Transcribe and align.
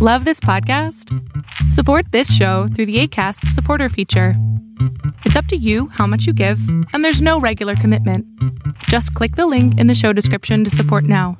Love 0.00 0.24
this 0.24 0.38
podcast? 0.38 1.12
Support 1.72 2.12
this 2.12 2.32
show 2.32 2.68
through 2.68 2.86
the 2.86 3.00
ACAST 3.00 3.48
supporter 3.48 3.88
feature. 3.88 4.34
It's 5.24 5.34
up 5.34 5.46
to 5.46 5.56
you 5.56 5.88
how 5.88 6.06
much 6.06 6.24
you 6.24 6.32
give, 6.32 6.60
and 6.92 7.04
there's 7.04 7.20
no 7.20 7.40
regular 7.40 7.74
commitment. 7.74 8.24
Just 8.84 9.12
click 9.14 9.34
the 9.34 9.48
link 9.48 9.76
in 9.76 9.88
the 9.88 9.96
show 9.96 10.12
description 10.12 10.62
to 10.62 10.70
support 10.70 11.02
now. 11.02 11.36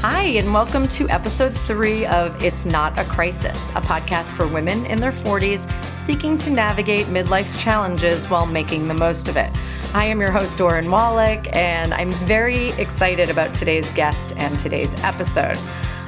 Hi, 0.00 0.22
and 0.36 0.54
welcome 0.54 0.86
to 0.86 1.08
episode 1.08 1.52
three 1.52 2.06
of 2.06 2.40
It's 2.40 2.64
Not 2.64 2.96
a 2.96 3.02
Crisis, 3.06 3.70
a 3.70 3.80
podcast 3.80 4.34
for 4.34 4.46
women 4.46 4.86
in 4.86 5.00
their 5.00 5.10
40s 5.10 5.68
seeking 5.96 6.38
to 6.38 6.50
navigate 6.50 7.08
midlife's 7.08 7.60
challenges 7.60 8.26
while 8.30 8.46
making 8.46 8.86
the 8.86 8.94
most 8.94 9.26
of 9.26 9.36
it. 9.36 9.50
I 9.92 10.04
am 10.04 10.20
your 10.20 10.30
host, 10.30 10.56
Doran 10.56 10.88
Wallach, 10.88 11.48
and 11.52 11.92
I'm 11.92 12.10
very 12.10 12.68
excited 12.74 13.28
about 13.28 13.52
today's 13.52 13.92
guest 13.92 14.34
and 14.36 14.56
today's 14.56 14.94
episode. 15.02 15.58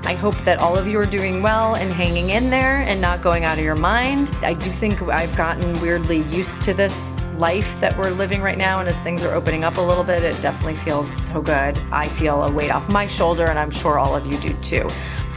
I 0.04 0.14
hope 0.14 0.36
that 0.44 0.60
all 0.60 0.78
of 0.78 0.86
you 0.86 1.00
are 1.00 1.06
doing 1.06 1.42
well 1.42 1.74
and 1.74 1.92
hanging 1.92 2.30
in 2.30 2.48
there 2.48 2.82
and 2.82 3.00
not 3.00 3.22
going 3.22 3.42
out 3.44 3.58
of 3.58 3.64
your 3.64 3.74
mind. 3.74 4.30
I 4.42 4.54
do 4.54 4.70
think 4.70 5.02
I've 5.02 5.34
gotten 5.36 5.72
weirdly 5.80 6.18
used 6.30 6.62
to 6.62 6.74
this 6.74 7.20
life 7.36 7.80
that 7.80 7.98
we're 7.98 8.12
living 8.12 8.40
right 8.40 8.56
now, 8.56 8.78
and 8.78 8.88
as 8.88 9.00
things 9.00 9.24
are 9.24 9.34
opening 9.34 9.64
up 9.64 9.76
a 9.78 9.80
little 9.80 10.04
bit, 10.04 10.22
it 10.22 10.40
definitely 10.40 10.76
feels 10.76 11.08
so 11.08 11.42
good. 11.42 11.76
I 11.90 12.06
feel 12.06 12.44
a 12.44 12.52
weight 12.52 12.70
off 12.70 12.88
my 12.88 13.08
shoulder, 13.08 13.46
and 13.46 13.58
I'm 13.58 13.72
sure 13.72 13.98
all 13.98 14.14
of 14.14 14.30
you 14.30 14.38
do 14.38 14.52
too. 14.62 14.88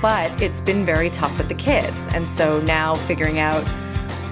But 0.03 0.29
it's 0.39 0.61
been 0.61 0.85
very 0.85 1.09
tough 1.09 1.35
with 1.39 1.47
the 1.47 1.55
kids, 1.55 2.09
and 2.13 2.27
so 2.27 2.61
now 2.61 2.93
figuring 2.93 3.39
out 3.39 3.65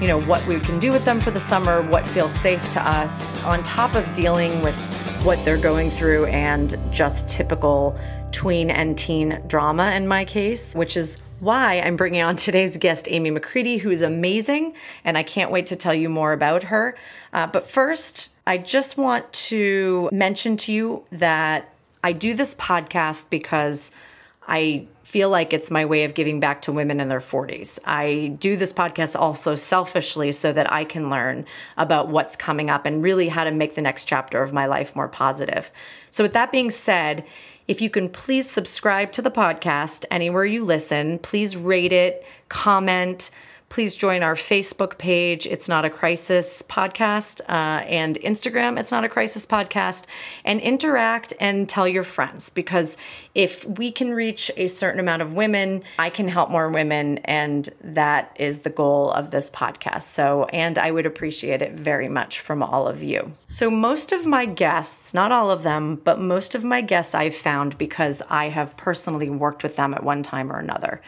you 0.03 0.09
know, 0.09 0.20
what 0.23 0.45
we 0.48 0.59
can 0.59 0.80
do 0.80 0.91
with 0.91 1.05
them 1.05 1.21
for 1.21 1.31
the 1.31 1.39
summer, 1.39 1.81
what 1.84 2.05
feels 2.05 2.34
safe 2.34 2.70
to 2.71 2.85
us, 2.85 3.41
on 3.45 3.63
top 3.63 3.95
of 3.95 4.13
dealing 4.13 4.62
with 4.62 4.76
what 5.23 5.43
they're 5.45 5.57
going 5.57 5.89
through 5.89 6.26
and 6.26 6.76
just 6.91 7.29
typical 7.29 7.98
tween 8.34 8.70
and 8.70 8.98
teen 8.98 9.41
drama 9.48 9.91
in 9.91 10.05
my 10.05 10.26
case, 10.26 10.76
which 10.76 10.98
is 10.98 11.20
why 11.40 11.79
I'm 11.79 11.95
bringing 11.95 12.21
on 12.21 12.35
today's 12.35 12.76
guest, 12.76 13.07
Amy 13.10 13.32
McCready, 13.32 13.77
who 13.77 13.91
is 13.91 14.01
amazing, 14.01 14.73
and 15.05 15.18
I 15.18 15.23
can't 15.23 15.51
wait 15.51 15.68
to 15.68 15.77
tell 15.77 15.93
you 15.93 16.10
more 16.10 16.34
about 16.34 16.63
her. 16.63 16.98
Uh, 17.32 17.48
but 17.48 17.70
first, 17.70 18.34
I 18.45 18.57
just 18.57 18.98
want 18.98 19.32
to 19.32 20.10
mention 20.12 20.57
to 20.57 20.73
you 20.73 21.05
that 21.13 21.73
I 22.04 22.12
do 22.12 22.34
this 22.34 22.55
podcast 22.55 23.29
because 23.29 23.93
I 24.49 24.85
feel 25.14 25.30
like 25.30 25.54
it's 25.54 25.70
my 25.70 25.86
way 25.86 26.06
of 26.06 26.16
giving 26.16 26.40
back 26.40 26.64
to 26.64 26.72
women 26.72 27.00
in 27.00 27.08
their 27.08 27.22
40s. 27.22 27.78
I 27.86 28.36
do 28.40 28.58
this 28.58 28.74
podcast 28.74 29.16
also 29.16 29.56
selfishly 29.56 30.32
so 30.32 30.52
that 30.52 30.74
I 30.74 30.86
can 30.86 31.12
learn 31.12 31.46
about 31.78 32.08
what's 32.08 32.36
coming 32.36 32.72
up 32.72 32.88
and 32.88 33.04
really 33.04 33.28
how 33.28 33.44
to 33.44 33.52
make 33.52 33.76
the 33.76 33.84
next 33.84 34.06
chapter 34.06 34.41
of 34.41 34.54
my 34.54 34.66
life 34.66 34.96
more 34.96 35.08
positive. 35.08 35.70
So, 36.10 36.24
with 36.24 36.34
that 36.34 36.52
being 36.52 36.72
said, 36.72 37.28
if 37.68 37.80
you 37.80 37.91
can 37.91 38.10
please 38.10 38.50
subscribe 38.50 39.12
to 39.12 39.22
the 39.22 39.30
podcast 39.30 40.06
anywhere 40.10 40.46
you 40.46 40.66
listen, 40.66 41.20
please 41.20 41.56
rate 41.56 41.94
it, 41.94 42.26
comment, 42.50 43.30
Please 43.74 43.96
join 43.96 44.21
our 44.21 44.35
Facebook 44.35 44.99
page, 44.99 45.48
It's 45.48 45.68
Not 45.68 45.84
a 45.84 45.90
Crisis 45.90 46.62
Podcast, 46.62 47.41
uh, 47.49 47.84
and 47.88 48.20
Instagram, 48.20 48.79
It's 48.79 48.91
Not 48.91 49.04
a 49.04 49.10
Crisis 49.10 49.48
Podcast, 49.48 50.04
and 50.46 50.62
interact 50.62 51.34
and 51.40 51.68
tell 51.68 51.88
your 51.88 52.04
friends 52.04 52.51
because 52.51 52.99
if 53.34 53.66
we 53.66 53.91
can 53.91 54.13
reach 54.13 54.51
a 54.57 54.68
certain 54.68 54.99
amount 54.99 55.24
of 55.24 55.34
women, 55.34 55.82
I 55.98 56.12
can 56.12 56.27
help 56.27 56.51
more 56.51 56.70
women, 56.70 57.18
and 57.26 57.68
that 57.84 58.35
is 58.35 58.60
the 58.60 58.70
goal 58.70 59.10
of 59.10 59.32
this 59.32 59.49
podcast. 59.49 60.04
So, 60.04 60.44
and 60.54 60.77
I 60.77 60.91
would 60.91 61.07
appreciate 61.07 61.63
it 61.63 61.74
very 61.74 62.07
much 62.07 62.41
from 62.41 62.62
all 62.62 62.88
of 62.88 63.01
you. 63.01 63.32
So, 63.48 63.71
most 63.71 64.12
of 64.12 64.28
my 64.28 64.46
guests, 64.46 65.16
not 65.16 65.31
all 65.31 65.50
of 65.50 65.63
them, 65.63 65.96
but 65.96 66.22
most 66.22 66.53
of 66.53 66.63
my 66.63 66.81
guests 66.81 67.16
I've 67.16 67.35
found 67.35 67.79
because 67.79 68.22
I 68.29 68.50
have 68.50 68.78
personally 68.78 69.31
worked 69.31 69.63
with 69.63 69.78
them 69.78 69.96
at 69.96 70.03
one 70.03 70.22
time 70.22 70.51
or 70.51 70.59
another 70.59 71.01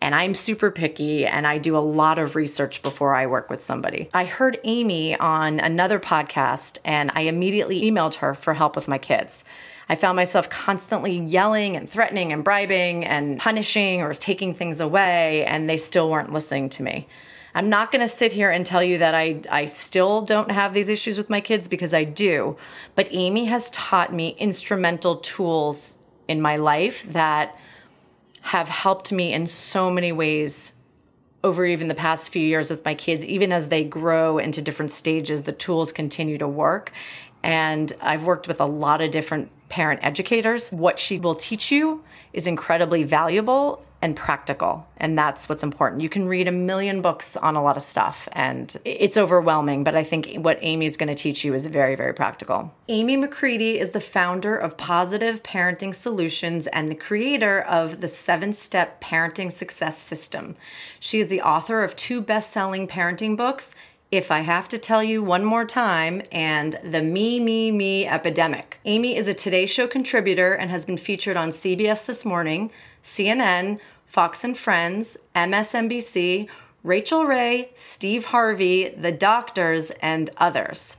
and 0.00 0.14
I'm 0.14 0.34
super 0.34 0.70
picky 0.70 1.26
and 1.26 1.46
I 1.46 1.58
do 1.58 1.76
a 1.76 1.78
lot 1.78 2.18
of 2.18 2.36
research 2.36 2.82
before 2.82 3.14
I 3.14 3.26
work 3.26 3.50
with 3.50 3.62
somebody. 3.62 4.10
I 4.12 4.24
heard 4.24 4.60
Amy 4.64 5.16
on 5.18 5.60
another 5.60 5.98
podcast 5.98 6.78
and 6.84 7.10
I 7.14 7.22
immediately 7.22 7.82
emailed 7.82 8.14
her 8.16 8.34
for 8.34 8.54
help 8.54 8.76
with 8.76 8.88
my 8.88 8.98
kids. 8.98 9.44
I 9.88 9.96
found 9.96 10.16
myself 10.16 10.48
constantly 10.48 11.18
yelling 11.18 11.76
and 11.76 11.88
threatening 11.88 12.32
and 12.32 12.42
bribing 12.42 13.04
and 13.04 13.38
punishing 13.38 14.02
or 14.02 14.14
taking 14.14 14.54
things 14.54 14.80
away, 14.80 15.44
and 15.44 15.68
they 15.68 15.76
still 15.76 16.10
weren't 16.10 16.32
listening 16.32 16.70
to 16.70 16.82
me. 16.82 17.06
I'm 17.54 17.68
not 17.68 17.92
going 17.92 18.00
to 18.00 18.08
sit 18.08 18.32
here 18.32 18.50
and 18.50 18.66
tell 18.66 18.82
you 18.82 18.98
that 18.98 19.14
I, 19.14 19.42
I 19.48 19.66
still 19.66 20.22
don't 20.22 20.50
have 20.50 20.74
these 20.74 20.88
issues 20.88 21.16
with 21.16 21.30
my 21.30 21.40
kids 21.40 21.68
because 21.68 21.94
I 21.94 22.02
do. 22.02 22.56
But 22.94 23.08
Amy 23.12 23.44
has 23.44 23.70
taught 23.70 24.12
me 24.12 24.36
instrumental 24.38 25.16
tools 25.16 25.96
in 26.26 26.42
my 26.42 26.56
life 26.56 27.04
that 27.12 27.56
have 28.44 28.68
helped 28.68 29.10
me 29.10 29.32
in 29.32 29.46
so 29.46 29.90
many 29.90 30.12
ways 30.12 30.74
over 31.42 31.64
even 31.64 31.88
the 31.88 31.94
past 31.94 32.30
few 32.30 32.42
years 32.42 32.70
with 32.70 32.84
my 32.84 32.94
kids, 32.94 33.24
even 33.24 33.52
as 33.52 33.68
they 33.68 33.84
grow 33.84 34.38
into 34.38 34.62
different 34.62 34.92
stages, 34.92 35.42
the 35.42 35.52
tools 35.52 35.92
continue 35.92 36.38
to 36.38 36.48
work. 36.48 36.92
And 37.42 37.92
I've 38.00 38.24
worked 38.24 38.48
with 38.48 38.60
a 38.60 38.66
lot 38.66 39.00
of 39.00 39.10
different 39.10 39.50
parent 39.68 40.00
educators. 40.02 40.70
What 40.70 40.98
she 40.98 41.18
will 41.18 41.34
teach 41.34 41.70
you 41.70 42.02
is 42.32 42.46
incredibly 42.46 43.02
valuable 43.02 43.83
and 44.04 44.14
practical. 44.14 44.86
And 44.98 45.16
that's 45.16 45.48
what's 45.48 45.62
important. 45.62 46.02
You 46.02 46.10
can 46.10 46.28
read 46.28 46.46
a 46.46 46.52
million 46.52 47.00
books 47.00 47.38
on 47.38 47.56
a 47.56 47.62
lot 47.62 47.78
of 47.78 47.82
stuff 47.82 48.28
and 48.32 48.76
it's 48.84 49.16
overwhelming, 49.16 49.82
but 49.82 49.96
I 49.96 50.04
think 50.04 50.34
what 50.34 50.58
Amy's 50.60 50.98
going 50.98 51.08
to 51.08 51.14
teach 51.14 51.42
you 51.42 51.54
is 51.54 51.66
very, 51.68 51.94
very 51.94 52.12
practical. 52.12 52.70
Amy 52.88 53.16
McCready 53.16 53.78
is 53.78 53.92
the 53.92 54.00
founder 54.00 54.54
of 54.56 54.76
Positive 54.76 55.42
Parenting 55.42 55.94
Solutions 55.94 56.66
and 56.66 56.90
the 56.90 56.94
creator 56.94 57.62
of 57.62 58.02
the 58.02 58.08
seven 58.08 58.52
step 58.52 59.00
parenting 59.00 59.50
success 59.50 59.96
system. 59.96 60.54
She 61.00 61.18
is 61.18 61.28
the 61.28 61.40
author 61.40 61.82
of 61.82 61.96
two 61.96 62.20
best 62.20 62.52
selling 62.52 62.86
parenting 62.86 63.38
books. 63.38 63.74
If 64.10 64.30
I 64.30 64.40
have 64.40 64.68
to 64.68 64.78
tell 64.78 65.02
you 65.02 65.22
one 65.22 65.44
more 65.44 65.64
time, 65.64 66.20
and 66.30 66.78
the 66.84 67.02
me, 67.02 67.40
me, 67.40 67.70
me 67.72 68.06
epidemic. 68.06 68.78
Amy 68.84 69.16
is 69.16 69.28
a 69.28 69.34
Today 69.34 69.64
Show 69.64 69.86
contributor 69.86 70.52
and 70.52 70.70
has 70.70 70.84
been 70.84 70.98
featured 70.98 71.38
on 71.38 71.48
CBS 71.48 72.04
This 72.04 72.24
Morning, 72.24 72.70
CNN, 73.02 73.80
Fox 74.14 74.44
and 74.44 74.56
Friends, 74.56 75.16
MSNBC, 75.34 76.46
Rachael 76.84 77.24
Ray, 77.24 77.72
Steve 77.74 78.26
Harvey, 78.26 78.90
The 78.90 79.10
Doctors, 79.10 79.90
and 80.00 80.30
others. 80.36 80.98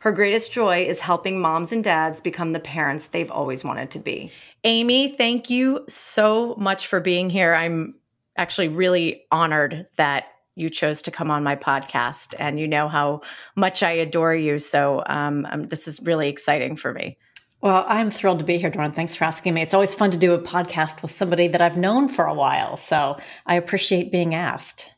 Her 0.00 0.10
greatest 0.10 0.50
joy 0.50 0.84
is 0.84 0.98
helping 0.98 1.40
moms 1.40 1.70
and 1.70 1.84
dads 1.84 2.20
become 2.20 2.52
the 2.52 2.58
parents 2.58 3.06
they've 3.06 3.30
always 3.30 3.62
wanted 3.62 3.92
to 3.92 4.00
be. 4.00 4.32
Amy, 4.64 5.06
thank 5.06 5.48
you 5.48 5.84
so 5.86 6.56
much 6.58 6.88
for 6.88 6.98
being 6.98 7.30
here. 7.30 7.54
I'm 7.54 7.94
actually 8.36 8.66
really 8.66 9.22
honored 9.30 9.86
that 9.94 10.24
you 10.56 10.68
chose 10.68 11.02
to 11.02 11.12
come 11.12 11.30
on 11.30 11.44
my 11.44 11.54
podcast, 11.54 12.34
and 12.40 12.58
you 12.58 12.66
know 12.66 12.88
how 12.88 13.20
much 13.54 13.84
I 13.84 13.92
adore 13.92 14.34
you. 14.34 14.58
So, 14.58 15.04
um, 15.06 15.46
um, 15.48 15.68
this 15.68 15.86
is 15.86 16.02
really 16.02 16.28
exciting 16.28 16.74
for 16.74 16.92
me. 16.92 17.18
Well, 17.60 17.84
I'm 17.88 18.10
thrilled 18.10 18.38
to 18.38 18.44
be 18.44 18.58
here, 18.58 18.70
Dawn. 18.70 18.92
Thanks 18.92 19.16
for 19.16 19.24
asking 19.24 19.54
me. 19.54 19.62
It's 19.62 19.74
always 19.74 19.94
fun 19.94 20.12
to 20.12 20.18
do 20.18 20.32
a 20.32 20.38
podcast 20.38 21.02
with 21.02 21.10
somebody 21.10 21.48
that 21.48 21.60
I've 21.60 21.76
known 21.76 22.08
for 22.08 22.24
a 22.24 22.34
while. 22.34 22.76
So 22.76 23.16
I 23.46 23.56
appreciate 23.56 24.12
being 24.12 24.34
asked. 24.34 24.94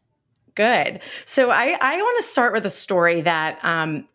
Good. 0.55 1.01
So 1.25 1.51
I, 1.51 1.79
I 1.81 1.97
want 1.97 2.23
to 2.23 2.29
start 2.29 2.53
with 2.53 2.67
a 2.67 2.71
story 2.71 3.23
that 3.23 3.59
um, 3.63 4.07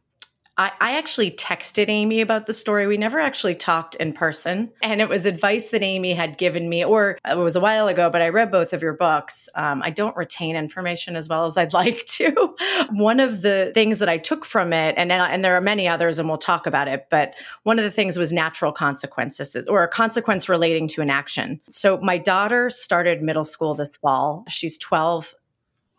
I, 0.57 0.71
I 0.79 0.97
actually 0.97 1.31
texted 1.31 1.89
Amy 1.89 2.21
about 2.21 2.45
the 2.45 2.53
story. 2.53 2.87
We 2.87 2.97
never 2.97 3.19
actually 3.19 3.55
talked 3.55 3.95
in 3.95 4.13
person. 4.13 4.71
And 4.81 5.01
it 5.01 5.09
was 5.09 5.25
advice 5.25 5.69
that 5.69 5.83
Amy 5.83 6.13
had 6.13 6.37
given 6.37 6.69
me, 6.69 6.85
or 6.85 7.17
it 7.25 7.37
was 7.37 7.57
a 7.57 7.59
while 7.59 7.87
ago, 7.87 8.09
but 8.09 8.21
I 8.21 8.29
read 8.29 8.51
both 8.51 8.71
of 8.71 8.81
your 8.81 8.93
books. 8.93 9.49
Um, 9.55 9.81
I 9.83 9.89
don't 9.89 10.15
retain 10.15 10.55
information 10.55 11.17
as 11.17 11.27
well 11.27 11.45
as 11.45 11.57
I'd 11.57 11.73
like 11.73 12.05
to. 12.05 12.55
one 12.91 13.19
of 13.19 13.41
the 13.41 13.71
things 13.73 13.99
that 13.99 14.07
I 14.07 14.17
took 14.17 14.45
from 14.45 14.71
it, 14.71 14.95
and, 14.97 15.11
and 15.11 15.43
there 15.43 15.55
are 15.55 15.61
many 15.61 15.87
others, 15.87 16.19
and 16.19 16.29
we'll 16.29 16.37
talk 16.37 16.67
about 16.67 16.87
it, 16.87 17.07
but 17.09 17.33
one 17.63 17.77
of 17.77 17.83
the 17.83 17.91
things 17.91 18.17
was 18.17 18.31
natural 18.31 18.71
consequences 18.71 19.55
or 19.67 19.83
a 19.83 19.87
consequence 19.89 20.47
relating 20.47 20.87
to 20.89 21.01
an 21.01 21.09
action. 21.09 21.59
So 21.69 21.97
my 21.97 22.17
daughter 22.17 22.69
started 22.69 23.21
middle 23.21 23.45
school 23.45 23.75
this 23.75 23.97
fall. 23.97 24.45
She's 24.47 24.77
12 24.77 25.35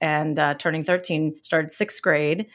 and 0.00 0.38
uh, 0.38 0.54
turning 0.54 0.84
13, 0.84 1.42
started 1.42 1.70
sixth 1.70 2.00
grade 2.02 2.46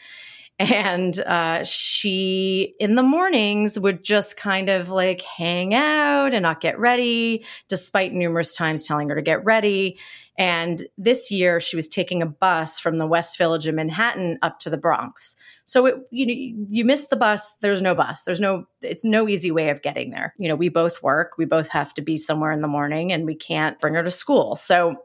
and 0.61 1.19
uh, 1.21 1.63
she 1.63 2.75
in 2.79 2.93
the 2.93 3.01
mornings 3.01 3.79
would 3.79 4.03
just 4.03 4.37
kind 4.37 4.69
of 4.69 4.89
like 4.89 5.21
hang 5.21 5.73
out 5.73 6.33
and 6.33 6.43
not 6.43 6.61
get 6.61 6.77
ready 6.77 7.43
despite 7.67 8.13
numerous 8.13 8.55
times 8.55 8.83
telling 8.83 9.09
her 9.09 9.15
to 9.15 9.23
get 9.23 9.43
ready. 9.43 9.97
And 10.37 10.87
this 10.99 11.31
year 11.31 11.59
she 11.59 11.75
was 11.75 11.87
taking 11.87 12.21
a 12.21 12.27
bus 12.27 12.79
from 12.79 12.99
the 12.99 13.07
west 13.07 13.39
village 13.39 13.65
of 13.65 13.73
manhattan 13.73 14.37
up 14.43 14.59
to 14.59 14.69
the 14.69 14.77
bronx. 14.77 15.35
So 15.65 15.87
it, 15.87 15.95
you 16.11 16.55
you 16.69 16.85
miss 16.85 17.07
the 17.07 17.15
bus 17.15 17.55
there's 17.61 17.81
no 17.81 17.95
bus. 17.95 18.21
There's 18.21 18.39
no 18.39 18.65
it's 18.81 19.03
no 19.03 19.27
easy 19.27 19.49
way 19.49 19.69
of 19.69 19.81
getting 19.81 20.11
there. 20.11 20.35
You 20.37 20.47
know 20.47 20.55
we 20.55 20.69
both 20.69 21.01
work 21.01 21.39
we 21.39 21.45
both 21.45 21.69
have 21.69 21.91
to 21.95 22.03
be 22.03 22.17
somewhere 22.17 22.51
in 22.51 22.61
the 22.61 22.67
morning 22.67 23.11
and 23.11 23.25
we 23.25 23.33
can't 23.33 23.79
bring 23.79 23.95
her 23.95 24.03
to 24.03 24.11
school. 24.11 24.55
So 24.55 24.97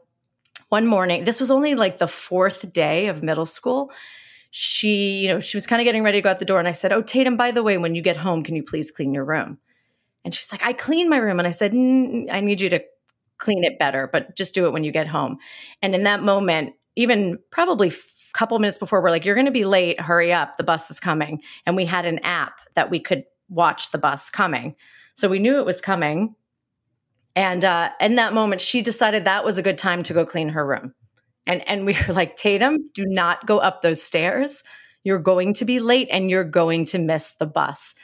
one 0.69 0.85
morning 0.85 1.23
this 1.23 1.39
was 1.39 1.49
only 1.49 1.73
like 1.73 1.97
the 1.97 2.07
fourth 2.07 2.71
day 2.71 3.07
of 3.07 3.23
middle 3.23 3.47
school 3.47 3.91
she, 4.51 5.19
you 5.19 5.29
know, 5.29 5.39
she 5.39 5.57
was 5.57 5.67
kind 5.67 5.81
of 5.81 5.85
getting 5.85 6.03
ready 6.03 6.17
to 6.19 6.21
go 6.21 6.29
out 6.29 6.39
the 6.39 6.45
door. 6.45 6.59
And 6.59 6.67
I 6.67 6.71
said, 6.71 6.91
Oh, 6.91 7.01
Tatum, 7.01 7.37
by 7.37 7.51
the 7.51 7.63
way, 7.63 7.77
when 7.77 7.95
you 7.95 8.01
get 8.01 8.17
home, 8.17 8.43
can 8.43 8.55
you 8.55 8.63
please 8.63 8.91
clean 8.91 9.13
your 9.13 9.25
room? 9.25 9.59
And 10.23 10.33
she's 10.33 10.51
like, 10.51 10.65
I 10.65 10.73
clean 10.73 11.09
my 11.09 11.17
room. 11.17 11.39
And 11.39 11.47
I 11.47 11.51
said, 11.51 11.73
I 11.73 12.41
need 12.41 12.59
you 12.59 12.69
to 12.69 12.83
clean 13.37 13.63
it 13.63 13.79
better, 13.79 14.09
but 14.11 14.35
just 14.35 14.53
do 14.53 14.65
it 14.65 14.73
when 14.73 14.83
you 14.83 14.91
get 14.91 15.07
home. 15.07 15.37
And 15.81 15.93
in 15.95 16.03
that 16.03 16.23
moment, 16.23 16.73
even 16.95 17.37
probably 17.51 17.89
a 17.89 17.93
couple 18.33 18.57
minutes 18.59 18.77
before, 18.77 19.01
we're 19.01 19.11
like, 19.11 19.25
you're 19.25 19.35
going 19.35 19.45
to 19.45 19.51
be 19.51 19.65
late. 19.65 20.01
Hurry 20.01 20.33
up. 20.33 20.57
The 20.57 20.63
bus 20.63 20.89
is 20.91 20.99
coming. 20.99 21.41
And 21.65 21.75
we 21.75 21.85
had 21.85 22.05
an 22.05 22.19
app 22.19 22.59
that 22.75 22.89
we 22.89 22.99
could 22.99 23.23
watch 23.49 23.91
the 23.91 23.97
bus 23.97 24.29
coming. 24.29 24.75
So 25.13 25.29
we 25.29 25.39
knew 25.39 25.59
it 25.59 25.65
was 25.65 25.81
coming. 25.81 26.35
And 27.35 27.63
uh, 27.63 27.91
in 28.01 28.15
that 28.15 28.33
moment, 28.33 28.61
she 28.61 28.81
decided 28.81 29.25
that 29.25 29.45
was 29.45 29.57
a 29.57 29.63
good 29.63 29.77
time 29.77 30.03
to 30.03 30.13
go 30.13 30.25
clean 30.25 30.49
her 30.49 30.65
room. 30.65 30.93
And, 31.47 31.67
and 31.67 31.85
we 31.85 31.97
were 32.07 32.13
like, 32.13 32.35
Tatum, 32.35 32.89
do 32.93 33.05
not 33.07 33.47
go 33.47 33.57
up 33.57 33.81
those 33.81 34.03
stairs. 34.03 34.63
You're 35.03 35.19
going 35.19 35.53
to 35.55 35.65
be 35.65 35.79
late 35.79 36.09
and 36.11 36.29
you're 36.29 36.43
going 36.43 36.85
to 36.87 36.99
miss 36.99 37.31
the 37.31 37.47
bus. 37.47 37.95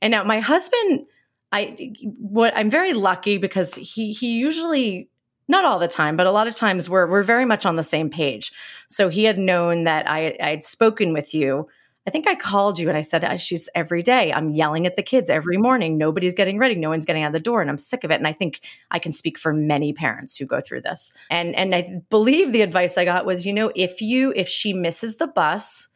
And 0.00 0.12
now 0.12 0.22
my 0.22 0.40
husband, 0.40 1.06
I 1.52 1.94
what 2.18 2.56
I'm 2.56 2.70
very 2.70 2.92
lucky 2.92 3.38
because 3.38 3.74
he 3.74 4.12
he 4.12 4.38
usually 4.38 5.10
not 5.48 5.64
all 5.64 5.80
the 5.80 5.88
time, 5.88 6.16
but 6.16 6.26
a 6.26 6.30
lot 6.30 6.46
of 6.46 6.54
times 6.54 6.88
we're 6.88 7.10
we're 7.10 7.24
very 7.24 7.44
much 7.44 7.66
on 7.66 7.76
the 7.76 7.82
same 7.82 8.08
page. 8.08 8.52
So 8.88 9.08
he 9.08 9.24
had 9.24 9.38
known 9.38 9.84
that 9.84 10.08
I 10.08 10.36
I'd 10.40 10.64
spoken 10.64 11.12
with 11.12 11.34
you. 11.34 11.68
I 12.06 12.10
think 12.10 12.26
I 12.26 12.34
called 12.34 12.78
you 12.78 12.88
and 12.88 12.96
I 12.96 13.02
said, 13.02 13.38
She's 13.38 13.68
every 13.74 14.02
day. 14.02 14.32
I'm 14.32 14.48
yelling 14.48 14.86
at 14.86 14.96
the 14.96 15.02
kids 15.02 15.28
every 15.28 15.58
morning. 15.58 15.98
Nobody's 15.98 16.34
getting 16.34 16.58
ready. 16.58 16.74
No 16.74 16.88
one's 16.88 17.04
getting 17.04 17.22
out 17.22 17.28
of 17.28 17.32
the 17.34 17.40
door. 17.40 17.60
And 17.60 17.68
I'm 17.68 17.78
sick 17.78 18.04
of 18.04 18.10
it. 18.10 18.14
And 18.14 18.26
I 18.26 18.32
think 18.32 18.60
I 18.90 18.98
can 18.98 19.12
speak 19.12 19.38
for 19.38 19.52
many 19.52 19.92
parents 19.92 20.36
who 20.36 20.46
go 20.46 20.60
through 20.60 20.82
this. 20.82 21.12
And 21.30 21.54
and 21.54 21.74
I 21.74 22.02
believe 22.08 22.52
the 22.52 22.62
advice 22.62 22.96
I 22.96 23.04
got 23.04 23.26
was, 23.26 23.44
you 23.44 23.52
know, 23.52 23.70
if 23.74 24.00
you 24.00 24.32
if 24.34 24.48
she 24.48 24.72
misses 24.72 25.16
the 25.16 25.26
bus, 25.26 25.88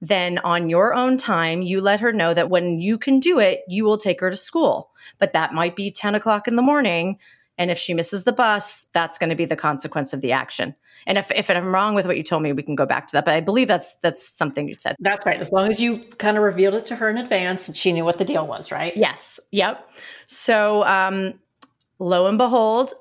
then 0.00 0.38
on 0.38 0.68
your 0.68 0.94
own 0.94 1.16
time, 1.16 1.62
you 1.62 1.80
let 1.80 2.00
her 2.00 2.12
know 2.12 2.34
that 2.34 2.50
when 2.50 2.80
you 2.80 2.98
can 2.98 3.20
do 3.20 3.38
it, 3.38 3.60
you 3.68 3.84
will 3.84 3.98
take 3.98 4.20
her 4.20 4.30
to 4.30 4.36
school. 4.36 4.90
But 5.20 5.32
that 5.32 5.54
might 5.54 5.76
be 5.76 5.92
10 5.92 6.16
o'clock 6.16 6.48
in 6.48 6.56
the 6.56 6.62
morning. 6.62 7.18
And 7.62 7.70
if 7.70 7.78
she 7.78 7.94
misses 7.94 8.24
the 8.24 8.32
bus, 8.32 8.88
that's 8.92 9.18
going 9.18 9.30
to 9.30 9.36
be 9.36 9.44
the 9.44 9.54
consequence 9.54 10.12
of 10.12 10.20
the 10.20 10.32
action. 10.32 10.74
And 11.06 11.16
if, 11.16 11.30
if 11.30 11.48
I'm 11.48 11.72
wrong 11.72 11.94
with 11.94 12.06
what 12.06 12.16
you 12.16 12.24
told 12.24 12.42
me, 12.42 12.52
we 12.52 12.64
can 12.64 12.74
go 12.74 12.86
back 12.86 13.06
to 13.06 13.12
that. 13.12 13.24
But 13.24 13.36
I 13.36 13.40
believe 13.40 13.68
that's 13.68 13.98
that's 13.98 14.28
something 14.28 14.66
you 14.66 14.74
said. 14.76 14.96
That's 14.98 15.24
right. 15.24 15.40
As 15.40 15.52
long 15.52 15.68
as 15.68 15.80
you 15.80 15.98
kind 15.98 16.36
of 16.36 16.42
revealed 16.42 16.74
it 16.74 16.86
to 16.86 16.96
her 16.96 17.08
in 17.08 17.18
advance 17.18 17.68
and 17.68 17.76
she 17.76 17.92
knew 17.92 18.04
what 18.04 18.18
the 18.18 18.24
deal 18.24 18.48
was, 18.48 18.72
right? 18.72 18.96
Yes. 18.96 19.38
Yep. 19.52 19.88
So 20.26 20.84
um, 20.86 21.38
lo 22.00 22.26
and 22.26 22.36
behold, 22.36 22.94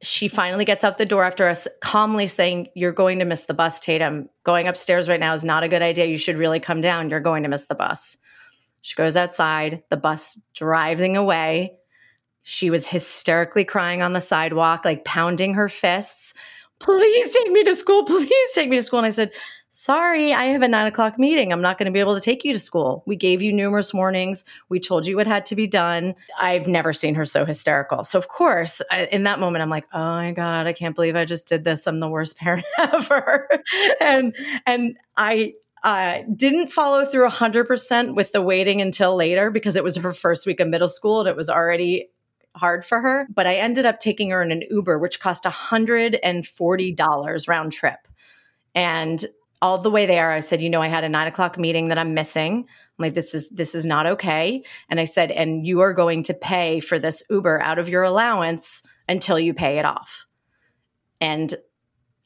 she 0.00 0.28
finally 0.28 0.64
gets 0.64 0.84
out 0.84 0.96
the 0.96 1.04
door 1.04 1.24
after 1.24 1.48
us 1.48 1.66
calmly 1.80 2.28
saying, 2.28 2.68
You're 2.76 2.92
going 2.92 3.18
to 3.18 3.24
miss 3.24 3.46
the 3.46 3.54
bus, 3.54 3.80
Tatum. 3.80 4.28
Going 4.44 4.68
upstairs 4.68 5.08
right 5.08 5.18
now 5.18 5.34
is 5.34 5.42
not 5.42 5.64
a 5.64 5.68
good 5.68 5.82
idea. 5.82 6.06
You 6.06 6.18
should 6.18 6.36
really 6.36 6.60
come 6.60 6.80
down. 6.80 7.10
You're 7.10 7.18
going 7.18 7.42
to 7.42 7.48
miss 7.48 7.66
the 7.66 7.74
bus. 7.74 8.16
She 8.80 8.94
goes 8.94 9.16
outside, 9.16 9.82
the 9.90 9.96
bus 9.96 10.40
driving 10.54 11.16
away. 11.16 11.77
She 12.50 12.70
was 12.70 12.86
hysterically 12.86 13.66
crying 13.66 14.00
on 14.00 14.14
the 14.14 14.22
sidewalk, 14.22 14.86
like 14.86 15.04
pounding 15.04 15.52
her 15.52 15.68
fists. 15.68 16.32
Please 16.78 17.36
take 17.36 17.52
me 17.52 17.62
to 17.64 17.74
school. 17.74 18.04
Please 18.04 18.52
take 18.54 18.70
me 18.70 18.76
to 18.76 18.82
school. 18.82 19.00
And 19.00 19.06
I 19.06 19.10
said, 19.10 19.32
sorry, 19.70 20.32
I 20.32 20.44
have 20.44 20.62
a 20.62 20.68
nine 20.68 20.86
o'clock 20.86 21.18
meeting. 21.18 21.52
I'm 21.52 21.60
not 21.60 21.76
going 21.76 21.84
to 21.84 21.92
be 21.92 22.00
able 22.00 22.14
to 22.14 22.22
take 22.22 22.46
you 22.46 22.54
to 22.54 22.58
school. 22.58 23.02
We 23.06 23.16
gave 23.16 23.42
you 23.42 23.52
numerous 23.52 23.92
warnings. 23.92 24.46
We 24.70 24.80
told 24.80 25.06
you 25.06 25.14
what 25.14 25.26
had 25.26 25.44
to 25.46 25.56
be 25.56 25.66
done. 25.66 26.14
I've 26.40 26.66
never 26.66 26.94
seen 26.94 27.16
her 27.16 27.26
so 27.26 27.44
hysterical. 27.44 28.02
So, 28.02 28.18
of 28.18 28.28
course, 28.28 28.80
I, 28.90 29.04
in 29.12 29.24
that 29.24 29.40
moment, 29.40 29.60
I'm 29.60 29.68
like, 29.68 29.84
oh 29.92 29.98
my 29.98 30.32
God, 30.32 30.66
I 30.66 30.72
can't 30.72 30.96
believe 30.96 31.16
I 31.16 31.26
just 31.26 31.48
did 31.48 31.64
this. 31.64 31.86
I'm 31.86 32.00
the 32.00 32.08
worst 32.08 32.38
parent 32.38 32.64
ever. 32.78 33.46
and, 34.00 34.34
and 34.64 34.96
I, 35.18 35.52
uh, 35.84 36.22
didn't 36.34 36.68
follow 36.68 37.04
through 37.04 37.28
100% 37.28 38.14
with 38.14 38.32
the 38.32 38.40
waiting 38.40 38.80
until 38.80 39.14
later 39.14 39.50
because 39.50 39.76
it 39.76 39.84
was 39.84 39.96
her 39.96 40.14
first 40.14 40.46
week 40.46 40.60
of 40.60 40.68
middle 40.68 40.88
school 40.88 41.20
and 41.20 41.28
it 41.28 41.36
was 41.36 41.50
already 41.50 42.08
hard 42.58 42.84
for 42.84 43.00
her. 43.00 43.26
But 43.34 43.46
I 43.46 43.56
ended 43.56 43.86
up 43.86 43.98
taking 43.98 44.30
her 44.30 44.42
in 44.42 44.52
an 44.52 44.62
Uber, 44.70 44.98
which 44.98 45.20
cost 45.20 45.44
$140 45.44 47.48
round 47.48 47.72
trip. 47.72 48.08
And 48.74 49.24
all 49.60 49.78
the 49.78 49.90
way 49.90 50.06
there, 50.06 50.30
I 50.30 50.40
said, 50.40 50.62
you 50.62 50.70
know, 50.70 50.82
I 50.82 50.88
had 50.88 51.04
a 51.04 51.08
nine 51.08 51.26
o'clock 51.26 51.58
meeting 51.58 51.88
that 51.88 51.98
I'm 51.98 52.14
missing. 52.14 52.68
I'm 52.98 53.02
like, 53.02 53.14
this 53.14 53.34
is 53.34 53.48
this 53.48 53.74
is 53.74 53.86
not 53.86 54.06
okay. 54.06 54.62
And 54.88 55.00
I 55.00 55.04
said, 55.04 55.30
and 55.30 55.66
you 55.66 55.80
are 55.80 55.92
going 55.92 56.22
to 56.24 56.34
pay 56.34 56.80
for 56.80 56.98
this 56.98 57.22
Uber 57.30 57.60
out 57.62 57.78
of 57.78 57.88
your 57.88 58.02
allowance 58.02 58.82
until 59.08 59.38
you 59.38 59.54
pay 59.54 59.78
it 59.78 59.84
off. 59.84 60.26
And 61.20 61.54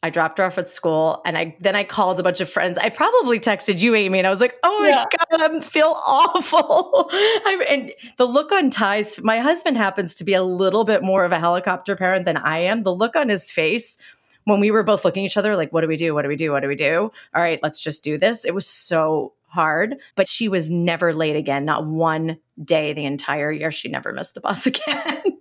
I 0.03 0.11
dropped 0.11 0.39
her 0.39 0.45
off 0.45 0.59
at 0.59 0.69
school 0.69 1.23
and 1.25 1.39
I 1.39 1.57
then 1.61 1.77
I 1.77 1.85
called 1.85 2.19
a 2.19 2.23
bunch 2.23 2.41
of 2.41 2.51
friends. 2.51 2.77
I 2.79 2.89
probably 2.89 3.39
texted 3.39 3.79
you, 3.79 3.95
Amy, 3.95 4.19
and 4.19 4.27
I 4.27 4.31
was 4.31 4.41
like, 4.41 4.57
oh 4.63 4.81
my 4.81 4.89
yeah. 4.89 5.05
God, 5.31 5.57
I 5.57 5.61
feel 5.61 5.95
awful. 6.05 7.09
I'm, 7.13 7.63
and 7.69 7.93
the 8.19 8.25
look 8.25 8.51
on 8.51 8.71
Ty's, 8.71 9.19
my 9.23 9.39
husband 9.39 9.77
happens 9.77 10.15
to 10.17 10.25
be 10.25 10.35
a 10.35 10.43
little 10.43 10.85
bit 10.85 11.03
more 11.03 11.25
of 11.25 11.33
a 11.33 11.39
helicopter 11.39 11.95
parent 11.95 12.25
than 12.25 12.37
I 12.37 12.59
am. 12.59 12.83
The 12.83 12.95
look 12.95 13.15
on 13.15 13.29
his 13.29 13.51
face 13.51 13.99
when 14.45 14.61
we 14.61 14.71
were 14.71 14.83
both 14.83 15.05
looking 15.05 15.25
at 15.25 15.27
each 15.27 15.37
other, 15.37 15.57
like, 15.57 15.73
what 15.73 15.83
do 15.83 15.89
we 15.89 15.97
do? 15.97 16.15
What 16.15 16.23
do 16.23 16.29
we 16.29 16.37
do? 16.37 16.51
What 16.51 16.61
do 16.61 16.69
we 16.69 16.75
do? 16.75 17.13
All 17.35 17.43
right, 17.43 17.61
let's 17.63 17.79
just 17.79 18.03
do 18.03 18.19
this. 18.19 18.45
It 18.45 18.55
was 18.55 18.67
so 18.67 19.35
hard, 19.47 19.97
but 20.17 20.27
she 20.27 20.49
was 20.49 20.71
never 20.71 21.13
late 21.13 21.37
again. 21.37 21.65
Not 21.65 21.87
one 21.87 22.39
day 22.63 22.93
the 22.93 23.05
entire 23.05 23.53
year. 23.53 23.71
She 23.71 23.89
never 23.89 24.13
missed 24.13 24.35
the 24.35 24.41
bus 24.41 24.67
again. 24.67 25.39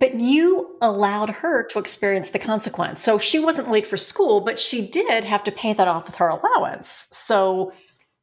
But 0.00 0.18
you 0.18 0.76
allowed 0.80 1.30
her 1.30 1.62
to 1.64 1.78
experience 1.78 2.30
the 2.30 2.38
consequence. 2.38 3.02
So 3.02 3.18
she 3.18 3.38
wasn't 3.38 3.70
late 3.70 3.86
for 3.86 3.98
school, 3.98 4.40
but 4.40 4.58
she 4.58 4.86
did 4.86 5.24
have 5.24 5.44
to 5.44 5.52
pay 5.52 5.74
that 5.74 5.86
off 5.86 6.06
with 6.06 6.16
her 6.16 6.28
allowance. 6.28 7.06
So 7.12 7.72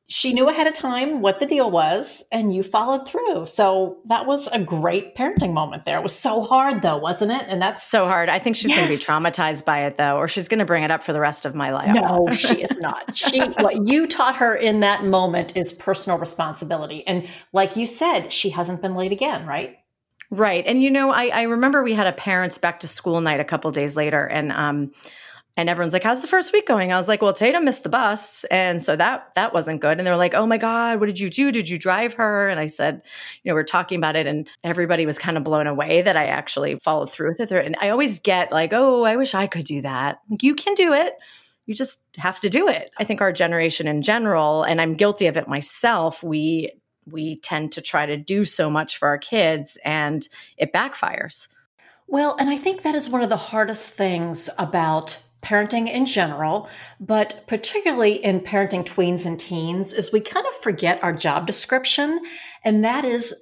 she 0.10 0.34
knew 0.34 0.48
ahead 0.48 0.68
of 0.68 0.74
time 0.74 1.22
what 1.22 1.40
the 1.40 1.46
deal 1.46 1.70
was 1.70 2.24
and 2.32 2.56
you 2.56 2.64
followed 2.64 3.06
through. 3.06 3.46
So 3.46 3.98
that 4.06 4.26
was 4.26 4.48
a 4.48 4.60
great 4.60 5.16
parenting 5.16 5.54
moment 5.54 5.84
there. 5.86 6.00
It 6.00 6.04
was 6.04 6.16
so 6.18 6.42
hard 6.42 6.82
though, 6.82 6.98
wasn't 6.98 7.32
it? 7.32 7.44
And 7.48 7.62
that's 7.62 7.84
so 7.84 8.08
hard. 8.08 8.30
I 8.30 8.40
think 8.40 8.56
she's 8.56 8.70
yes. 8.70 8.78
going 8.78 8.90
to 8.90 8.98
be 8.98 9.04
traumatized 9.04 9.66
by 9.66 9.86
it 9.86 9.98
though, 9.98 10.18
or 10.18 10.28
she's 10.28 10.48
going 10.48 10.60
to 10.60 10.66
bring 10.66 10.84
it 10.84 10.92
up 10.92 11.04
for 11.04 11.12
the 11.12 11.20
rest 11.20 11.46
of 11.46 11.56
my 11.56 11.72
life. 11.72 11.94
No, 11.94 12.28
she 12.32 12.62
is 12.62 12.78
not. 12.78 13.16
She, 13.16 13.42
what 13.60 13.88
you 13.88 14.08
taught 14.08 14.38
her 14.38 14.56
in 14.56 14.80
that 14.80 15.04
moment 15.04 15.56
is 15.58 15.74
personal 15.74 16.18
responsibility. 16.18 17.06
And 17.06 17.28
like 17.52 17.76
you 17.76 17.86
said, 17.86 18.32
she 18.32 18.50
hasn't 18.50 18.82
been 18.82 18.96
late 18.96 19.12
again, 19.12 19.46
right? 19.46 19.78
Right. 20.30 20.66
And 20.68 20.82
you 20.82 20.92
know, 20.92 21.10
I, 21.12 21.28
I 21.28 21.42
remember 21.44 21.84
we 21.84 21.94
had 21.94 22.08
a 22.08 22.12
parents 22.12 22.58
back 22.58 22.82
to 22.82 22.88
school 22.88 23.22
night 23.22 23.40
a 23.40 23.46
couple 23.46 23.72
days 23.72 23.96
later 23.96 24.26
and, 24.26 24.52
um, 24.52 24.92
and 25.58 25.70
everyone's 25.70 25.94
like, 25.94 26.04
"How's 26.04 26.22
the 26.22 26.28
first 26.28 26.54
week 26.54 26.68
going?" 26.68 26.94
I 26.94 26.98
was 26.98 27.08
like, 27.08 27.22
"Well, 27.22 27.34
Tatum 27.34 27.66
missed 27.66 27.84
the 27.84 27.90
bus, 27.90 28.44
and 28.46 28.82
so 28.82 28.96
that 28.96 29.30
that 29.36 29.54
wasn't 29.54 29.82
good." 29.82 29.98
And 29.98 30.08
they're 30.08 30.16
like, 30.16 30.36
"Oh 30.36 30.46
my 30.46 30.58
god, 30.58 31.00
what 31.00 31.08
did 31.08 31.20
you 31.20 31.30
do? 31.30 31.52
Did 31.52 31.68
you 31.68 31.80
drive 31.80 32.14
her?" 32.14 32.48
And 32.48 32.60
I 32.60 32.68
said, 32.68 33.02
"You 33.44 33.52
know, 33.52 33.56
we're 33.56 33.64
talking 33.64 33.98
about 33.98 34.16
it, 34.16 34.28
and 34.28 34.48
everybody 34.64 35.06
was 35.06 35.20
kind 35.20 35.36
of 35.36 35.44
blown 35.44 35.68
away 35.68 36.04
that 36.04 36.16
I 36.16 36.28
actually 36.28 36.78
followed 36.78 37.12
through 37.12 37.36
with 37.40 37.52
it." 37.52 37.66
And 37.66 37.76
I 37.82 37.90
always 37.90 38.20
get 38.20 38.52
like, 38.52 38.72
"Oh, 38.74 39.04
I 39.04 39.16
wish 39.16 39.34
I 39.36 39.48
could 39.48 39.66
do 39.66 39.82
that." 39.82 40.20
Like, 40.30 40.44
you 40.44 40.56
can 40.56 40.76
do 40.76 40.94
it. 40.94 41.14
You 41.66 41.74
just 41.74 42.02
have 42.18 42.40
to 42.42 42.50
do 42.50 42.68
it. 42.70 42.92
I 43.00 43.04
think 43.04 43.22
our 43.22 43.34
generation 43.34 43.88
in 43.88 44.04
general, 44.04 44.64
and 44.64 44.80
I'm 44.80 44.94
guilty 44.96 45.28
of 45.28 45.38
it 45.38 45.48
myself, 45.48 46.24
we 46.24 46.72
we 47.12 47.38
tend 47.38 47.72
to 47.74 47.82
try 47.82 48.06
to 48.06 48.18
do 48.18 48.46
so 48.46 48.70
much 48.70 48.98
for 48.98 49.08
our 49.08 49.18
kids, 49.18 49.78
and 49.84 50.28
it 50.58 50.74
backfires. 50.74 51.48
Well, 52.08 52.36
and 52.40 52.50
I 52.50 52.58
think 52.58 52.84
that 52.84 52.96
is 52.96 53.10
one 53.10 53.22
of 53.22 53.30
the 53.30 53.38
hardest 53.38 53.92
things 53.92 54.50
about 54.58 55.22
parenting 55.42 55.90
in 55.90 56.06
general, 56.06 56.70
but 57.00 57.44
particularly 57.48 58.14
in 58.24 58.40
parenting 58.42 58.86
tweens 58.86 59.26
and 59.26 59.40
teens, 59.40 59.94
is 59.94 60.12
we 60.12 60.20
kind 60.20 60.46
of 60.46 60.54
forget 60.56 61.04
our 61.04 61.14
job 61.14 61.46
description, 61.46 62.20
and 62.64 62.84
that 62.84 63.06
is 63.06 63.36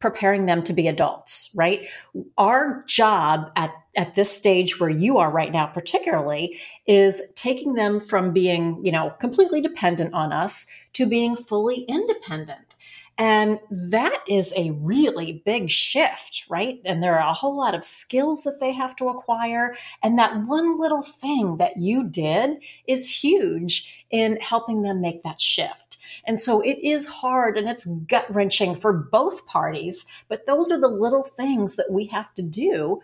preparing 0.00 0.46
them 0.46 0.64
to 0.64 0.72
be 0.72 0.88
adults, 0.88 1.52
right? 1.54 1.88
Our 2.36 2.84
job 2.88 3.52
at, 3.54 3.72
at 3.96 4.16
this 4.16 4.36
stage 4.36 4.80
where 4.80 4.90
you 4.90 5.18
are 5.18 5.30
right 5.30 5.52
now, 5.52 5.66
particularly, 5.66 6.60
is 6.86 7.22
taking 7.36 7.74
them 7.74 8.00
from 8.00 8.32
being, 8.32 8.84
you 8.84 8.90
know, 8.90 9.10
completely 9.20 9.60
dependent 9.60 10.12
on 10.12 10.32
us 10.32 10.66
to 10.94 11.06
being 11.06 11.36
fully 11.36 11.82
independent. 11.82 12.71
And 13.18 13.60
that 13.70 14.18
is 14.26 14.52
a 14.56 14.70
really 14.70 15.42
big 15.44 15.70
shift, 15.70 16.44
right? 16.48 16.80
And 16.84 17.02
there 17.02 17.18
are 17.18 17.30
a 17.30 17.34
whole 17.34 17.56
lot 17.56 17.74
of 17.74 17.84
skills 17.84 18.42
that 18.44 18.58
they 18.58 18.72
have 18.72 18.96
to 18.96 19.08
acquire. 19.08 19.76
And 20.02 20.18
that 20.18 20.42
one 20.46 20.80
little 20.80 21.02
thing 21.02 21.58
that 21.58 21.76
you 21.76 22.04
did 22.04 22.58
is 22.86 23.22
huge 23.22 24.06
in 24.10 24.38
helping 24.40 24.82
them 24.82 25.00
make 25.00 25.22
that 25.22 25.40
shift. 25.40 25.98
And 26.24 26.38
so 26.38 26.60
it 26.60 26.78
is 26.78 27.06
hard 27.06 27.58
and 27.58 27.68
it's 27.68 27.86
gut 27.86 28.32
wrenching 28.34 28.74
for 28.74 28.92
both 28.92 29.46
parties. 29.46 30.06
But 30.28 30.46
those 30.46 30.70
are 30.70 30.80
the 30.80 30.88
little 30.88 31.24
things 31.24 31.76
that 31.76 31.90
we 31.90 32.06
have 32.06 32.34
to 32.34 32.42
do 32.42 33.00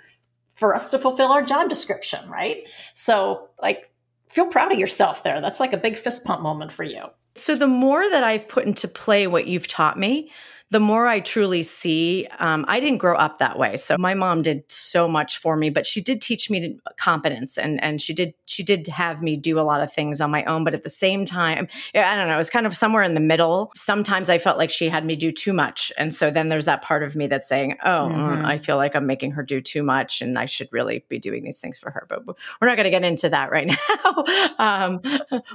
for 0.54 0.74
us 0.74 0.90
to 0.90 0.98
fulfill 0.98 1.32
our 1.32 1.42
job 1.42 1.68
description, 1.68 2.28
right? 2.28 2.64
So, 2.94 3.48
like, 3.62 3.90
feel 4.28 4.46
proud 4.46 4.72
of 4.72 4.78
yourself 4.78 5.22
there. 5.22 5.40
That's 5.40 5.60
like 5.60 5.72
a 5.72 5.78
big 5.78 5.96
fist 5.96 6.24
pump 6.24 6.42
moment 6.42 6.72
for 6.72 6.82
you. 6.82 7.04
So 7.38 7.54
the 7.54 7.66
more 7.66 8.08
that 8.10 8.24
I've 8.24 8.48
put 8.48 8.64
into 8.66 8.88
play 8.88 9.26
what 9.26 9.46
you've 9.46 9.68
taught 9.68 9.98
me, 9.98 10.30
the 10.70 10.80
more 10.80 11.06
I 11.06 11.20
truly 11.20 11.62
see, 11.62 12.28
um, 12.38 12.66
I 12.68 12.78
didn't 12.78 12.98
grow 12.98 13.16
up 13.16 13.38
that 13.38 13.58
way. 13.58 13.78
So 13.78 13.96
my 13.98 14.12
mom 14.12 14.42
did 14.42 14.70
so 14.70 15.08
much 15.08 15.38
for 15.38 15.56
me, 15.56 15.70
but 15.70 15.86
she 15.86 16.02
did 16.02 16.20
teach 16.20 16.50
me 16.50 16.78
competence 16.98 17.56
and, 17.56 17.82
and 17.82 18.02
she 18.02 18.12
did, 18.12 18.34
she 18.44 18.62
did 18.62 18.86
have 18.88 19.22
me 19.22 19.36
do 19.36 19.58
a 19.58 19.62
lot 19.62 19.80
of 19.80 19.90
things 19.90 20.20
on 20.20 20.30
my 20.30 20.44
own. 20.44 20.64
But 20.64 20.74
at 20.74 20.82
the 20.82 20.90
same 20.90 21.24
time, 21.24 21.68
I 21.94 22.16
don't 22.16 22.28
know, 22.28 22.34
it 22.34 22.38
was 22.38 22.50
kind 22.50 22.66
of 22.66 22.76
somewhere 22.76 23.02
in 23.02 23.14
the 23.14 23.20
middle. 23.20 23.72
Sometimes 23.76 24.28
I 24.28 24.36
felt 24.36 24.58
like 24.58 24.70
she 24.70 24.90
had 24.90 25.06
me 25.06 25.16
do 25.16 25.30
too 25.30 25.54
much. 25.54 25.90
And 25.96 26.14
so 26.14 26.30
then 26.30 26.50
there's 26.50 26.66
that 26.66 26.82
part 26.82 27.02
of 27.02 27.16
me 27.16 27.26
that's 27.28 27.48
saying, 27.48 27.78
oh, 27.82 28.10
mm-hmm. 28.12 28.44
I 28.44 28.58
feel 28.58 28.76
like 28.76 28.94
I'm 28.94 29.06
making 29.06 29.32
her 29.32 29.42
do 29.42 29.62
too 29.62 29.82
much 29.82 30.20
and 30.20 30.38
I 30.38 30.44
should 30.44 30.68
really 30.70 31.02
be 31.08 31.18
doing 31.18 31.44
these 31.44 31.60
things 31.60 31.78
for 31.78 31.90
her. 31.90 32.06
But 32.08 32.26
we're 32.26 32.68
not 32.68 32.76
going 32.76 32.84
to 32.84 32.90
get 32.90 33.04
into 33.04 33.30
that 33.30 33.50
right 33.50 33.66
now. 34.04 34.24
um, 34.58 35.00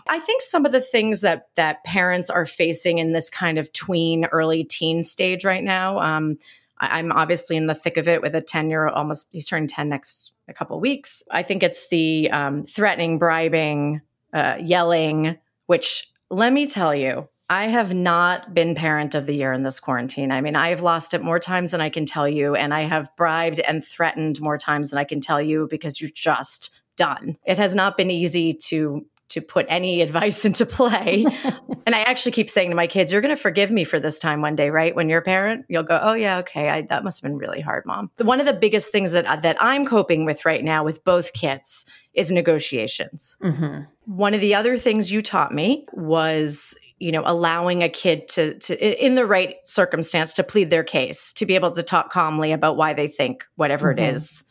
I 0.07 0.17
think 0.17 0.41
some 0.41 0.65
of 0.65 0.71
the 0.71 0.81
things 0.81 1.21
that, 1.21 1.49
that 1.53 1.83
parents 1.83 2.31
are 2.31 2.47
facing 2.47 2.97
in 2.97 3.11
this 3.11 3.29
kind 3.29 3.59
of 3.59 3.71
tween, 3.73 4.25
early 4.25 4.63
teen 4.63 5.02
stage 5.03 5.45
right 5.45 5.63
now. 5.63 5.99
Um, 5.99 6.37
I, 6.77 6.99
am 6.99 7.11
obviously 7.11 7.55
in 7.55 7.67
the 7.67 7.75
thick 7.75 7.97
of 7.97 8.07
it 8.07 8.21
with 8.21 8.35
a 8.35 8.41
10 8.41 8.69
year 8.69 8.87
old, 8.87 8.95
almost, 8.95 9.29
he's 9.31 9.45
turning 9.45 9.67
10 9.67 9.89
next 9.89 10.31
a 10.47 10.53
couple 10.53 10.79
weeks. 10.79 11.23
I 11.31 11.43
think 11.43 11.63
it's 11.63 11.87
the 11.87 12.29
um, 12.31 12.65
threatening, 12.65 13.19
bribing, 13.19 14.01
uh, 14.33 14.57
yelling, 14.59 15.37
which 15.67 16.11
let 16.29 16.51
me 16.51 16.67
tell 16.67 16.93
you, 16.93 17.27
I 17.49 17.67
have 17.67 17.93
not 17.93 18.53
been 18.53 18.73
parent 18.73 19.15
of 19.15 19.25
the 19.25 19.35
year 19.35 19.53
in 19.53 19.63
this 19.63 19.79
quarantine. 19.79 20.31
I 20.31 20.41
mean, 20.41 20.55
I've 20.55 20.81
lost 20.81 21.13
it 21.13 21.21
more 21.21 21.39
times 21.39 21.71
than 21.71 21.81
I 21.81 21.89
can 21.89 22.05
tell 22.05 22.27
you, 22.27 22.55
and 22.55 22.73
I 22.73 22.81
have 22.81 23.15
bribed 23.15 23.59
and 23.59 23.83
threatened 23.83 24.41
more 24.41 24.57
times 24.57 24.89
than 24.89 24.97
I 24.97 25.03
can 25.03 25.19
tell 25.19 25.41
you 25.41 25.67
because 25.69 26.01
you're 26.01 26.09
just 26.09 26.71
done. 26.95 27.37
It 27.45 27.57
has 27.57 27.75
not 27.75 27.97
been 27.97 28.09
easy 28.09 28.53
to 28.53 29.05
to 29.29 29.41
put 29.41 29.65
any 29.69 30.01
advice 30.07 30.45
into 30.45 30.65
play. 30.65 31.25
and 31.85 31.95
I 31.95 32.01
actually 32.01 32.33
keep 32.33 32.49
saying 32.49 32.69
to 32.69 32.75
my 32.75 32.87
kids, 32.87 33.11
you're 33.11 33.21
going 33.21 33.35
to 33.35 33.41
forgive 33.41 33.71
me 33.71 33.83
for 33.83 33.99
this 33.99 34.19
time 34.19 34.41
one 34.41 34.55
day, 34.55 34.69
right? 34.69 34.95
When 34.95 35.09
you're 35.09 35.19
a 35.19 35.23
parent, 35.23 35.65
you'll 35.69 35.83
go, 35.83 35.99
oh, 36.01 36.13
yeah, 36.13 36.39
okay. 36.39 36.69
I, 36.69 36.81
that 36.83 37.03
must 37.03 37.21
have 37.21 37.29
been 37.29 37.37
really 37.37 37.61
hard, 37.61 37.85
mom. 37.85 38.11
One 38.17 38.39
of 38.39 38.45
the 38.45 38.53
biggest 38.53 38.91
things 38.91 39.11
that, 39.11 39.25
uh, 39.25 39.37
that 39.37 39.57
I'm 39.59 39.85
coping 39.85 40.25
with 40.25 40.45
right 40.45 40.63
now 40.63 40.83
with 40.83 41.03
both 41.03 41.33
kids 41.33 41.85
is 42.13 42.31
negotiations. 42.31 43.37
Mm-hmm. 43.41 43.81
One 44.05 44.33
of 44.33 44.41
the 44.41 44.55
other 44.55 44.77
things 44.77 45.11
you 45.11 45.21
taught 45.21 45.51
me 45.51 45.87
was 45.93 46.75
you 47.03 47.11
know 47.11 47.23
allowing 47.25 47.83
a 47.83 47.89
kid 47.89 48.29
to 48.29 48.57
to 48.59 49.05
in 49.05 49.15
the 49.15 49.25
right 49.25 49.55
circumstance 49.65 50.31
to 50.33 50.43
plead 50.43 50.69
their 50.69 50.83
case 50.83 51.33
to 51.33 51.45
be 51.45 51.55
able 51.55 51.71
to 51.71 51.83
talk 51.83 52.11
calmly 52.11 52.53
about 52.53 52.77
why 52.77 52.93
they 52.93 53.09
think 53.09 53.43
whatever 53.55 53.93
mm-hmm. 53.93 54.05
it 54.05 54.15
is 54.15 54.45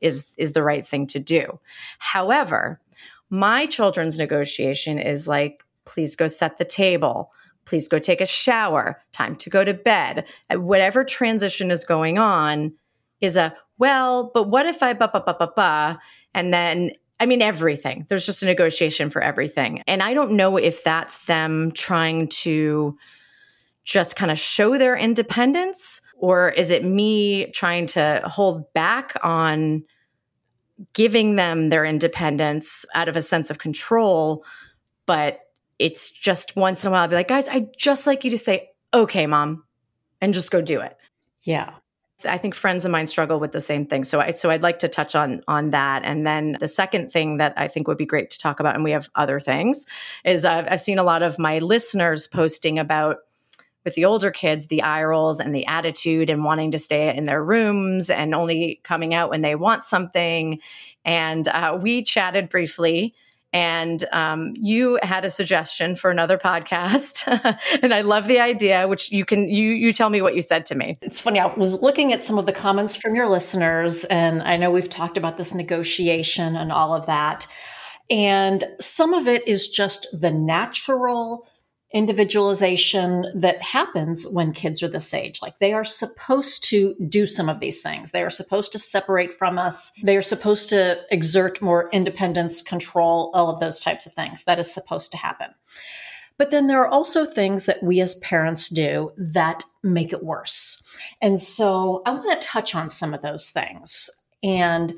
is 0.00 0.24
is 0.36 0.52
the 0.52 0.62
right 0.62 0.86
thing 0.86 1.06
to 1.08 1.18
do 1.18 1.58
however 1.98 2.80
my 3.30 3.66
children's 3.66 4.18
negotiation 4.18 4.98
is 4.98 5.26
like, 5.26 5.62
please 5.84 6.16
go 6.16 6.28
set 6.28 6.58
the 6.58 6.64
table. 6.64 7.30
Please 7.64 7.88
go 7.88 7.98
take 7.98 8.20
a 8.20 8.26
shower. 8.26 9.02
Time 9.12 9.34
to 9.36 9.50
go 9.50 9.64
to 9.64 9.74
bed. 9.74 10.26
Whatever 10.50 11.04
transition 11.04 11.70
is 11.70 11.84
going 11.84 12.18
on 12.18 12.72
is 13.20 13.36
a, 13.36 13.54
well, 13.78 14.30
but 14.32 14.44
what 14.44 14.66
if 14.66 14.82
I, 14.82 14.92
ba, 14.92 15.10
ba, 15.12 15.22
ba, 15.26 15.36
ba, 15.38 15.52
ba, 15.56 15.98
and 16.32 16.52
then 16.52 16.90
I 17.18 17.26
mean, 17.26 17.40
everything. 17.40 18.04
There's 18.08 18.26
just 18.26 18.42
a 18.42 18.46
negotiation 18.46 19.08
for 19.08 19.22
everything. 19.22 19.82
And 19.86 20.02
I 20.02 20.12
don't 20.12 20.32
know 20.32 20.58
if 20.58 20.84
that's 20.84 21.18
them 21.24 21.72
trying 21.72 22.28
to 22.28 22.98
just 23.84 24.16
kind 24.16 24.30
of 24.30 24.38
show 24.38 24.76
their 24.76 24.96
independence, 24.96 26.00
or 26.18 26.50
is 26.50 26.70
it 26.70 26.84
me 26.84 27.50
trying 27.52 27.86
to 27.86 28.20
hold 28.26 28.70
back 28.74 29.16
on 29.22 29.84
giving 30.92 31.36
them 31.36 31.68
their 31.68 31.84
independence 31.84 32.84
out 32.94 33.08
of 33.08 33.16
a 33.16 33.22
sense 33.22 33.50
of 33.50 33.58
control. 33.58 34.44
But 35.06 35.40
it's 35.78 36.10
just 36.10 36.56
once 36.56 36.84
in 36.84 36.88
a 36.88 36.90
while, 36.90 37.02
I'll 37.02 37.08
be 37.08 37.14
like, 37.14 37.28
guys, 37.28 37.48
I'd 37.48 37.76
just 37.76 38.06
like 38.06 38.24
you 38.24 38.30
to 38.30 38.38
say, 38.38 38.70
okay, 38.92 39.26
mom, 39.26 39.64
and 40.20 40.34
just 40.34 40.50
go 40.50 40.60
do 40.60 40.80
it. 40.80 40.96
Yeah. 41.42 41.74
I 42.24 42.38
think 42.38 42.54
friends 42.54 42.84
of 42.84 42.90
mine 42.90 43.06
struggle 43.06 43.38
with 43.38 43.52
the 43.52 43.60
same 43.60 43.86
thing. 43.86 44.02
So 44.02 44.20
I 44.20 44.30
so 44.30 44.50
I'd 44.50 44.62
like 44.62 44.78
to 44.80 44.88
touch 44.88 45.14
on 45.14 45.42
on 45.46 45.70
that. 45.70 46.02
And 46.04 46.26
then 46.26 46.56
the 46.58 46.68
second 46.68 47.12
thing 47.12 47.36
that 47.36 47.52
I 47.56 47.68
think 47.68 47.88
would 47.88 47.98
be 47.98 48.06
great 48.06 48.30
to 48.30 48.38
talk 48.38 48.58
about, 48.58 48.74
and 48.74 48.82
we 48.82 48.92
have 48.92 49.10
other 49.14 49.38
things, 49.38 49.84
is 50.24 50.44
I've, 50.44 50.66
I've 50.68 50.80
seen 50.80 50.98
a 50.98 51.04
lot 51.04 51.22
of 51.22 51.38
my 51.38 51.58
listeners 51.58 52.26
posting 52.26 52.78
about 52.78 53.18
with 53.86 53.94
the 53.94 54.04
older 54.04 54.32
kids, 54.32 54.66
the 54.66 54.82
eye 54.82 55.04
rolls 55.04 55.38
and 55.40 55.54
the 55.54 55.64
attitude 55.66 56.28
and 56.28 56.44
wanting 56.44 56.72
to 56.72 56.78
stay 56.78 57.16
in 57.16 57.24
their 57.24 57.42
rooms 57.42 58.10
and 58.10 58.34
only 58.34 58.80
coming 58.82 59.14
out 59.14 59.30
when 59.30 59.42
they 59.42 59.54
want 59.54 59.84
something. 59.84 60.58
And 61.04 61.46
uh, 61.46 61.78
we 61.80 62.02
chatted 62.02 62.48
briefly. 62.48 63.14
And 63.52 64.04
um, 64.12 64.54
you 64.56 64.98
had 65.02 65.24
a 65.24 65.30
suggestion 65.30 65.94
for 65.94 66.10
another 66.10 66.36
podcast, 66.36 67.26
and 67.82 67.94
I 67.94 68.02
love 68.02 68.26
the 68.26 68.40
idea. 68.40 68.86
Which 68.86 69.10
you 69.10 69.24
can 69.24 69.48
you 69.48 69.70
you 69.70 69.92
tell 69.92 70.10
me 70.10 70.20
what 70.20 70.34
you 70.34 70.42
said 70.42 70.66
to 70.66 70.74
me. 70.74 70.98
It's 71.00 71.20
funny. 71.20 71.38
I 71.38 71.46
was 71.46 71.80
looking 71.80 72.12
at 72.12 72.22
some 72.22 72.36
of 72.36 72.44
the 72.44 72.52
comments 72.52 72.96
from 72.96 73.14
your 73.14 73.28
listeners, 73.30 74.04
and 74.04 74.42
I 74.42 74.58
know 74.58 74.70
we've 74.70 74.90
talked 74.90 75.16
about 75.16 75.38
this 75.38 75.54
negotiation 75.54 76.54
and 76.54 76.70
all 76.70 76.92
of 76.92 77.06
that. 77.06 77.46
And 78.10 78.64
some 78.78 79.14
of 79.14 79.26
it 79.26 79.46
is 79.48 79.68
just 79.68 80.06
the 80.12 80.32
natural 80.32 81.48
individualization 81.96 83.24
that 83.34 83.62
happens 83.62 84.26
when 84.28 84.52
kids 84.52 84.82
are 84.82 84.88
this 84.88 85.14
age. 85.14 85.40
Like 85.40 85.58
they 85.60 85.72
are 85.72 85.82
supposed 85.82 86.62
to 86.64 86.94
do 87.08 87.26
some 87.26 87.48
of 87.48 87.58
these 87.58 87.80
things. 87.80 88.10
They 88.10 88.22
are 88.22 88.28
supposed 88.28 88.70
to 88.72 88.78
separate 88.78 89.32
from 89.32 89.58
us. 89.58 89.92
They 90.02 90.16
are 90.18 90.22
supposed 90.22 90.68
to 90.68 90.98
exert 91.10 91.62
more 91.62 91.88
independence, 91.92 92.60
control, 92.60 93.30
all 93.34 93.48
of 93.48 93.60
those 93.60 93.80
types 93.80 94.04
of 94.04 94.12
things. 94.12 94.44
That 94.44 94.58
is 94.58 94.70
supposed 94.70 95.10
to 95.12 95.16
happen. 95.16 95.48
But 96.36 96.50
then 96.50 96.66
there 96.66 96.82
are 96.82 96.88
also 96.88 97.24
things 97.24 97.64
that 97.64 97.82
we 97.82 98.00
as 98.00 98.16
parents 98.16 98.68
do 98.68 99.12
that 99.16 99.64
make 99.82 100.12
it 100.12 100.22
worse. 100.22 100.82
And 101.22 101.40
so 101.40 102.02
I 102.04 102.10
want 102.10 102.38
to 102.38 102.46
touch 102.46 102.74
on 102.74 102.90
some 102.90 103.14
of 103.14 103.22
those 103.22 103.48
things. 103.48 104.10
And 104.42 104.92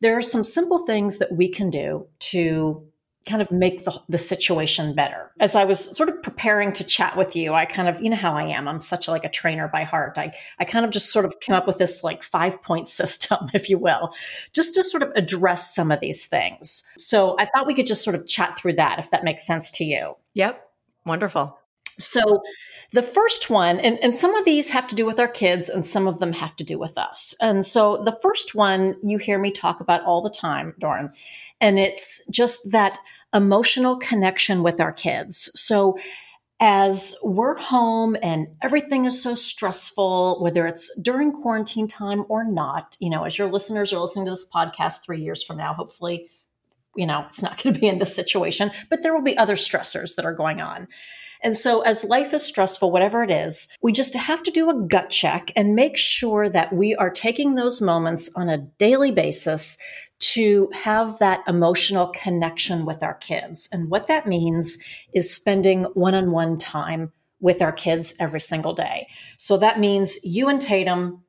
there 0.00 0.16
are 0.16 0.22
some 0.22 0.44
simple 0.44 0.86
things 0.86 1.18
that 1.18 1.32
we 1.32 1.48
can 1.48 1.70
do 1.70 2.06
to 2.20 2.86
kind 3.26 3.42
of 3.42 3.50
make 3.50 3.84
the, 3.84 4.00
the 4.08 4.18
situation 4.18 4.94
better. 4.94 5.32
As 5.40 5.56
I 5.56 5.64
was 5.64 5.96
sort 5.96 6.08
of 6.08 6.22
preparing 6.22 6.72
to 6.74 6.84
chat 6.84 7.16
with 7.16 7.34
you, 7.34 7.54
I 7.54 7.64
kind 7.64 7.88
of, 7.88 8.00
you 8.00 8.08
know 8.08 8.16
how 8.16 8.32
I 8.34 8.44
am. 8.44 8.68
I'm 8.68 8.80
such 8.80 9.08
a, 9.08 9.10
like 9.10 9.24
a 9.24 9.28
trainer 9.28 9.68
by 9.68 9.82
heart. 9.82 10.16
I, 10.16 10.32
I 10.58 10.64
kind 10.64 10.84
of 10.84 10.92
just 10.92 11.10
sort 11.10 11.24
of 11.24 11.40
came 11.40 11.54
up 11.54 11.66
with 11.66 11.78
this 11.78 12.04
like 12.04 12.22
five 12.22 12.62
point 12.62 12.88
system, 13.00 13.50
if 13.52 13.68
you 13.68 13.78
will, 13.78 14.14
just 14.52 14.74
to 14.76 14.84
sort 14.84 15.02
of 15.02 15.10
address 15.16 15.74
some 15.74 15.90
of 15.90 16.00
these 16.00 16.24
things. 16.24 16.88
So 16.98 17.36
I 17.38 17.46
thought 17.46 17.66
we 17.66 17.74
could 17.74 17.86
just 17.86 18.04
sort 18.04 18.16
of 18.16 18.26
chat 18.26 18.56
through 18.56 18.74
that 18.74 18.98
if 18.98 19.10
that 19.10 19.24
makes 19.24 19.46
sense 19.46 19.70
to 19.72 19.84
you. 19.84 20.16
Yep. 20.34 20.62
Wonderful. 21.04 21.58
So 21.98 22.42
the 22.92 23.02
first 23.02 23.50
one, 23.50 23.80
and, 23.80 23.98
and 24.02 24.14
some 24.14 24.34
of 24.34 24.44
these 24.44 24.70
have 24.70 24.86
to 24.88 24.94
do 24.94 25.06
with 25.06 25.18
our 25.18 25.28
kids 25.28 25.68
and 25.68 25.86
some 25.86 26.06
of 26.06 26.18
them 26.18 26.32
have 26.32 26.54
to 26.56 26.64
do 26.64 26.78
with 26.78 26.96
us. 26.96 27.34
And 27.40 27.64
so 27.64 28.02
the 28.04 28.16
first 28.22 28.54
one 28.54 28.96
you 29.02 29.18
hear 29.18 29.38
me 29.38 29.50
talk 29.50 29.80
about 29.80 30.04
all 30.04 30.22
the 30.22 30.30
time, 30.30 30.74
Doran, 30.78 31.12
and 31.60 31.78
it's 31.78 32.22
just 32.30 32.70
that 32.72 32.98
emotional 33.36 33.96
connection 33.96 34.62
with 34.62 34.80
our 34.80 34.92
kids. 34.92 35.50
So 35.54 35.98
as 36.58 37.14
we're 37.22 37.58
home 37.58 38.16
and 38.22 38.48
everything 38.62 39.04
is 39.04 39.22
so 39.22 39.34
stressful, 39.34 40.38
whether 40.40 40.66
it's 40.66 40.90
during 41.00 41.30
quarantine 41.30 41.86
time 41.86 42.24
or 42.30 42.44
not, 42.44 42.96
you 42.98 43.10
know, 43.10 43.24
as 43.24 43.36
your 43.36 43.50
listeners 43.50 43.92
are 43.92 44.00
listening 44.00 44.24
to 44.24 44.30
this 44.30 44.48
podcast 44.48 45.04
three 45.04 45.20
years 45.20 45.42
from 45.42 45.58
now, 45.58 45.74
hopefully, 45.74 46.30
you 46.96 47.06
know, 47.06 47.26
it's 47.28 47.42
not 47.42 47.62
going 47.62 47.74
to 47.74 47.80
be 47.80 47.88
in 47.88 47.98
this 47.98 48.16
situation, 48.16 48.70
but 48.88 49.02
there 49.02 49.14
will 49.14 49.22
be 49.22 49.36
other 49.36 49.56
stressors 49.56 50.16
that 50.16 50.24
are 50.24 50.34
going 50.34 50.62
on. 50.62 50.88
And 51.42 51.54
so, 51.54 51.82
as 51.82 52.02
life 52.02 52.32
is 52.32 52.42
stressful, 52.42 52.90
whatever 52.90 53.22
it 53.22 53.30
is, 53.30 53.68
we 53.82 53.92
just 53.92 54.14
have 54.14 54.42
to 54.44 54.50
do 54.50 54.70
a 54.70 54.82
gut 54.88 55.10
check 55.10 55.52
and 55.54 55.74
make 55.74 55.98
sure 55.98 56.48
that 56.48 56.72
we 56.72 56.94
are 56.96 57.10
taking 57.10 57.54
those 57.54 57.82
moments 57.82 58.30
on 58.34 58.48
a 58.48 58.58
daily 58.78 59.12
basis 59.12 59.76
to 60.18 60.70
have 60.72 61.18
that 61.18 61.42
emotional 61.46 62.08
connection 62.08 62.86
with 62.86 63.02
our 63.02 63.14
kids. 63.14 63.68
And 63.72 63.90
what 63.90 64.06
that 64.06 64.26
means 64.26 64.78
is 65.12 65.32
spending 65.32 65.84
one 65.94 66.14
on 66.14 66.30
one 66.30 66.58
time 66.58 67.12
with 67.40 67.60
our 67.60 67.72
kids 67.72 68.14
every 68.18 68.40
single 68.40 68.72
day. 68.72 69.08
So 69.36 69.56
that 69.58 69.78
means 69.78 70.18
you 70.24 70.48
and 70.48 70.60
Tatum, 70.60 71.22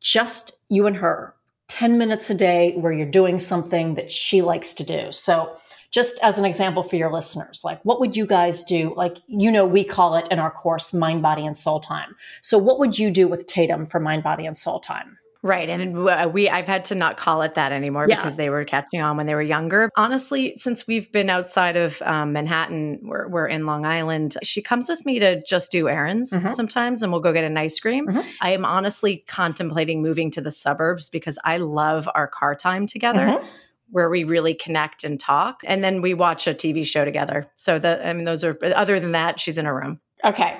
just 0.00 0.52
you 0.68 0.86
and 0.86 0.96
her, 0.96 1.34
10 1.68 1.98
minutes 1.98 2.30
a 2.30 2.34
day 2.34 2.74
where 2.76 2.92
you're 2.92 3.10
doing 3.10 3.38
something 3.38 3.94
that 3.94 4.10
she 4.10 4.40
likes 4.40 4.72
to 4.74 4.84
do. 4.84 5.12
So 5.12 5.56
just 5.90 6.18
as 6.22 6.38
an 6.38 6.44
example 6.44 6.82
for 6.82 6.96
your 6.96 7.12
listeners, 7.12 7.62
like 7.64 7.84
what 7.84 8.00
would 8.00 8.16
you 8.16 8.26
guys 8.26 8.64
do? 8.64 8.94
Like, 8.96 9.18
you 9.26 9.50
know, 9.50 9.66
we 9.66 9.84
call 9.84 10.14
it 10.14 10.28
in 10.30 10.38
our 10.38 10.50
course 10.50 10.94
mind, 10.94 11.22
body, 11.22 11.44
and 11.44 11.56
soul 11.56 11.80
time. 11.80 12.14
So 12.40 12.56
what 12.56 12.78
would 12.78 12.98
you 12.98 13.10
do 13.10 13.28
with 13.28 13.46
Tatum 13.46 13.86
for 13.86 14.00
mind, 14.00 14.22
body, 14.22 14.46
and 14.46 14.56
soul 14.56 14.80
time? 14.80 15.18
Right. 15.46 15.68
And 15.68 16.08
uh, 16.08 16.28
we, 16.32 16.48
I've 16.48 16.66
had 16.66 16.86
to 16.86 16.94
not 16.94 17.16
call 17.16 17.42
it 17.42 17.54
that 17.54 17.70
anymore 17.70 18.06
yeah. 18.08 18.16
because 18.16 18.36
they 18.36 18.50
were 18.50 18.64
catching 18.64 19.00
on 19.00 19.16
when 19.16 19.26
they 19.26 19.34
were 19.34 19.42
younger. 19.42 19.90
Honestly, 19.96 20.54
since 20.56 20.86
we've 20.86 21.10
been 21.12 21.30
outside 21.30 21.76
of 21.76 22.02
um, 22.02 22.32
Manhattan, 22.32 22.98
we're, 23.02 23.28
we're, 23.28 23.46
in 23.46 23.64
Long 23.64 23.86
Island, 23.86 24.36
she 24.42 24.60
comes 24.60 24.88
with 24.88 25.06
me 25.06 25.20
to 25.20 25.40
just 25.42 25.70
do 25.70 25.88
errands 25.88 26.32
mm-hmm. 26.32 26.50
sometimes 26.50 27.02
and 27.02 27.12
we'll 27.12 27.20
go 27.20 27.32
get 27.32 27.44
an 27.44 27.56
ice 27.56 27.78
cream. 27.78 28.08
Mm-hmm. 28.08 28.28
I 28.40 28.50
am 28.50 28.64
honestly 28.64 29.24
contemplating 29.28 30.02
moving 30.02 30.32
to 30.32 30.40
the 30.40 30.50
suburbs 30.50 31.08
because 31.08 31.38
I 31.44 31.58
love 31.58 32.08
our 32.12 32.26
car 32.26 32.56
time 32.56 32.86
together. 32.86 33.20
Mm-hmm 33.20 33.46
where 33.90 34.10
we 34.10 34.24
really 34.24 34.54
connect 34.54 35.04
and 35.04 35.20
talk 35.20 35.60
and 35.64 35.82
then 35.84 36.02
we 36.02 36.12
watch 36.12 36.46
a 36.46 36.54
tv 36.54 36.84
show 36.84 37.04
together 37.04 37.46
so 37.54 37.78
the 37.78 38.04
i 38.06 38.12
mean 38.12 38.24
those 38.24 38.42
are 38.42 38.58
other 38.74 38.98
than 38.98 39.12
that 39.12 39.38
she's 39.38 39.58
in 39.58 39.64
her 39.64 39.74
room 39.74 40.00
Okay. 40.24 40.58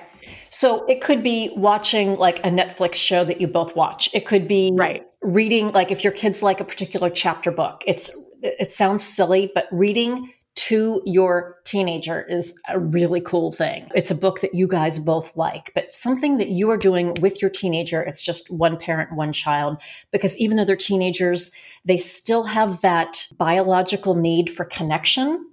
So 0.50 0.84
it 0.86 1.00
could 1.00 1.22
be 1.22 1.52
watching 1.56 2.16
like 2.16 2.38
a 2.40 2.50
Netflix 2.50 2.94
show 2.94 3.24
that 3.24 3.40
you 3.40 3.46
both 3.46 3.76
watch. 3.76 4.08
It 4.14 4.26
could 4.26 4.48
be 4.48 4.72
right. 4.74 5.06
reading 5.22 5.72
like 5.72 5.90
if 5.90 6.02
your 6.04 6.12
kids 6.12 6.42
like 6.42 6.60
a 6.60 6.64
particular 6.64 7.10
chapter 7.10 7.50
book. 7.50 7.82
It's 7.86 8.10
it 8.42 8.70
sounds 8.70 9.04
silly, 9.04 9.50
but 9.54 9.66
reading 9.72 10.32
to 10.56 11.02
your 11.04 11.58
teenager 11.64 12.22
is 12.22 12.58
a 12.68 12.78
really 12.78 13.20
cool 13.20 13.52
thing. 13.52 13.90
It's 13.94 14.10
a 14.10 14.14
book 14.14 14.40
that 14.40 14.54
you 14.54 14.66
guys 14.66 14.98
both 14.98 15.36
like, 15.36 15.70
but 15.74 15.92
something 15.92 16.38
that 16.38 16.48
you 16.48 16.70
are 16.70 16.78
doing 16.78 17.14
with 17.20 17.42
your 17.42 17.50
teenager, 17.50 18.00
it's 18.00 18.22
just 18.22 18.50
one 18.50 18.78
parent, 18.78 19.12
one 19.12 19.32
child, 19.32 19.78
because 20.12 20.36
even 20.38 20.56
though 20.56 20.64
they're 20.64 20.76
teenagers, 20.76 21.52
they 21.84 21.98
still 21.98 22.44
have 22.44 22.80
that 22.80 23.26
biological 23.36 24.14
need 24.14 24.48
for 24.48 24.64
connection. 24.64 25.46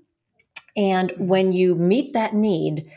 And 0.77 1.12
when 1.17 1.51
you 1.51 1.75
meet 1.75 2.13
that 2.13 2.33
need, 2.33 2.89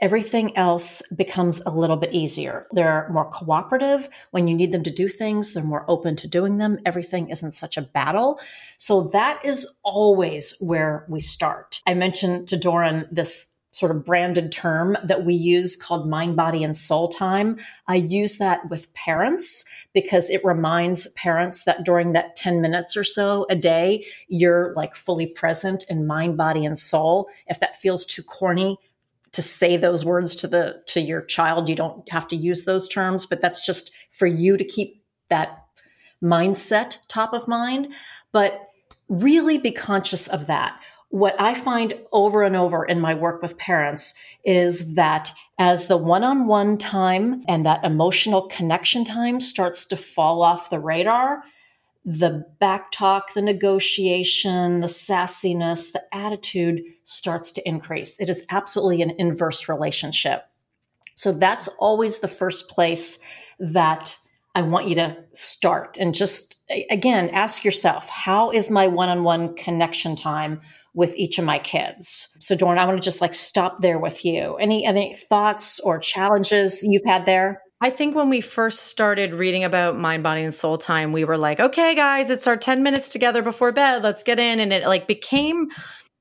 everything 0.00 0.56
else 0.56 1.02
becomes 1.16 1.60
a 1.66 1.70
little 1.70 1.96
bit 1.96 2.12
easier. 2.12 2.66
They're 2.72 3.08
more 3.10 3.30
cooperative. 3.30 4.08
When 4.30 4.48
you 4.48 4.54
need 4.54 4.72
them 4.72 4.82
to 4.84 4.90
do 4.90 5.08
things, 5.08 5.52
they're 5.52 5.62
more 5.62 5.84
open 5.88 6.16
to 6.16 6.28
doing 6.28 6.58
them. 6.58 6.78
Everything 6.86 7.30
isn't 7.30 7.52
such 7.52 7.76
a 7.76 7.82
battle. 7.82 8.40
So 8.78 9.02
that 9.08 9.44
is 9.44 9.78
always 9.82 10.54
where 10.60 11.04
we 11.08 11.20
start. 11.20 11.80
I 11.86 11.94
mentioned 11.94 12.48
to 12.48 12.56
Doran 12.56 13.08
this 13.10 13.52
sort 13.72 13.94
of 13.94 14.04
branded 14.04 14.50
term 14.50 14.96
that 15.04 15.24
we 15.24 15.32
use 15.32 15.76
called 15.76 16.08
mind, 16.08 16.36
body, 16.36 16.64
and 16.64 16.76
soul 16.76 17.08
time. 17.08 17.56
I 17.86 17.96
use 17.96 18.38
that 18.38 18.68
with 18.68 18.92
parents 18.94 19.64
because 19.94 20.28
it 20.28 20.44
reminds 20.44 21.06
parents 21.12 21.64
that 21.64 21.84
during 21.84 22.12
that 22.12 22.34
10 22.36 22.60
minutes 22.60 22.96
or 22.96 23.04
so 23.04 23.46
a 23.48 23.54
day, 23.54 24.04
you're 24.28 24.72
like 24.74 24.96
fully 24.96 25.26
present 25.26 25.84
in 25.88 26.06
mind, 26.06 26.36
body, 26.36 26.64
and 26.64 26.76
soul. 26.76 27.28
If 27.46 27.60
that 27.60 27.80
feels 27.80 28.04
too 28.04 28.22
corny, 28.22 28.76
to 29.32 29.42
say 29.42 29.76
those 29.76 30.04
words 30.04 30.34
to 30.36 30.48
the 30.48 30.82
to 30.86 31.00
your 31.00 31.22
child 31.22 31.68
you 31.68 31.74
don't 31.74 32.10
have 32.10 32.26
to 32.28 32.36
use 32.36 32.64
those 32.64 32.88
terms 32.88 33.26
but 33.26 33.40
that's 33.40 33.64
just 33.64 33.92
for 34.10 34.26
you 34.26 34.56
to 34.56 34.64
keep 34.64 35.00
that 35.28 35.64
mindset 36.22 36.98
top 37.08 37.32
of 37.32 37.48
mind. 37.48 37.92
But 38.32 38.68
really 39.08 39.58
be 39.58 39.72
conscious 39.72 40.28
of 40.28 40.46
that. 40.46 40.78
What 41.08 41.34
i 41.40 41.54
find 41.54 41.98
over 42.12 42.42
and 42.42 42.54
over 42.54 42.84
in 42.84 43.00
my 43.00 43.14
work 43.14 43.42
with 43.42 43.58
parents 43.58 44.14
is 44.44 44.94
that 44.94 45.32
as 45.58 45.88
the 45.88 45.96
one-on-one 45.96 46.78
time 46.78 47.42
and 47.48 47.66
that 47.66 47.84
emotional 47.84 48.42
connection 48.42 49.04
time 49.04 49.40
starts 49.40 49.84
to 49.86 49.96
fall 49.96 50.42
off 50.42 50.70
the 50.70 50.78
radar 50.78 51.42
the 52.04 52.44
back 52.58 52.90
talk, 52.92 53.34
the 53.34 53.42
negotiation, 53.42 54.80
the 54.80 54.86
sassiness, 54.86 55.92
the 55.92 56.02
attitude 56.12 56.82
starts 57.04 57.52
to 57.52 57.68
increase. 57.68 58.18
It 58.20 58.28
is 58.28 58.46
absolutely 58.50 59.02
an 59.02 59.10
inverse 59.18 59.68
relationship. 59.68 60.44
So 61.14 61.32
that's 61.32 61.68
always 61.78 62.20
the 62.20 62.28
first 62.28 62.70
place 62.70 63.20
that 63.58 64.16
I 64.54 64.62
want 64.62 64.88
you 64.88 64.94
to 64.96 65.16
start. 65.34 65.98
And 65.98 66.14
just 66.14 66.56
again, 66.90 67.28
ask 67.30 67.64
yourself 67.64 68.08
how 68.08 68.50
is 68.50 68.70
my 68.70 68.88
one 68.88 69.08
on 69.08 69.22
one 69.22 69.54
connection 69.54 70.16
time? 70.16 70.60
with 70.94 71.14
each 71.16 71.38
of 71.38 71.44
my 71.44 71.58
kids. 71.58 72.36
So 72.40 72.56
Doran, 72.56 72.78
I 72.78 72.84
want 72.84 72.98
to 72.98 73.04
just 73.04 73.20
like 73.20 73.34
stop 73.34 73.80
there 73.80 73.98
with 73.98 74.24
you. 74.24 74.56
Any 74.56 74.84
any 74.84 75.14
thoughts 75.14 75.78
or 75.80 75.98
challenges 75.98 76.82
you've 76.82 77.04
had 77.06 77.26
there? 77.26 77.62
I 77.82 77.88
think 77.88 78.14
when 78.14 78.28
we 78.28 78.42
first 78.42 78.80
started 78.80 79.32
reading 79.32 79.64
about 79.64 79.96
mind, 79.96 80.22
body, 80.22 80.42
and 80.42 80.54
soul 80.54 80.76
time, 80.76 81.12
we 81.12 81.24
were 81.24 81.38
like, 81.38 81.60
okay, 81.60 81.94
guys, 81.94 82.28
it's 82.28 82.46
our 82.46 82.56
10 82.58 82.82
minutes 82.82 83.08
together 83.08 83.40
before 83.40 83.72
bed. 83.72 84.02
Let's 84.02 84.22
get 84.22 84.38
in. 84.38 84.60
And 84.60 84.70
it 84.70 84.86
like 84.86 85.06
became 85.06 85.68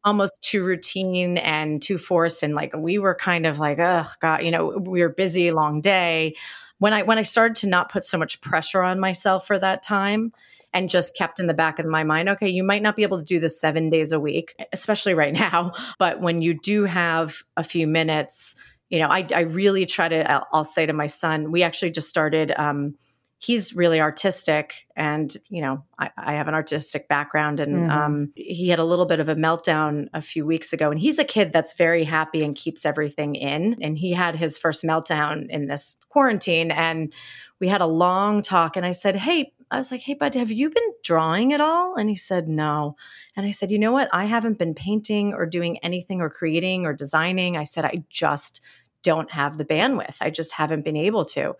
almost 0.06 0.42
too 0.42 0.63
routine 0.63 1.38
and 1.38 1.82
too 1.82 1.98
forced. 1.98 2.44
And 2.44 2.54
like 2.54 2.74
we 2.78 2.98
were 2.98 3.13
kind 3.13 3.46
of 3.46 3.60
like, 3.60 3.78
oh 3.80 4.06
God, 4.22 4.44
you 4.44 4.51
know, 4.51 4.78
we 4.78 5.01
were 5.01 5.10
busy, 5.10 5.51
long 5.51 5.82
day. 5.82 6.36
When 6.78 6.94
I 6.94 7.04
when 7.04 7.18
I 7.18 7.24
started 7.24 7.56
to 7.58 7.68
not 7.68 7.92
put 7.92 8.06
so 8.06 8.18
much 8.18 8.39
pressure 8.39 8.82
on 8.82 9.01
myself 9.01 9.46
for 9.46 9.60
that 9.60 9.84
time 9.84 10.32
and 10.72 10.89
just 10.89 11.18
kept 11.18 11.42
in 11.42 11.48
the 11.48 11.54
back 11.54 11.80
of 11.80 11.86
my 11.86 12.06
mind, 12.06 12.30
okay, 12.30 12.48
you 12.48 12.63
might 12.63 12.82
not 12.82 12.96
be 12.96 13.04
able 13.04 13.18
to 13.18 13.25
do 13.25 13.38
this 13.38 13.60
seven 13.60 13.89
days 13.89 14.13
a 14.13 14.20
week, 14.20 14.56
especially 14.72 15.13
right 15.13 15.34
now. 15.51 15.74
But 15.98 16.22
when 16.22 16.42
you 16.42 16.54
do 16.54 16.86
have 16.86 17.44
a 17.58 17.66
few 17.66 17.86
minutes, 17.86 18.56
you 18.89 19.00
know, 19.00 19.08
I, 19.08 19.25
I 19.34 19.41
really 19.41 19.86
try 19.86 20.10
to, 20.10 20.31
I'll, 20.31 20.48
I'll, 20.51 20.65
say 20.65 20.86
to 20.86 20.93
my 20.93 21.08
son, 21.08 21.51
we 21.51 21.63
actually 21.63 21.91
just 21.91 22.10
started, 22.10 22.51
um, 22.58 22.96
he's 23.38 23.74
really 23.74 24.01
artistic 24.01 24.86
and, 24.96 25.34
you 25.48 25.62
know, 25.62 25.84
I, 25.98 26.10
I 26.17 26.34
have 26.34 26.50
an 26.50 26.53
artistic 26.53 27.08
background 27.08 27.62
and 27.62 27.75
mm-hmm. 27.75 27.89
um, 27.89 28.34
he 28.36 28.67
had 28.67 28.80
a 28.80 28.84
little 28.84 29.06
bit 29.06 29.21
of 29.21 29.30
a 29.30 29.36
meltdown 29.36 30.08
a 30.13 30.21
few 30.21 30.45
weeks 30.45 30.73
ago. 30.73 30.91
And 30.91 30.99
he's 30.99 31.19
a 31.19 31.23
kid 31.23 31.54
that's 31.54 31.73
very 31.73 32.04
happy 32.04 32.43
and 32.43 32.56
keeps 32.56 32.86
everything 32.86 33.36
in. 33.36 33.78
And 33.82 33.97
he 33.97 34.12
had 34.12 34.36
his 34.36 34.58
first 34.58 34.84
meltdown 34.84 35.47
in 35.49 35.67
this 35.67 35.95
quarantine. 36.10 36.69
And 36.69 37.13
we 37.60 37.69
had 37.69 37.82
a 37.82 37.86
long 37.86 38.41
talk 38.41 38.75
and 38.75 38.86
I 38.86 38.91
said, 38.91 39.15
Hey, 39.15 39.54
I 39.71 39.77
was 39.77 39.91
like, 39.91 40.01
Hey, 40.01 40.13
bud, 40.13 40.36
have 40.36 40.51
you 40.51 40.69
been 40.69 40.93
drawing 41.03 41.53
at 41.53 41.62
all? 41.62 41.95
And 41.95 42.10
he 42.10 42.15
said, 42.15 42.47
No. 42.47 42.95
And 43.36 43.45
I 43.45 43.51
said, 43.51 43.71
You 43.71 43.79
know 43.79 43.91
what? 43.91 44.10
I 44.12 44.25
haven't 44.25 44.60
been 44.60 44.73
painting 44.73 45.34
or 45.34 45.45
doing 45.45 45.77
anything 45.79 46.21
or 46.21 46.29
creating 46.29 46.86
or 46.86 46.93
designing. 46.93 47.58
I 47.58 47.63
said, 47.63 47.86
I 47.86 48.03
just 48.10 48.62
don't 49.03 49.32
have 49.32 49.58
the 49.58 49.65
bandwidth. 49.65 50.17
I 50.21 50.29
just 50.29 50.53
haven't 50.53 50.84
been 50.84 50.97
able 50.97 51.25
to. 51.25 51.55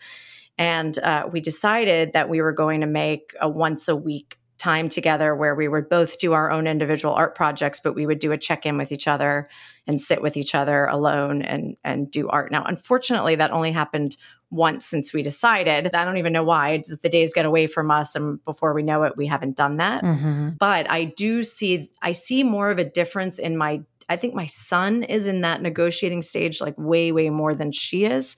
And 0.58 0.98
uh, 1.00 1.30
we 1.32 1.40
decided 1.40 2.14
that 2.14 2.30
we 2.30 2.42
were 2.42 2.52
going 2.52 2.82
to 2.82 2.88
make 2.88 3.34
a 3.40 3.48
once 3.48 3.88
a 3.88 3.96
week 3.96 4.38
time 4.58 4.90
together 4.90 5.34
where 5.34 5.56
we 5.56 5.70
would 5.70 5.88
both 5.88 6.20
do 6.20 6.34
our 6.34 6.52
own 6.52 6.68
individual 6.68 7.14
art 7.14 7.34
projects, 7.34 7.80
but 7.82 7.96
we 7.96 8.06
would 8.06 8.20
do 8.20 8.34
a 8.34 8.38
check 8.38 8.66
in 8.66 8.78
with 8.78 8.92
each 8.92 9.08
other 9.08 9.50
and 9.88 10.02
sit 10.02 10.22
with 10.22 10.36
each 10.36 10.54
other 10.54 10.86
alone 10.86 11.42
and 11.42 11.78
and 11.84 12.12
do 12.12 12.28
art. 12.28 12.52
Now, 12.52 12.66
unfortunately, 12.66 13.36
that 13.36 13.52
only 13.52 13.72
happened 13.72 14.18
once 14.52 14.86
since 14.86 15.14
we 15.14 15.22
decided. 15.22 15.94
I 15.94 16.06
don't 16.06 16.18
even 16.18 16.34
know 16.34 16.44
why. 16.44 16.82
The 17.02 17.10
days 17.10 17.34
get 17.34 17.46
away 17.46 17.68
from 17.68 17.92
us, 17.92 18.16
and 18.16 18.44
before 18.46 18.74
we 18.74 18.84
know 18.84 19.04
it, 19.04 19.18
we 19.18 19.28
haven't 19.28 19.56
done 19.56 19.78
that. 19.78 20.04
Mm-hmm. 20.04 20.50
But 20.60 20.90
I 20.90 21.06
do 21.06 21.44
see 21.44 21.90
I 22.02 22.14
see 22.14 22.44
more 22.44 22.72
of 22.72 22.80
a 22.80 22.86
difference 22.86 23.40
in 23.40 23.58
my 23.58 23.82
I 24.10 24.16
think 24.16 24.34
my 24.34 24.48
son 24.48 25.04
is 25.04 25.28
in 25.28 25.42
that 25.42 25.62
negotiating 25.62 26.24
stage 26.24 26.60
like 26.60 26.76
way, 26.78 27.12
way 27.12 27.30
more 27.30 27.54
than 27.54 27.72
she 27.72 28.06
is. 28.06 28.36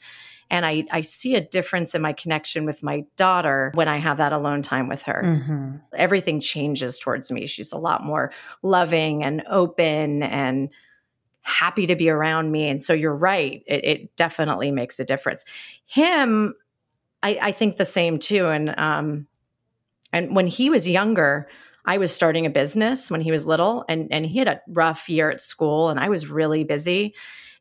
And 0.49 0.65
I, 0.65 0.83
I 0.91 0.99
see 0.99 1.35
a 1.35 1.41
difference 1.41 1.95
in 1.95 2.01
my 2.01 2.11
connection 2.11 2.65
with 2.65 2.83
my 2.83 3.05
daughter 3.15 3.71
when 3.73 3.87
I 3.87 3.97
have 3.97 4.17
that 4.17 4.33
alone 4.33 4.61
time 4.61 4.89
with 4.89 5.03
her. 5.03 5.21
Mm-hmm. 5.23 5.77
Everything 5.95 6.41
changes 6.41 6.99
towards 6.99 7.31
me. 7.31 7.47
She's 7.47 7.71
a 7.71 7.77
lot 7.77 8.03
more 8.03 8.33
loving 8.61 9.23
and 9.23 9.43
open 9.47 10.23
and 10.23 10.69
happy 11.41 11.87
to 11.87 11.95
be 11.95 12.09
around 12.09 12.51
me. 12.51 12.69
And 12.69 12.81
so 12.81 12.93
you're 12.93 13.15
right. 13.15 13.63
It, 13.65 13.83
it 13.83 14.15
definitely 14.15 14.71
makes 14.71 14.99
a 14.99 15.05
difference. 15.05 15.45
Him, 15.85 16.53
I, 17.23 17.37
I 17.41 17.51
think 17.51 17.77
the 17.77 17.85
same 17.85 18.19
too. 18.19 18.47
And 18.47 18.73
um, 18.77 19.27
and 20.13 20.35
when 20.35 20.47
he 20.47 20.69
was 20.69 20.87
younger, 20.87 21.47
I 21.85 21.97
was 21.97 22.13
starting 22.13 22.45
a 22.45 22.49
business 22.49 23.09
when 23.09 23.21
he 23.21 23.31
was 23.31 23.45
little 23.45 23.85
and, 23.89 24.11
and 24.11 24.25
he 24.25 24.39
had 24.39 24.47
a 24.47 24.61
rough 24.67 25.09
year 25.09 25.29
at 25.29 25.41
school 25.41 25.89
and 25.89 25.99
I 25.99 26.09
was 26.09 26.27
really 26.27 26.63
busy. 26.63 27.15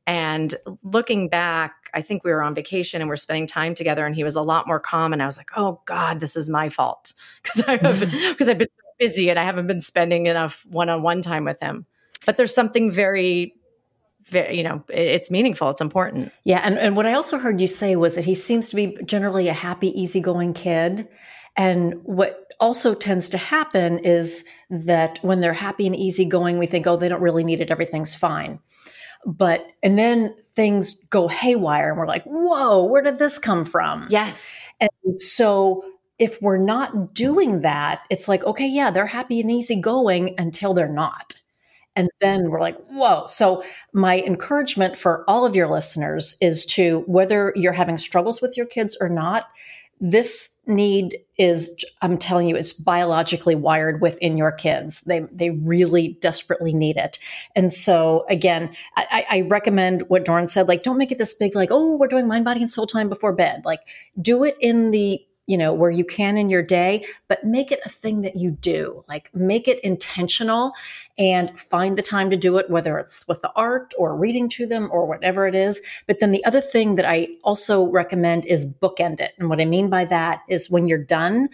And 0.07 0.55
looking 0.83 1.29
back, 1.29 1.75
I 1.95 2.03
think 2.03 2.25
we 2.25 2.31
were 2.31 2.43
on 2.43 2.55
vacation 2.55 3.01
and 3.01 3.09
we're 3.09 3.17
spending 3.17 3.47
time 3.47 3.75
together 3.75 4.05
and 4.05 4.15
he 4.15 4.25
was 4.25 4.35
a 4.35 4.43
lot 4.43 4.67
more 4.67 4.81
calm. 4.81 5.13
And 5.13 5.23
I 5.23 5.27
was 5.27 5.37
like, 5.37 5.51
oh 5.57 5.81
God, 5.87 6.21
this 6.21 6.37
is 6.37 6.49
my 6.49 6.69
fault. 6.69 7.13
Because 7.43 7.65
I 7.67 7.77
haven't 7.77 8.11
because 8.11 8.49
I've 8.51 8.59
been 8.59 8.69
so 8.69 8.91
busy 8.99 9.31
and 9.31 9.39
I 9.39 9.45
haven't 9.45 9.67
been 9.67 9.81
spending 9.81 10.27
enough 10.27 10.67
one-on-one 10.69 11.23
time 11.23 11.45
with 11.45 11.61
him. 11.61 11.87
But 12.27 12.37
there's 12.37 12.55
something 12.55 12.91
very 12.91 13.55
very, 14.31 14.57
you 14.57 14.65
know, 14.65 14.83
it's 14.89 15.31
meaningful. 15.31 15.71
It's 15.71 15.81
important. 15.81 16.33
Yeah. 16.45 16.61
And, 16.65 16.79
and 16.79 16.97
what 16.97 17.07
I 17.07 17.13
also 17.13 17.39
heard 17.39 17.61
you 17.61 17.67
say 17.67 17.97
was 17.97 18.15
that 18.15 18.25
he 18.25 18.35
seems 18.35 18.71
to 18.71 18.77
be 18.77 18.97
generally 19.05 19.49
a 19.49 19.53
happy, 19.53 19.89
easygoing 20.01 20.55
kid. 20.55 21.09
And 21.57 21.95
what 22.05 22.55
also 22.61 22.95
tends 22.95 23.29
to 23.31 23.39
happen 23.39 23.99
is 23.99 24.47
that 24.71 25.19
when 25.23 25.41
they're 25.41 25.53
happy 25.53 25.87
and 25.87 25.97
easygoing, 25.97 26.59
we 26.59 26.67
think, 26.67 26.87
oh, 26.87 26.97
they 26.97 27.09
don't 27.09 27.23
really 27.23 27.45
need 27.45 27.61
it. 27.61 27.71
Everything's 27.71 28.15
fine. 28.15 28.61
But, 29.27 29.67
and 29.83 29.99
then 29.99 30.35
things 30.55 30.95
go 31.11 31.29
haywire 31.29 31.91
and 31.91 31.99
we're 31.99 32.07
like, 32.07 32.25
whoa, 32.25 32.85
where 32.85 33.03
did 33.03 33.19
this 33.19 33.39
come 33.39 33.65
from? 33.65 34.07
Yes. 34.09 34.69
And 34.81 35.21
so 35.21 35.85
if 36.19 36.41
we're 36.41 36.59
not 36.59 37.15
doing 37.15 37.61
that, 37.63 38.03
it's 38.11 38.29
like, 38.29 38.45
okay, 38.45 38.69
yeah, 38.69 38.91
they're 38.91 39.07
happy 39.07 39.41
and 39.41 39.51
easygoing 39.51 40.35
until 40.39 40.75
they're 40.75 40.87
not. 40.87 41.35
And 41.97 42.09
then 42.21 42.51
we're 42.51 42.61
like, 42.61 42.79
whoa. 42.89 43.27
So, 43.27 43.65
my 43.93 44.21
encouragement 44.21 44.97
for 44.97 45.25
all 45.29 45.45
of 45.45 45.57
your 45.57 45.69
listeners 45.69 46.37
is 46.41 46.65
to 46.67 47.01
whether 47.07 47.53
you're 47.57 47.73
having 47.73 47.99
struggles 47.99 48.41
with 48.41 48.57
your 48.57 48.67
kids 48.67 48.97
or 49.01 49.09
not, 49.09 49.47
this 50.01 50.57
need 50.67 51.19
is 51.37 51.85
i'm 52.01 52.17
telling 52.17 52.49
you 52.49 52.55
it's 52.55 52.73
biologically 52.73 53.55
wired 53.55 54.01
within 54.01 54.39
your 54.39 54.53
kids. 54.53 55.03
They 55.03 55.27
they 55.33 55.51
really 55.51 56.17
desperately 56.21 56.73
need 56.73 56.97
it. 56.97 57.19
And 57.55 57.73
so 57.73 58.25
again 58.31 58.75
i, 58.97 59.27
I 59.29 59.41
recommend 59.43 60.03
what 60.09 60.25
Doran 60.25 60.49
said 60.49 60.69
like 60.69 60.83
don't 60.83 60.97
make 60.97 61.13
it 61.13 61.19
this 61.19 61.35
big 61.35 61.55
like 61.55 61.71
oh 61.71 61.97
we're 61.97 62.07
doing 62.07 62.27
mind 62.27 62.45
body 62.45 62.61
and 62.61 62.71
soul 62.71 62.87
time 62.87 63.09
before 63.09 63.35
bed. 63.35 63.63
Like 63.65 63.81
do 64.21 64.45
it 64.45 64.57
in 64.61 64.91
the 64.91 65.21
you 65.51 65.59
know, 65.59 65.75
where 65.75 65.91
you 65.91 66.05
can 66.05 66.39
in 66.39 66.49
your 66.49 66.63
day, 66.63 67.05
but 67.27 67.43
make 67.43 67.73
it 67.73 67.81
a 67.85 67.89
thing 67.89 68.21
that 68.21 68.37
you 68.37 68.53
do. 68.53 69.03
Like 69.09 69.35
make 69.35 69.67
it 69.67 69.81
intentional 69.81 70.75
and 71.19 71.61
find 71.61 71.99
the 71.99 72.03
time 72.03 72.31
to 72.31 72.37
do 72.37 72.57
it, 72.59 72.71
whether 72.71 73.01
it's 73.01 73.27
with 73.27 73.43
the 73.43 73.51
art 73.57 73.93
or 73.99 74.15
reading 74.15 74.49
to 74.51 74.65
them 74.65 74.89
or 74.93 75.07
whatever 75.07 75.49
it 75.49 75.57
is. 75.57 75.81
But 76.07 76.21
then 76.21 76.31
the 76.31 76.45
other 76.45 76.61
thing 76.61 76.95
that 76.95 77.05
I 77.05 77.27
also 77.43 77.89
recommend 77.89 78.47
is 78.47 78.65
bookend 78.65 79.19
it. 79.19 79.33
And 79.39 79.49
what 79.49 79.61
I 79.61 79.65
mean 79.65 79.91
by 79.91 80.05
that 80.05 80.43
is 80.49 80.71
when 80.71 80.87
you're 80.87 80.99
done, 80.99 81.49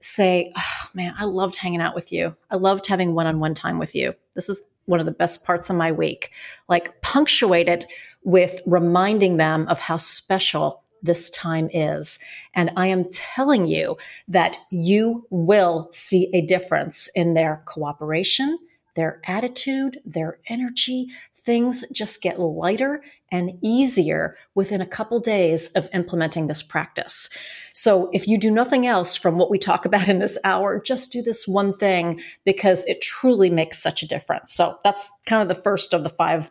say, 0.00 0.52
oh, 0.54 0.84
man, 0.92 1.14
I 1.18 1.24
loved 1.24 1.56
hanging 1.56 1.80
out 1.80 1.94
with 1.94 2.12
you. 2.12 2.36
I 2.50 2.56
loved 2.56 2.86
having 2.86 3.14
one 3.14 3.26
on 3.26 3.40
one 3.40 3.54
time 3.54 3.78
with 3.78 3.94
you. 3.94 4.14
This 4.34 4.50
is 4.50 4.62
one 4.84 5.00
of 5.00 5.06
the 5.06 5.12
best 5.12 5.46
parts 5.46 5.70
of 5.70 5.76
my 5.76 5.92
week. 5.92 6.30
Like 6.68 7.00
punctuate 7.00 7.68
it 7.68 7.86
with 8.22 8.60
reminding 8.66 9.38
them 9.38 9.66
of 9.68 9.78
how 9.78 9.96
special 9.96 10.84
this 11.02 11.30
time 11.30 11.68
is. 11.72 12.18
And 12.54 12.70
I 12.76 12.88
am 12.88 13.08
telling 13.10 13.66
you 13.66 13.96
that 14.28 14.58
you 14.70 15.26
will 15.30 15.88
see 15.92 16.30
a 16.32 16.42
difference 16.42 17.08
in 17.14 17.34
their 17.34 17.62
cooperation, 17.66 18.58
their 18.94 19.20
attitude, 19.26 20.00
their 20.04 20.38
energy. 20.46 21.08
Things 21.36 21.84
just 21.92 22.22
get 22.22 22.38
lighter 22.38 23.02
and 23.32 23.52
easier 23.62 24.36
within 24.54 24.80
a 24.80 24.86
couple 24.86 25.20
days 25.20 25.70
of 25.72 25.88
implementing 25.94 26.46
this 26.46 26.62
practice. 26.62 27.30
So, 27.72 28.10
if 28.12 28.26
you 28.26 28.36
do 28.36 28.50
nothing 28.50 28.86
else 28.86 29.16
from 29.16 29.38
what 29.38 29.50
we 29.50 29.58
talk 29.58 29.84
about 29.84 30.08
in 30.08 30.18
this 30.18 30.38
hour, 30.44 30.80
just 30.80 31.12
do 31.12 31.22
this 31.22 31.46
one 31.46 31.72
thing 31.72 32.20
because 32.44 32.84
it 32.86 33.00
truly 33.00 33.48
makes 33.48 33.82
such 33.82 34.02
a 34.02 34.08
difference. 34.08 34.52
So, 34.52 34.78
that's 34.84 35.10
kind 35.26 35.40
of 35.40 35.48
the 35.48 35.62
first 35.62 35.94
of 35.94 36.02
the 36.02 36.10
five 36.10 36.50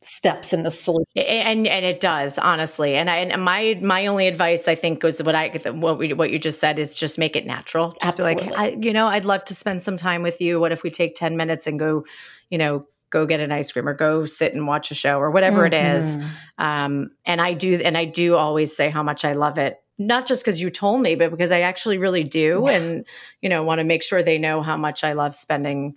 steps 0.00 0.52
in 0.52 0.62
the 0.62 0.70
solution. 0.70 1.06
And 1.16 1.66
and 1.66 1.84
it 1.84 2.00
does 2.00 2.38
honestly. 2.38 2.94
And 2.94 3.10
I 3.10 3.16
and 3.18 3.42
my 3.42 3.78
my 3.82 4.06
only 4.06 4.26
advice 4.26 4.68
I 4.68 4.74
think 4.74 5.02
was 5.02 5.22
what 5.22 5.34
I 5.34 5.48
what 5.72 5.98
we 5.98 6.12
what 6.12 6.30
you 6.30 6.38
just 6.38 6.60
said 6.60 6.78
is 6.78 6.94
just 6.94 7.18
make 7.18 7.36
it 7.36 7.46
natural. 7.46 7.90
Just 7.90 8.14
Absolutely. 8.14 8.44
be 8.44 8.50
like, 8.50 8.58
I, 8.58 8.68
you 8.80 8.92
know, 8.92 9.06
I'd 9.06 9.24
love 9.24 9.44
to 9.44 9.54
spend 9.54 9.82
some 9.82 9.96
time 9.96 10.22
with 10.22 10.40
you. 10.40 10.60
What 10.60 10.72
if 10.72 10.82
we 10.82 10.90
take 10.90 11.14
ten 11.14 11.36
minutes 11.36 11.66
and 11.66 11.78
go, 11.78 12.04
you 12.50 12.58
know, 12.58 12.86
go 13.14 13.26
get 13.26 13.40
an 13.40 13.52
ice 13.52 13.70
cream 13.70 13.88
or 13.88 13.94
go 13.94 14.26
sit 14.26 14.54
and 14.54 14.66
watch 14.66 14.90
a 14.90 14.94
show 14.94 15.18
or 15.18 15.30
whatever 15.30 15.68
mm-hmm. 15.68 15.74
it 15.74 15.96
is. 15.96 16.16
Mm-hmm. 16.16 16.28
Um, 16.58 17.10
and 17.24 17.40
I 17.40 17.54
do 17.54 17.80
and 17.82 17.96
I 17.96 18.04
do 18.04 18.36
always 18.36 18.76
say 18.76 18.90
how 18.90 19.02
much 19.02 19.24
I 19.24 19.32
love 19.32 19.56
it. 19.56 19.80
Not 19.96 20.26
just 20.26 20.44
because 20.44 20.60
you 20.60 20.70
told 20.70 21.00
me, 21.00 21.14
but 21.14 21.30
because 21.30 21.52
I 21.52 21.60
actually 21.60 21.98
really 21.98 22.24
do, 22.24 22.66
and 22.66 23.06
you 23.40 23.48
know, 23.48 23.62
want 23.62 23.78
to 23.78 23.84
make 23.84 24.02
sure 24.02 24.22
they 24.22 24.38
know 24.38 24.60
how 24.60 24.76
much 24.76 25.04
I 25.04 25.12
love 25.12 25.36
spending 25.36 25.94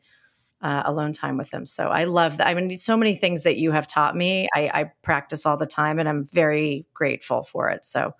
uh, 0.62 0.84
alone 0.86 1.13
time 1.13 1.38
with 1.38 1.50
them. 1.52 1.65
So 1.65 1.88
I 1.88 2.06
love 2.06 2.38
that. 2.38 2.48
I 2.48 2.54
mean, 2.54 2.78
so 2.78 2.98
many 2.98 3.15
things 3.15 3.43
that 3.43 3.58
you 3.58 3.72
have 3.72 3.88
taught 3.88 4.15
me, 4.15 4.48
I, 4.56 4.72
I 4.74 4.91
practice 5.04 5.46
all 5.46 5.58
the 5.58 5.67
time, 5.67 6.00
and 6.00 6.10
I'm 6.10 6.26
very 6.26 6.86
grateful 6.93 7.43
for 7.43 7.70
it. 7.70 7.86
So, 7.86 8.13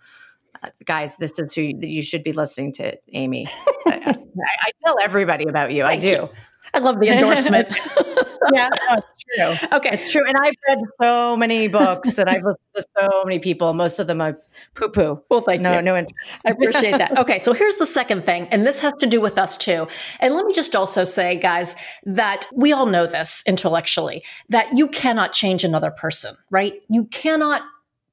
uh, 0.63 0.69
guys, 0.86 1.17
this 1.17 1.39
is 1.39 1.54
who 1.54 1.62
you, 1.62 1.78
you, 1.82 2.02
should 2.02 2.23
be 2.23 2.34
listening 2.34 2.73
to, 2.73 2.97
Amy. 3.13 3.47
I, 3.88 4.15
I, 4.62 4.71
tell 4.86 4.97
everybody 5.02 5.45
about 5.47 5.71
you. 5.71 5.84
Thank 5.84 5.97
I 5.97 6.02
do. 6.02 6.08
You. 6.08 6.30
I 6.77 6.79
love 6.79 6.99
the 6.99 7.09
endorsement. 7.09 7.69
yeah, 8.53 8.69
no, 8.69 8.97
it's 8.97 9.59
true. 9.59 9.77
Okay, 9.77 9.89
it's 9.91 10.11
true. 10.11 10.23
And 10.27 10.35
I've 10.37 10.53
read 10.67 10.77
so 11.01 11.35
many 11.35 11.67
books, 11.67 12.19
and 12.19 12.29
I've 12.29 12.43
listened 12.43 12.59
to 12.75 12.85
so 12.99 13.23
many 13.25 13.39
people. 13.39 13.73
Most 13.73 13.97
of 13.97 14.05
them 14.05 14.21
are 14.21 14.39
poo 14.75 14.89
poo. 14.89 15.19
Well, 15.29 15.41
thank 15.41 15.61
no, 15.61 15.75
you. 15.75 15.81
No, 15.81 15.97
interest. 15.97 16.13
I 16.45 16.51
appreciate 16.51 16.99
that. 16.99 17.17
Okay, 17.17 17.39
so 17.39 17.51
here's 17.51 17.77
the 17.77 17.87
second 17.87 18.25
thing, 18.25 18.47
and 18.49 18.65
this 18.65 18.79
has 18.81 18.93
to 18.99 19.07
do 19.07 19.19
with 19.19 19.39
us 19.39 19.57
too. 19.57 19.87
And 20.19 20.35
let 20.35 20.45
me 20.45 20.53
just 20.53 20.75
also 20.75 21.03
say, 21.03 21.35
guys, 21.35 21.75
that 22.05 22.45
we 22.53 22.71
all 22.71 22.85
know 22.85 23.07
this 23.07 23.41
intellectually 23.47 24.23
that 24.49 24.77
you 24.77 24.87
cannot 24.87 25.33
change 25.33 25.63
another 25.63 25.89
person, 25.89 26.37
right? 26.51 26.75
You 26.89 27.05
cannot 27.05 27.63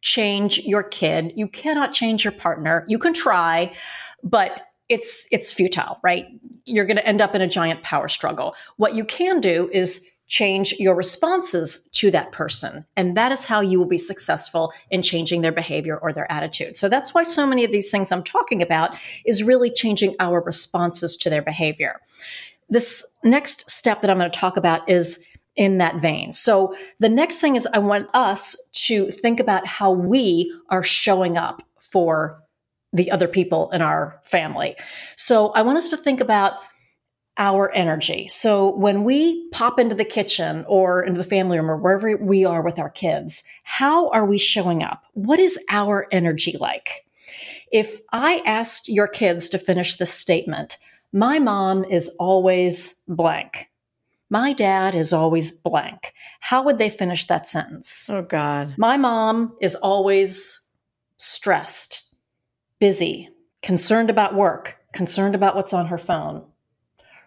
change 0.00 0.61
your 0.61 0.83
kid. 0.83 1.35
You 1.37 1.48
cannot 1.48 1.92
change 1.92 2.24
your 2.24 2.33
partner. 2.33 2.87
You 2.88 2.98
can 2.98 3.12
try, 3.12 3.74
but 4.22 4.62
it's 4.88 5.27
it's 5.31 5.53
futile, 5.53 5.99
right? 6.03 6.27
You're 6.64 6.87
going 6.87 6.97
to 6.97 7.07
end 7.07 7.20
up 7.20 7.35
in 7.35 7.40
a 7.40 7.49
giant 7.49 7.83
power 7.83 8.09
struggle. 8.09 8.55
What 8.77 8.94
you 8.94 9.05
can 9.05 9.40
do 9.40 9.70
is 9.73 10.07
change 10.27 10.73
your 10.79 10.94
responses 10.94 11.88
to 11.92 12.11
that 12.11 12.33
person. 12.33 12.85
And 12.97 13.16
that 13.16 13.31
is 13.31 13.44
how 13.44 13.61
you 13.61 13.79
will 13.79 13.88
be 13.88 13.99
successful 13.99 14.73
in 14.90 15.03
changing 15.03 15.42
their 15.42 15.53
behavior 15.53 15.99
or 15.99 16.12
their 16.12 16.31
attitude. 16.33 16.77
So 16.77 16.88
that's 16.88 17.12
why 17.12 17.25
so 17.25 17.47
many 17.47 17.62
of 17.64 17.73
these 17.73 17.90
things 17.90 18.11
I'm 18.11 18.23
talking 18.23 18.62
about 18.62 18.97
is 19.27 19.42
really 19.42 19.70
changing 19.70 20.16
our 20.20 20.40
responses 20.40 21.16
to 21.18 21.31
their 21.31 21.42
behavior. 21.42 22.01
This 22.70 23.05
next 23.23 23.70
step 23.70 24.01
that 24.01 24.11
I'm 24.11 24.18
going 24.18 24.31
to 24.31 24.38
talk 24.38 24.57
about 24.57 24.88
is 24.88 25.25
in 25.57 25.79
that 25.79 26.01
vein. 26.01 26.33
So 26.33 26.75
the 26.99 27.09
next 27.09 27.38
thing 27.38 27.55
is 27.55 27.68
I 27.73 27.79
want 27.79 28.09
us 28.14 28.57
to 28.87 29.11
think 29.11 29.40
about 29.40 29.66
how 29.66 29.92
we 29.92 30.53
are 30.70 30.83
showing 30.83 31.37
up 31.37 31.62
for 31.79 32.42
the 32.94 33.11
other 33.11 33.28
people 33.28 33.70
in 33.72 33.83
our 33.83 34.18
family. 34.22 34.76
So 35.16 35.48
I 35.48 35.62
want 35.62 35.76
us 35.76 35.90
to 35.90 35.96
think 35.96 36.20
about 36.20 36.54
our 37.37 37.72
energy. 37.74 38.28
So 38.28 38.76
when 38.76 39.02
we 39.02 39.48
pop 39.50 39.80
into 39.80 39.96
the 39.96 40.04
kitchen 40.04 40.64
or 40.68 41.02
into 41.02 41.18
the 41.18 41.28
family 41.28 41.59
room 41.59 41.70
or 41.70 41.76
wherever 41.76 42.16
we 42.16 42.44
are 42.44 42.62
with 42.62 42.78
our 42.78 42.90
kids, 42.90 43.42
how 43.64 44.09
are 44.11 44.24
we 44.24 44.38
showing 44.38 44.85
up? 44.85 45.02
What 45.14 45.40
is 45.40 45.59
our 45.68 46.07
energy 46.12 46.57
like? 46.59 47.04
If 47.72 48.00
I 48.12 48.40
asked 48.46 48.88
your 48.88 49.09
kids 49.09 49.48
to 49.48 49.59
finish 49.59 49.96
this 49.96 50.12
statement, 50.12 50.76
my 51.12 51.40
mom 51.40 51.85
is 51.85 52.14
always 52.20 53.00
blank. 53.09 53.68
My 54.30 54.52
dad 54.52 54.94
is 54.94 55.12
always 55.12 55.50
blank. 55.50 56.14
How 56.38 56.62
would 56.62 56.78
they 56.78 56.90
finish 56.90 57.26
that 57.26 57.48
sentence? 57.48 58.09
Oh, 58.09 58.22
God. 58.22 58.74
My 58.78 58.96
mom 58.96 59.57
is 59.61 59.74
always 59.74 60.61
stressed 61.18 62.04
busy, 62.81 63.29
concerned 63.63 64.11
about 64.11 64.35
work, 64.35 64.79
concerned 64.93 65.35
about 65.35 65.57
what's 65.57 65.73
on 65.73 65.87
her 65.87 65.99
phone? 65.99 66.45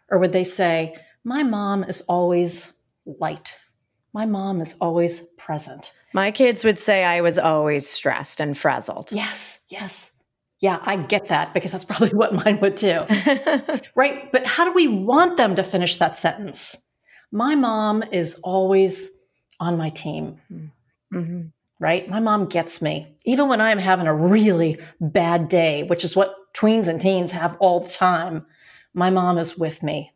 Or 0.10 0.20
would 0.20 0.32
they 0.32 0.44
say, 0.44 0.96
My 1.24 1.44
mom 1.44 1.84
is 1.84 2.02
always 2.02 2.74
light. 3.06 3.56
My 4.14 4.26
mom 4.26 4.62
is 4.62 4.76
always 4.80 5.22
present. 5.38 5.94
My 6.14 6.32
kids 6.32 6.64
would 6.64 6.80
say 6.80 7.04
I 7.04 7.22
was 7.22 7.38
always 7.38 7.88
stressed 7.88 8.40
and 8.40 8.58
frazzled. 8.58 9.12
Yes, 9.12 9.60
yes. 9.70 10.12
Yeah, 10.60 10.80
I 10.82 10.96
get 10.96 11.28
that 11.28 11.54
because 11.54 11.72
that's 11.72 11.86
probably 11.92 12.10
what 12.10 12.34
mine 12.34 12.60
would 12.62 12.78
too. 12.78 13.06
right? 13.96 14.32
But 14.32 14.46
how 14.46 14.66
do 14.66 14.74
we 14.74 14.88
want 14.88 15.38
them 15.38 15.56
to 15.56 15.64
finish 15.64 15.98
that 15.98 16.16
sentence? 16.16 16.76
My 17.32 17.56
mom 17.56 18.04
is 18.12 18.40
always 18.44 19.12
on 19.60 19.78
my 19.78 19.90
team. 19.90 20.40
Mm-hmm 21.14 21.48
right? 21.80 22.10
My 22.10 22.20
mom 22.20 22.48
gets 22.48 22.82
me. 22.82 23.16
Even 23.26 23.48
when 23.48 23.62
I'm 23.62 23.78
having 23.78 24.08
a 24.08 24.16
really 24.16 24.80
bad 25.00 25.48
day, 25.48 25.84
which 25.84 26.04
is 26.04 26.16
what 26.16 26.36
tweens 26.54 26.88
and 26.88 27.00
teens 27.00 27.32
have 27.32 27.56
all 27.60 27.82
the 27.82 27.90
time, 27.90 28.46
my 28.94 29.10
mom 29.10 29.38
is 29.38 29.58
with 29.58 29.84
me. 29.84 30.12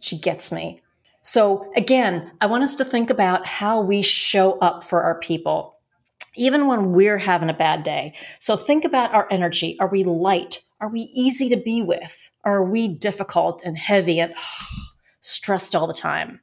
She 0.00 0.18
gets 0.18 0.52
me. 0.52 0.82
So 1.22 1.72
again, 1.74 2.30
I 2.40 2.46
want 2.46 2.64
us 2.64 2.76
to 2.76 2.84
think 2.84 3.10
about 3.10 3.46
how 3.46 3.80
we 3.80 4.02
show 4.02 4.58
up 4.60 4.84
for 4.84 5.02
our 5.02 5.18
people, 5.18 5.78
even 6.36 6.68
when 6.68 6.92
we're 6.92 7.18
having 7.18 7.50
a 7.50 7.54
bad 7.54 7.82
day. 7.82 8.14
So 8.38 8.56
think 8.56 8.84
about 8.84 9.12
our 9.12 9.26
energy. 9.30 9.76
Are 9.80 9.88
we 9.88 10.04
light? 10.04 10.60
Are 10.80 10.90
we 10.90 11.10
easy 11.14 11.48
to 11.48 11.56
be 11.56 11.82
with? 11.82 12.30
Are 12.44 12.62
we 12.62 12.86
difficult 12.86 13.62
and 13.64 13.76
heavy 13.78 14.20
and 14.20 14.34
stressed 15.20 15.74
all 15.74 15.86
the 15.86 15.94
time? 15.94 16.40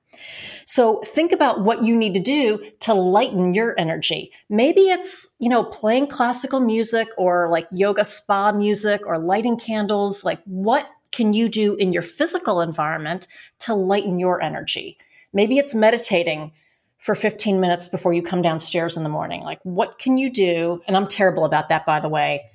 So 0.66 1.02
think 1.06 1.32
about 1.32 1.62
what 1.62 1.84
you 1.84 1.96
need 1.96 2.14
to 2.14 2.20
do 2.20 2.60
to 2.82 2.94
lighten 2.94 3.54
your 3.54 3.78
energy. 3.80 4.32
Maybe 4.50 4.82
it's, 4.82 5.30
you 5.40 5.50
know, 5.50 5.64
playing 5.64 6.08
classical 6.08 6.60
music 6.60 7.08
or 7.18 7.50
like 7.50 7.68
yoga 7.72 8.06
spa 8.06 8.52
music 8.52 9.06
or 9.06 9.18
lighting 9.18 9.58
candles. 9.58 10.24
Like 10.24 10.42
what 10.46 10.90
can 11.12 11.34
you 11.34 11.50
do 11.50 11.76
in 11.76 11.94
your 11.94 12.02
physical 12.02 12.62
environment 12.62 13.28
to 13.60 13.74
lighten 13.74 14.20
your 14.20 14.42
energy? 14.42 14.98
Maybe 15.34 15.58
it's 15.58 15.76
meditating 15.76 16.52
for 16.98 17.16
15 17.16 17.60
minutes 17.60 17.88
before 17.88 18.14
you 18.14 18.22
come 18.22 18.42
downstairs 18.42 18.96
in 18.96 19.04
the 19.04 19.10
morning. 19.10 19.42
Like 19.42 19.60
what 19.64 20.00
can 20.00 20.18
you 20.18 20.32
do? 20.32 20.82
And 20.88 20.96
I'm 20.96 21.08
terrible 21.08 21.46
about 21.46 21.70
that, 21.70 21.86
by 21.86 22.00
the 22.00 22.10
way. 22.10 22.50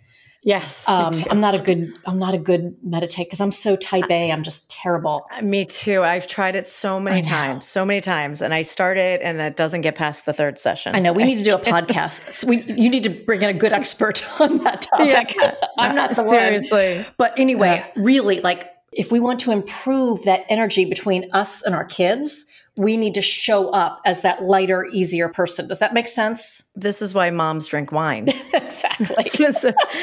Yes, 0.45 0.89
um, 0.89 1.13
I'm 1.31 1.41
not 1.41 1.57
a 1.57 1.59
good. 1.59 1.99
I'm 2.07 2.19
not 2.19 2.33
a 2.33 2.39
good 2.39 2.77
meditate 2.83 3.27
because 3.27 3.41
I'm 3.41 3.51
so 3.51 3.75
type 3.75 4.09
A. 4.09 4.31
I'm 4.31 4.45
just 4.45 4.71
terrible. 4.71 5.27
Uh, 5.33 5.43
me 5.43 5.65
too. 5.65 6.03
I've 6.03 6.29
tried 6.29 6.55
it 6.55 6.69
so 6.69 7.01
many 7.01 7.23
times, 7.23 7.67
so 7.67 7.85
many 7.85 8.01
times, 8.01 8.41
and 8.41 8.55
I 8.55 8.63
start 8.63 8.99
it, 8.99 9.21
and 9.21 9.41
it 9.41 9.57
doesn't 9.57 9.81
get 9.81 9.97
past 9.97 10.27
the 10.27 10.33
third 10.33 10.57
session. 10.57 10.95
I 10.95 11.01
know. 11.01 11.13
We 11.13 11.25
need 11.25 11.39
to 11.39 11.45
do 11.45 11.57
a 11.57 11.59
podcast. 11.59 12.33
So 12.33 12.47
we, 12.47 12.63
you 12.63 12.89
need 12.89 13.03
to 13.03 13.11
bring 13.11 13.43
in 13.43 13.51
a 13.51 13.55
good 13.55 13.73
expert 13.73 14.25
on 14.41 14.59
that 14.59 14.83
topic. 14.83 15.35
Yeah, 15.37 15.55
I'm 15.79 15.97
not 15.97 16.15
seriously. 16.15 16.99
One. 16.99 17.07
But 17.17 17.35
anyway, 17.37 17.85
yeah. 17.85 18.03
really, 18.03 18.41
like 18.41 18.73
if 18.93 19.11
we 19.11 19.19
want 19.19 19.41
to 19.41 19.51
improve 19.51 20.23
that 20.25 20.45
energy 20.49 20.85
between 20.85 21.29
us 21.33 21.63
and 21.63 21.75
our 21.75 21.85
kids, 21.85 22.47
we 22.79 22.97
need 22.97 23.15
to 23.15 23.23
show 23.23 23.71
up 23.71 24.01
as 24.05 24.23
that 24.23 24.45
lighter, 24.45 24.87
easier 24.87 25.29
person. 25.29 25.67
Does 25.67 25.81
that 25.81 25.93
make 25.93 26.07
sense? 26.07 26.63
This 26.77 27.03
is 27.03 27.13
why 27.13 27.29
moms 27.31 27.67
drink 27.67 27.91
wine. 27.91 28.29
exactly. 28.55 29.07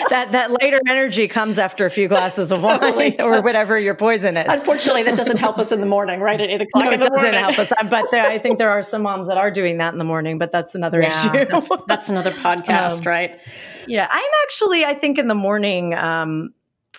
that 0.10 0.28
that 0.34 0.52
lighter 0.52 0.80
energy 0.88 1.30
comes 1.30 1.58
after 1.58 1.86
a 1.86 1.90
few 1.90 2.10
glasses 2.10 2.52
of 2.52 2.60
totally, 2.60 3.16
wine 3.18 3.22
or 3.24 3.42
whatever 3.42 3.80
your 3.80 3.96
poison 3.96 4.36
is. 4.36 4.48
Unfortunately, 4.50 5.04
that 5.04 5.16
doesn't 5.16 5.40
help 5.40 5.58
us 5.58 5.72
in 5.72 5.80
the 5.80 5.86
morning, 5.86 6.20
right 6.20 6.40
at 6.40 6.50
eight 6.50 6.62
o'clock. 6.62 6.86
No, 6.86 6.92
it 6.92 6.98
doesn't 7.02 7.16
morning. 7.16 7.34
help 7.34 7.58
us. 7.58 7.72
But 7.90 8.12
there, 8.12 8.26
I 8.26 8.38
think 8.38 8.58
there 8.58 8.70
are 8.70 8.84
some 8.84 9.04
moms 9.04 9.28
that 9.28 9.38
are 9.38 9.52
doing 9.52 9.78
that 9.78 9.94
in 9.94 10.00
the 10.00 10.06
morning, 10.06 10.38
but 10.38 10.52
that's 10.52 10.76
another 10.76 11.02
yeah, 11.02 11.08
issue. 11.08 11.46
That's, 11.46 11.70
that's, 11.88 12.10
another 12.10 12.32
podcast, 12.32 13.00
um, 13.00 13.04
right? 13.06 13.40
Yeah, 13.88 14.08
I'm 14.12 14.32
actually. 14.44 14.84
I 14.84 14.96
think 14.96 15.18
in 15.18 15.30
the 15.30 15.36
morning. 15.36 15.94
Um, 15.94 16.54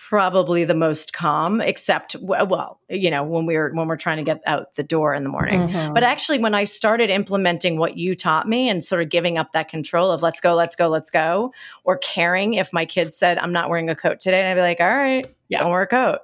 probably 0.07 0.63
the 0.63 0.73
most 0.73 1.11
calm 1.11 1.59
except 1.59 2.15
well 2.21 2.79
you 2.87 3.11
know 3.11 3.23
when 3.23 3.45
we're 3.45 3.73
when 3.73 3.89
we're 3.89 3.97
trying 3.97 4.15
to 4.15 4.23
get 4.23 4.39
out 4.45 4.73
the 4.75 4.83
door 4.83 5.13
in 5.13 5.23
the 5.23 5.29
morning 5.29 5.67
mm-hmm. 5.67 5.93
but 5.93 6.01
actually 6.01 6.39
when 6.39 6.53
i 6.53 6.63
started 6.63 7.09
implementing 7.09 7.77
what 7.77 7.97
you 7.97 8.15
taught 8.15 8.47
me 8.47 8.69
and 8.69 8.85
sort 8.85 9.01
of 9.01 9.09
giving 9.09 9.37
up 9.37 9.51
that 9.51 9.67
control 9.67 10.09
of 10.09 10.21
let's 10.21 10.39
go 10.39 10.55
let's 10.55 10.77
go 10.77 10.87
let's 10.87 11.11
go 11.11 11.51
or 11.83 11.97
caring 11.97 12.53
if 12.53 12.71
my 12.71 12.85
kids 12.85 13.17
said 13.17 13.37
i'm 13.39 13.51
not 13.51 13.69
wearing 13.69 13.89
a 13.89 13.95
coat 13.97 14.17
today 14.17 14.49
i'd 14.49 14.55
be 14.55 14.61
like 14.61 14.79
all 14.79 14.87
right 14.87 15.27
yeah. 15.49 15.59
don't 15.59 15.71
wear 15.71 15.81
a 15.81 15.87
coat 15.87 16.19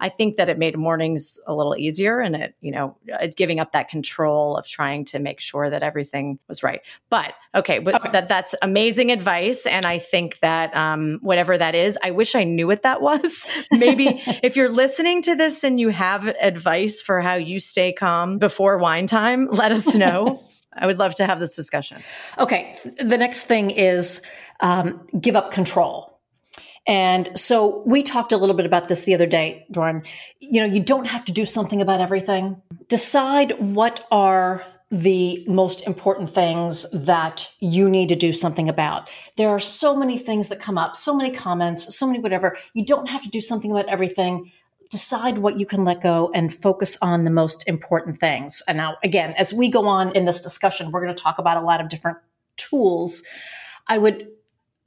I 0.00 0.08
think 0.08 0.36
that 0.36 0.48
it 0.48 0.58
made 0.58 0.76
mornings 0.76 1.38
a 1.46 1.54
little 1.54 1.76
easier 1.76 2.20
and 2.20 2.36
it, 2.36 2.54
you 2.60 2.72
know, 2.72 2.96
giving 3.36 3.60
up 3.60 3.72
that 3.72 3.88
control 3.88 4.56
of 4.56 4.66
trying 4.66 5.04
to 5.06 5.18
make 5.18 5.40
sure 5.40 5.70
that 5.70 5.82
everything 5.82 6.38
was 6.48 6.62
right. 6.62 6.80
But 7.10 7.34
okay, 7.54 7.78
but 7.78 7.94
okay. 7.94 8.10
that 8.12 8.28
that's 8.28 8.54
amazing 8.62 9.12
advice. 9.12 9.66
And 9.66 9.86
I 9.86 9.98
think 9.98 10.38
that 10.40 10.76
um, 10.76 11.18
whatever 11.22 11.56
that 11.56 11.74
is, 11.74 11.98
I 12.02 12.10
wish 12.10 12.34
I 12.34 12.44
knew 12.44 12.66
what 12.66 12.82
that 12.82 13.00
was. 13.00 13.46
Maybe 13.70 14.22
if 14.42 14.56
you're 14.56 14.70
listening 14.70 15.22
to 15.22 15.34
this 15.34 15.64
and 15.64 15.80
you 15.80 15.90
have 15.90 16.26
advice 16.26 17.00
for 17.00 17.20
how 17.20 17.34
you 17.34 17.60
stay 17.60 17.92
calm 17.92 18.38
before 18.38 18.78
wine 18.78 19.06
time, 19.06 19.48
let 19.50 19.72
us 19.72 19.94
know. 19.94 20.42
I 20.78 20.86
would 20.86 20.98
love 20.98 21.14
to 21.16 21.26
have 21.26 21.40
this 21.40 21.56
discussion. 21.56 22.02
Okay. 22.38 22.78
The 23.00 23.16
next 23.16 23.44
thing 23.44 23.70
is 23.70 24.20
um, 24.60 25.06
give 25.18 25.36
up 25.36 25.50
control 25.50 26.15
and 26.86 27.30
so 27.38 27.82
we 27.84 28.02
talked 28.02 28.32
a 28.32 28.36
little 28.36 28.54
bit 28.54 28.66
about 28.66 28.88
this 28.88 29.04
the 29.04 29.14
other 29.14 29.26
day, 29.26 29.66
Doran. 29.70 30.02
You 30.40 30.60
know, 30.60 30.66
you 30.66 30.80
don't 30.80 31.06
have 31.06 31.24
to 31.26 31.32
do 31.32 31.44
something 31.44 31.82
about 31.82 32.00
everything. 32.00 32.60
Decide 32.88 33.58
what 33.58 34.06
are 34.10 34.64
the 34.90 35.44
most 35.48 35.84
important 35.86 36.30
things 36.30 36.88
that 36.92 37.50
you 37.58 37.90
need 37.90 38.08
to 38.08 38.14
do 38.14 38.32
something 38.32 38.68
about. 38.68 39.10
There 39.36 39.48
are 39.48 39.58
so 39.58 39.96
many 39.96 40.16
things 40.16 40.48
that 40.48 40.60
come 40.60 40.78
up, 40.78 40.96
so 40.96 41.14
many 41.14 41.32
comments, 41.32 41.96
so 41.96 42.06
many 42.06 42.20
whatever. 42.20 42.56
You 42.72 42.84
don't 42.84 43.08
have 43.08 43.22
to 43.22 43.28
do 43.28 43.40
something 43.40 43.72
about 43.72 43.88
everything. 43.88 44.52
Decide 44.88 45.38
what 45.38 45.58
you 45.58 45.66
can 45.66 45.84
let 45.84 46.00
go 46.00 46.30
and 46.34 46.54
focus 46.54 46.96
on 47.02 47.24
the 47.24 47.30
most 47.30 47.68
important 47.68 48.16
things. 48.16 48.62
And 48.68 48.76
now, 48.76 48.96
again, 49.02 49.34
as 49.36 49.52
we 49.52 49.68
go 49.68 49.88
on 49.88 50.14
in 50.14 50.24
this 50.24 50.40
discussion, 50.40 50.92
we're 50.92 51.02
going 51.02 51.14
to 51.14 51.20
talk 51.20 51.38
about 51.38 51.56
a 51.56 51.66
lot 51.66 51.80
of 51.80 51.88
different 51.88 52.18
tools. 52.56 53.24
I 53.88 53.98
would 53.98 54.28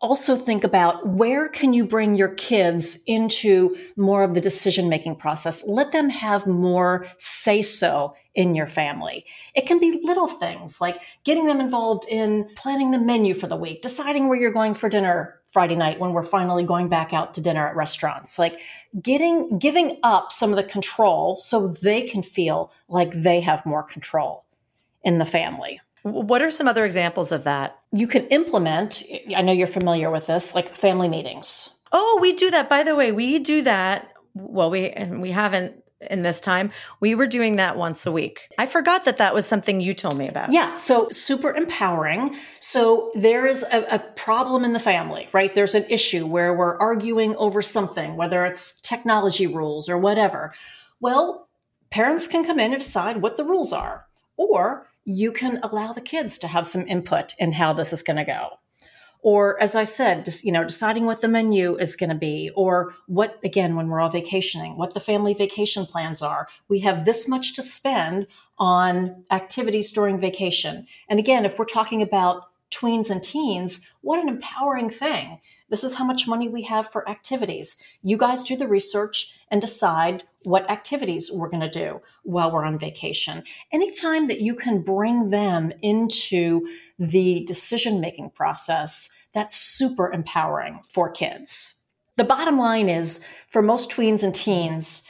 also 0.02 0.36
think 0.36 0.64
about 0.64 1.06
where 1.08 1.50
can 1.50 1.74
you 1.74 1.86
bring 1.86 2.16
your 2.16 2.34
kids 2.36 3.04
into 3.06 3.76
more 3.98 4.24
of 4.24 4.34
the 4.34 4.42
decision 4.42 4.88
making 4.88 5.16
process? 5.16 5.66
Let 5.68 5.92
them 5.92 6.10
have 6.10 6.48
more 6.48 7.08
say 7.18 7.62
so 7.62 8.16
in 8.34 8.56
your 8.56 8.68
family. 8.68 9.26
It 9.56 9.66
can 9.66 9.80
be 9.80 10.00
little 10.04 10.28
things 10.28 10.80
like 10.80 11.02
getting 11.26 11.48
them 11.48 11.60
involved 11.60 12.06
in 12.10 12.50
planning 12.56 12.92
the 12.92 12.98
menu 12.98 13.34
for 13.34 13.48
the 13.48 13.58
week 13.58 13.82
deciding 13.82 14.28
where 14.28 14.40
you're 14.40 14.52
going 14.52 14.74
for 14.74 14.88
dinner 14.88 15.36
friday 15.52 15.76
night 15.76 16.00
when 16.00 16.14
we're 16.14 16.24
finally 16.24 16.64
going 16.64 16.88
back 16.88 17.12
out 17.12 17.34
to 17.34 17.42
dinner 17.42 17.68
at 17.68 17.76
restaurants 17.76 18.38
like 18.38 18.60
getting 19.02 19.58
giving 19.58 20.00
up 20.04 20.32
some 20.32 20.52
of 20.52 20.56
the 20.56 20.64
control 20.64 21.38
so 21.38 21.68
they 21.68 22.08
can 22.08 22.22
feel 22.22 22.72
like 22.88 23.12
they 23.12 23.42
have 23.42 23.66
more 23.66 23.84
control 23.84 24.46
in 25.04 25.18
the 25.18 25.26
family 25.26 25.80
what 26.14 26.42
are 26.42 26.52
some 26.52 26.68
other 26.68 26.86
examples 26.86 27.32
of 27.32 27.44
that? 27.46 27.80
You 27.92 28.08
can 28.08 28.28
implement, 28.28 29.04
I 29.36 29.42
know 29.42 29.52
you're 29.52 29.68
familiar 29.68 30.12
with 30.12 30.28
this, 30.28 30.56
like 30.56 30.76
family 30.76 31.10
meetings. 31.10 31.80
Oh, 31.92 32.20
we 32.22 32.34
do 32.34 32.52
that. 32.52 32.70
By 32.70 32.84
the 32.84 32.96
way, 32.96 33.12
we 33.12 33.40
do 33.40 33.62
that. 33.64 34.12
Well, 34.36 34.70
we 34.70 34.90
and 34.90 35.22
we 35.22 35.32
haven't 35.32 35.84
in 36.02 36.22
this 36.24 36.40
time. 36.40 36.72
We 37.00 37.16
were 37.16 37.28
doing 37.28 37.58
that 37.58 37.78
once 37.78 38.06
a 38.06 38.12
week. 38.12 38.48
I 38.58 38.66
forgot 38.66 39.06
that 39.06 39.18
that 39.18 39.34
was 39.34 39.46
something 39.46 39.82
you 39.82 39.94
told 39.94 40.18
me 40.18 40.28
about. 40.28 40.52
Yeah, 40.52 40.76
so 40.76 41.10
super 41.12 41.54
empowering. 41.54 42.38
So 42.60 43.12
there 43.16 43.46
is 43.46 43.64
a, 43.64 43.96
a, 43.96 44.00
problem 44.16 44.64
in 44.64 44.74
the 44.74 44.80
family, 44.80 45.28
right? 45.34 45.54
There's 45.54 45.76
an 45.76 45.86
issue 45.90 46.26
where 46.26 46.56
we're 46.56 46.78
arguing 46.78 47.36
over 47.36 47.62
something, 47.62 48.16
whether 48.16 48.46
it's 48.46 48.80
technology 48.80 49.48
rules 49.48 49.90
or 49.90 49.98
whatever. 49.98 50.54
Well, 51.02 51.50
parents 51.90 52.28
can 52.28 52.46
come 52.46 52.60
in 52.60 52.72
and 52.72 52.82
decide 52.82 53.22
what 53.22 53.36
the 53.36 53.44
rules 53.44 53.74
are. 53.74 54.06
Or 54.38 54.88
you 55.06 55.32
can 55.32 55.60
allow 55.64 55.94
the 55.94 56.02
kids 56.02 56.38
to 56.40 56.48
have 56.48 56.68
some 56.68 56.88
input 56.88 57.34
in 57.40 57.54
how 57.54 57.74
this 57.74 57.94
is 57.94 58.04
going 58.04 58.18
to 58.18 58.26
go. 58.26 58.60
Or 59.22 59.62
as 59.62 59.76
i 59.76 59.84
said 59.84 60.24
just 60.24 60.46
you 60.46 60.52
know 60.52 60.64
deciding 60.64 61.06
what 61.06 61.20
the 61.20 61.28
menu 61.28 61.76
is 61.76 61.98
going 61.98 62.10
to 62.10 62.16
be 62.16 62.52
or 62.56 62.94
what 63.08 63.38
again 63.44 63.76
when 63.76 63.90
we're 63.90 64.00
all 64.00 64.10
vacationing 64.10 64.78
what 64.78 64.94
the 64.94 65.02
family 65.02 65.34
vacation 65.34 65.86
plans 65.86 66.22
are. 66.22 66.48
We 66.70 66.80
have 66.80 67.04
this 67.04 67.28
much 67.28 67.54
to 67.56 67.62
spend 67.62 68.28
on 68.58 69.26
activities 69.30 69.92
during 69.92 70.20
vacation. 70.20 70.88
And 71.10 71.20
again 71.20 71.44
if 71.44 71.60
we're 71.60 71.66
talking 71.66 72.02
about 72.02 72.46
tweens 72.72 73.10
and 73.10 73.22
teens 73.22 73.82
what 74.02 74.20
an 74.20 74.30
empowering 74.30 74.90
thing 74.90 75.42
this 75.70 75.84
is 75.84 75.96
how 75.96 76.06
much 76.06 76.28
money 76.28 76.50
we 76.50 76.64
have 76.64 76.90
for 76.90 77.08
activities. 77.08 77.82
You 78.02 78.18
guys 78.18 78.44
do 78.44 78.56
the 78.56 78.68
research 78.68 79.40
and 79.50 79.62
decide 79.62 80.24
what 80.44 80.70
activities 80.70 81.32
we're 81.32 81.50
going 81.50 81.62
to 81.62 81.70
do 81.70 82.02
while 82.24 82.52
we're 82.52 82.66
on 82.66 82.80
vacation. 82.80 83.44
Anytime 83.72 84.28
that 84.28 84.42
you 84.42 84.56
can 84.56 84.82
bring 84.82 85.30
them 85.30 85.72
into 85.82 86.68
the 86.98 87.46
decision 87.46 88.00
making 88.00 88.32
process, 88.32 89.10
that's 89.34 89.56
super 89.56 90.12
empowering 90.12 90.82
for 90.86 91.10
kids. 91.10 91.76
The 92.16 92.24
bottom 92.24 92.58
line 92.58 92.90
is 92.90 93.26
for 93.48 93.62
most 93.62 93.90
tweens 93.90 94.24
and 94.24 94.36
teens, 94.36 95.08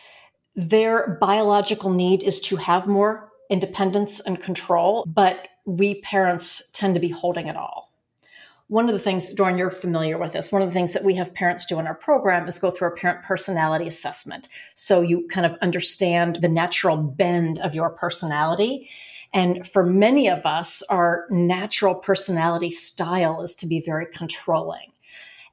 their 0.56 1.17
biological 1.22 1.89
need 1.89 2.24
is 2.24 2.41
to 2.41 2.58
have 2.58 2.86
more 2.86 3.32
independence 3.50 4.19
and 4.19 4.41
control, 4.41 5.06
but 5.08 5.48
we 5.65 6.02
parents 6.02 6.69
tend 6.72 6.95
to 6.95 7.00
be 7.00 7.10
holding 7.10 7.48
it 7.48 7.56
all 7.56 7.88
one 8.69 8.88
of 8.88 8.93
the 8.93 8.99
things, 8.99 9.34
Doran, 9.34 9.58
you're 9.58 9.71
familiar 9.71 10.19
with 10.19 10.34
this. 10.34 10.51
One 10.51 10.62
of 10.62 10.69
the 10.69 10.73
things 10.73 10.93
that 10.93 11.03
we 11.03 11.15
have 11.15 11.34
parents 11.34 11.65
do 11.65 11.79
in 11.79 11.88
our 11.88 11.95
program 11.95 12.47
is 12.47 12.60
go 12.60 12.69
through 12.69 12.89
a 12.89 12.95
parent 12.95 13.23
personality 13.23 13.88
assessment. 13.88 14.47
So 14.75 15.01
you 15.01 15.27
kind 15.27 15.45
of 15.45 15.58
understand 15.62 16.38
the 16.38 16.49
natural 16.49 16.95
bend 16.95 17.58
of 17.60 17.73
your 17.73 17.89
personality. 17.89 18.88
And 19.34 19.67
for 19.67 19.84
many 19.84 20.29
of 20.29 20.45
us, 20.45 20.84
our 20.84 21.25
natural 21.32 21.95
personality 21.95 22.69
style 22.69 23.41
is 23.41 23.55
to 23.55 23.65
be 23.65 23.82
very 23.82 24.05
controlling. 24.05 24.91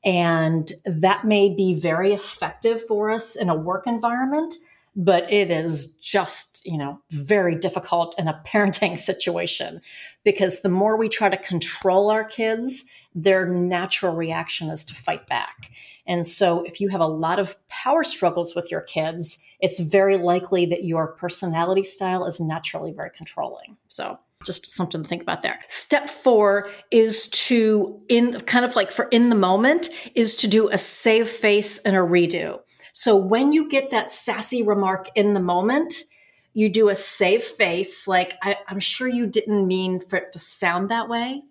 And 0.04 0.70
that 0.84 1.24
may 1.24 1.48
be 1.48 1.72
very 1.72 2.12
effective 2.12 2.84
for 2.84 3.10
us 3.10 3.34
in 3.34 3.48
a 3.48 3.56
work 3.56 3.86
environment, 3.86 4.54
but 4.94 5.30
it 5.32 5.50
is 5.50 5.96
just, 5.96 6.66
you 6.66 6.76
know, 6.76 7.00
very 7.10 7.54
difficult 7.54 8.14
in 8.18 8.28
a 8.28 8.42
parenting 8.46 8.98
situation 8.98 9.80
because 10.22 10.60
the 10.60 10.68
more 10.68 10.98
we 10.98 11.08
try 11.08 11.30
to 11.30 11.36
control 11.38 12.10
our 12.10 12.24
kids, 12.24 12.84
their 13.16 13.46
natural 13.48 14.14
reaction 14.14 14.68
is 14.68 14.84
to 14.84 14.94
fight 14.94 15.26
back. 15.26 15.70
And 16.06 16.24
so, 16.24 16.62
if 16.62 16.80
you 16.80 16.90
have 16.90 17.00
a 17.00 17.06
lot 17.06 17.40
of 17.40 17.56
power 17.68 18.04
struggles 18.04 18.54
with 18.54 18.70
your 18.70 18.82
kids, 18.82 19.42
it's 19.58 19.80
very 19.80 20.18
likely 20.18 20.66
that 20.66 20.84
your 20.84 21.08
personality 21.08 21.82
style 21.82 22.26
is 22.26 22.38
naturally 22.38 22.92
very 22.92 23.10
controlling. 23.16 23.76
So, 23.88 24.18
just 24.44 24.70
something 24.70 25.02
to 25.02 25.08
think 25.08 25.22
about 25.22 25.40
there. 25.40 25.58
Step 25.66 26.08
four 26.08 26.68
is 26.92 27.26
to, 27.28 28.00
in 28.08 28.38
kind 28.42 28.64
of 28.64 28.76
like 28.76 28.92
for 28.92 29.06
in 29.06 29.30
the 29.30 29.34
moment, 29.34 29.88
is 30.14 30.36
to 30.36 30.46
do 30.46 30.68
a 30.68 30.78
save 30.78 31.28
face 31.28 31.78
and 31.78 31.96
a 31.96 32.00
redo. 32.00 32.60
So, 32.92 33.16
when 33.16 33.50
you 33.52 33.68
get 33.68 33.90
that 33.90 34.12
sassy 34.12 34.62
remark 34.62 35.08
in 35.16 35.32
the 35.32 35.40
moment, 35.40 35.94
you 36.52 36.68
do 36.68 36.90
a 36.90 36.94
save 36.94 37.42
face, 37.42 38.06
like, 38.06 38.34
I, 38.42 38.58
I'm 38.68 38.80
sure 38.80 39.08
you 39.08 39.26
didn't 39.26 39.66
mean 39.66 40.00
for 40.00 40.16
it 40.16 40.32
to 40.34 40.38
sound 40.38 40.90
that 40.90 41.08
way 41.08 41.42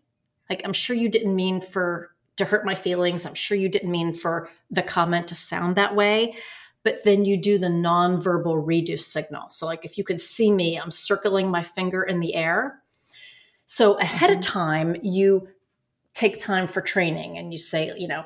like, 0.50 0.62
I'm 0.64 0.74
sure 0.74 0.96
you 0.96 1.10
didn't 1.10 1.36
mean 1.36 1.62
for 1.62 2.12
to 2.38 2.46
hurt 2.46 2.66
my 2.66 2.76
feelings. 2.76 3.26
I'm 3.26 3.34
sure 3.34 3.58
you 3.58 3.70
didn't 3.70 3.92
mean 3.92 4.14
for 4.14 4.50
the 4.70 4.84
comment 4.84 5.28
to 5.30 5.36
sound 5.36 5.76
that 5.76 5.96
way. 5.96 6.36
But 6.84 7.04
then 7.04 7.26
you 7.26 7.42
do 7.42 7.58
the 7.58 7.68
nonverbal 7.68 8.62
reduce 8.66 9.08
signal. 9.08 9.50
So, 9.50 9.66
like, 9.66 9.86
if 9.86 9.98
you 9.98 10.04
could 10.04 10.22
see 10.22 10.52
me, 10.52 10.78
I'm 10.78 10.92
circling 10.92 11.50
my 11.50 11.64
finger 11.64 12.04
in 12.04 12.20
the 12.20 12.36
air. 12.36 12.80
So, 13.66 13.98
ahead 13.98 14.30
mm-hmm. 14.30 14.40
of 14.40 14.46
time, 14.46 14.96
you 15.02 15.48
take 16.14 16.40
time 16.40 16.68
for 16.68 16.82
training 16.82 17.38
and 17.38 17.52
you 17.52 17.58
say, 17.58 17.92
you 17.98 18.08
know, 18.08 18.26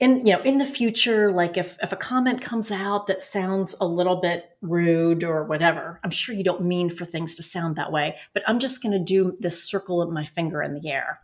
in 0.00 0.26
you 0.26 0.32
know 0.32 0.40
in 0.42 0.58
the 0.58 0.66
future 0.66 1.30
like 1.30 1.56
if 1.56 1.76
if 1.82 1.92
a 1.92 1.96
comment 1.96 2.40
comes 2.40 2.70
out 2.70 3.06
that 3.06 3.22
sounds 3.22 3.76
a 3.80 3.86
little 3.86 4.16
bit 4.16 4.44
rude 4.60 5.22
or 5.22 5.44
whatever 5.44 6.00
i'm 6.02 6.10
sure 6.10 6.34
you 6.34 6.42
don't 6.42 6.64
mean 6.64 6.90
for 6.90 7.04
things 7.04 7.36
to 7.36 7.42
sound 7.42 7.76
that 7.76 7.92
way 7.92 8.16
but 8.32 8.42
i'm 8.48 8.58
just 8.58 8.82
going 8.82 8.92
to 8.92 8.98
do 8.98 9.36
this 9.40 9.62
circle 9.62 10.02
of 10.02 10.10
my 10.10 10.24
finger 10.24 10.62
in 10.62 10.74
the 10.74 10.90
air. 10.90 11.20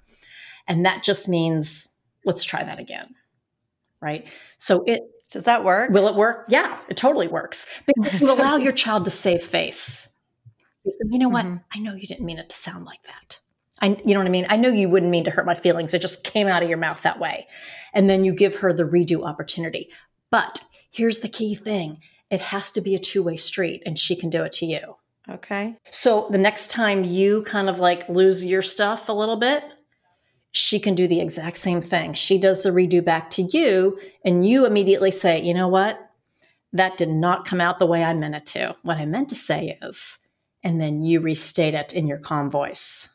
And 0.68 0.86
that 0.86 1.02
just 1.02 1.28
means 1.28 1.96
let's 2.24 2.44
try 2.44 2.62
that 2.62 2.78
again 2.78 3.14
right? 4.00 4.26
So 4.56 4.82
it 4.86 5.02
does 5.30 5.42
that 5.44 5.62
work? 5.64 5.90
Will 5.90 6.08
it 6.08 6.14
work? 6.14 6.46
Yeah 6.48 6.78
it 6.88 6.96
totally 6.96 7.28
works. 7.28 7.66
Because 7.86 8.20
you 8.20 8.32
allow 8.32 8.56
your 8.56 8.72
child 8.72 9.04
to 9.04 9.10
save 9.10 9.42
face. 9.42 10.08
You 10.84 11.18
know 11.18 11.28
what? 11.28 11.44
Mm-hmm. 11.44 11.56
i 11.74 11.78
know 11.78 11.94
you 11.94 12.06
didn't 12.06 12.24
mean 12.24 12.38
it 12.38 12.48
to 12.48 12.56
sound 12.56 12.86
like 12.86 13.02
that 13.04 13.39
I, 13.80 14.00
you 14.04 14.14
know 14.14 14.20
what 14.20 14.26
I 14.26 14.30
mean? 14.30 14.46
I 14.48 14.56
know 14.56 14.68
you 14.68 14.88
wouldn't 14.88 15.10
mean 15.10 15.24
to 15.24 15.30
hurt 15.30 15.46
my 15.46 15.54
feelings. 15.54 15.94
It 15.94 16.02
just 16.02 16.24
came 16.24 16.46
out 16.46 16.62
of 16.62 16.68
your 16.68 16.78
mouth 16.78 17.02
that 17.02 17.18
way. 17.18 17.46
And 17.92 18.08
then 18.08 18.24
you 18.24 18.32
give 18.32 18.56
her 18.56 18.72
the 18.72 18.84
redo 18.84 19.26
opportunity. 19.26 19.90
But 20.30 20.62
here's 20.90 21.20
the 21.20 21.28
key 21.28 21.54
thing 21.54 21.98
it 22.30 22.40
has 22.40 22.70
to 22.72 22.80
be 22.80 22.94
a 22.94 22.98
two 22.98 23.22
way 23.22 23.36
street, 23.36 23.82
and 23.84 23.98
she 23.98 24.14
can 24.14 24.30
do 24.30 24.44
it 24.44 24.52
to 24.54 24.66
you. 24.66 24.96
Okay. 25.28 25.76
So 25.90 26.28
the 26.30 26.38
next 26.38 26.70
time 26.70 27.04
you 27.04 27.42
kind 27.42 27.68
of 27.68 27.78
like 27.78 28.08
lose 28.08 28.44
your 28.44 28.62
stuff 28.62 29.08
a 29.08 29.12
little 29.12 29.36
bit, 29.36 29.64
she 30.52 30.80
can 30.80 30.94
do 30.94 31.06
the 31.06 31.20
exact 31.20 31.58
same 31.58 31.80
thing. 31.80 32.14
She 32.14 32.38
does 32.38 32.62
the 32.62 32.70
redo 32.70 33.04
back 33.04 33.30
to 33.30 33.42
you, 33.42 33.98
and 34.24 34.46
you 34.46 34.66
immediately 34.66 35.10
say, 35.10 35.40
you 35.40 35.54
know 35.54 35.68
what? 35.68 35.98
That 36.72 36.96
did 36.96 37.08
not 37.08 37.44
come 37.44 37.60
out 37.60 37.78
the 37.78 37.86
way 37.86 38.02
I 38.04 38.14
meant 38.14 38.34
it 38.36 38.46
to. 38.46 38.76
What 38.82 38.98
I 38.98 39.06
meant 39.06 39.28
to 39.30 39.34
say 39.34 39.78
is, 39.82 40.18
and 40.62 40.80
then 40.80 41.02
you 41.02 41.20
restate 41.20 41.74
it 41.74 41.92
in 41.92 42.06
your 42.06 42.18
calm 42.18 42.50
voice. 42.50 43.08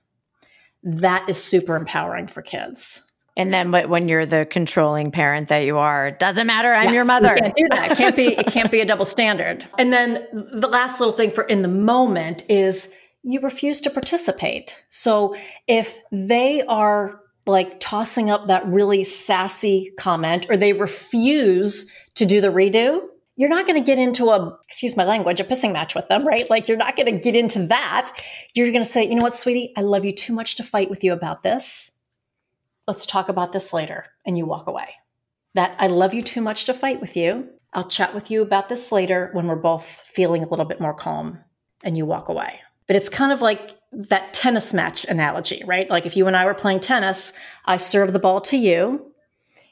That 0.85 1.29
is 1.29 1.43
super 1.43 1.75
empowering 1.75 2.27
for 2.27 2.41
kids. 2.41 3.01
And 3.37 3.53
then 3.53 3.71
when 3.71 4.07
you're 4.07 4.25
the 4.25 4.45
controlling 4.45 5.11
parent 5.11 5.49
that 5.49 5.65
you 5.65 5.77
are, 5.77 6.07
it 6.07 6.19
doesn't 6.19 6.47
matter. 6.47 6.71
I'm 6.71 6.85
yeah, 6.85 6.93
your 6.93 7.05
mother. 7.05 7.35
You 7.35 7.41
can't 7.41 7.55
do 7.55 7.67
that. 7.71 7.91
It 7.91 7.97
can't 7.97 8.15
be, 8.15 8.27
it 8.37 8.47
can't 8.47 8.71
be 8.71 8.79
a 8.79 8.85
double 8.85 9.03
standard. 9.03 9.67
And 9.77 9.91
then 9.91 10.25
the 10.31 10.67
last 10.67 10.99
little 10.99 11.13
thing 11.13 11.31
for 11.31 11.43
in 11.43 11.61
the 11.61 11.67
moment 11.67 12.45
is 12.49 12.93
you 13.23 13.41
refuse 13.41 13.81
to 13.81 13.89
participate. 13.89 14.81
So 14.89 15.35
if 15.67 15.99
they 16.11 16.61
are 16.61 17.19
like 17.45 17.79
tossing 17.79 18.29
up 18.29 18.47
that 18.47 18.65
really 18.67 19.03
sassy 19.03 19.91
comment 19.97 20.45
or 20.49 20.55
they 20.55 20.73
refuse 20.73 21.89
to 22.15 22.25
do 22.25 22.39
the 22.39 22.47
redo, 22.47 23.01
you're 23.35 23.49
not 23.49 23.65
going 23.65 23.81
to 23.81 23.85
get 23.85 23.99
into 23.99 24.29
a, 24.29 24.57
excuse 24.63 24.95
my 24.95 25.03
language, 25.03 25.39
a 25.39 25.43
pissing 25.43 25.73
match 25.73 25.93
with 25.93 26.07
them, 26.07 26.25
right? 26.25 26.49
Like 26.49 26.67
you're 26.67 26.77
not 26.77 26.95
going 26.95 27.13
to 27.13 27.19
get 27.19 27.35
into 27.35 27.67
that. 27.67 28.11
You're 28.53 28.71
going 28.71 28.83
to 28.83 28.89
say, 28.89 29.03
you 29.03 29.15
know 29.15 29.23
what, 29.23 29.35
sweetie, 29.35 29.73
I 29.75 29.81
love 29.81 30.05
you 30.05 30.13
too 30.13 30.33
much 30.33 30.55
to 30.55 30.63
fight 30.63 30.89
with 30.89 31.03
you 31.03 31.11
about 31.11 31.43
this. 31.43 31.91
Let's 32.87 33.05
talk 33.05 33.29
about 33.29 33.51
this 33.51 33.73
later. 33.73 34.05
And 34.25 34.37
you 34.37 34.45
walk 34.45 34.67
away. 34.67 34.87
That 35.53 35.75
I 35.79 35.87
love 35.87 36.13
you 36.13 36.21
too 36.21 36.41
much 36.41 36.65
to 36.65 36.73
fight 36.73 37.01
with 37.01 37.17
you. 37.17 37.49
I'll 37.73 37.87
chat 37.87 38.15
with 38.15 38.31
you 38.31 38.41
about 38.41 38.69
this 38.69 38.91
later 38.91 39.29
when 39.33 39.47
we're 39.47 39.55
both 39.57 39.83
feeling 39.83 40.43
a 40.43 40.47
little 40.47 40.65
bit 40.65 40.79
more 40.79 40.93
calm 40.93 41.39
and 41.83 41.97
you 41.97 42.05
walk 42.05 42.29
away. 42.29 42.61
But 42.87 42.95
it's 42.95 43.09
kind 43.09 43.31
of 43.31 43.41
like 43.41 43.75
that 43.91 44.33
tennis 44.33 44.73
match 44.73 45.05
analogy, 45.05 45.61
right? 45.65 45.89
Like 45.89 46.05
if 46.05 46.15
you 46.15 46.27
and 46.27 46.37
I 46.37 46.45
were 46.45 46.53
playing 46.53 46.79
tennis, 46.79 47.33
I 47.65 47.77
serve 47.77 48.13
the 48.13 48.19
ball 48.19 48.41
to 48.41 48.57
you, 48.57 49.11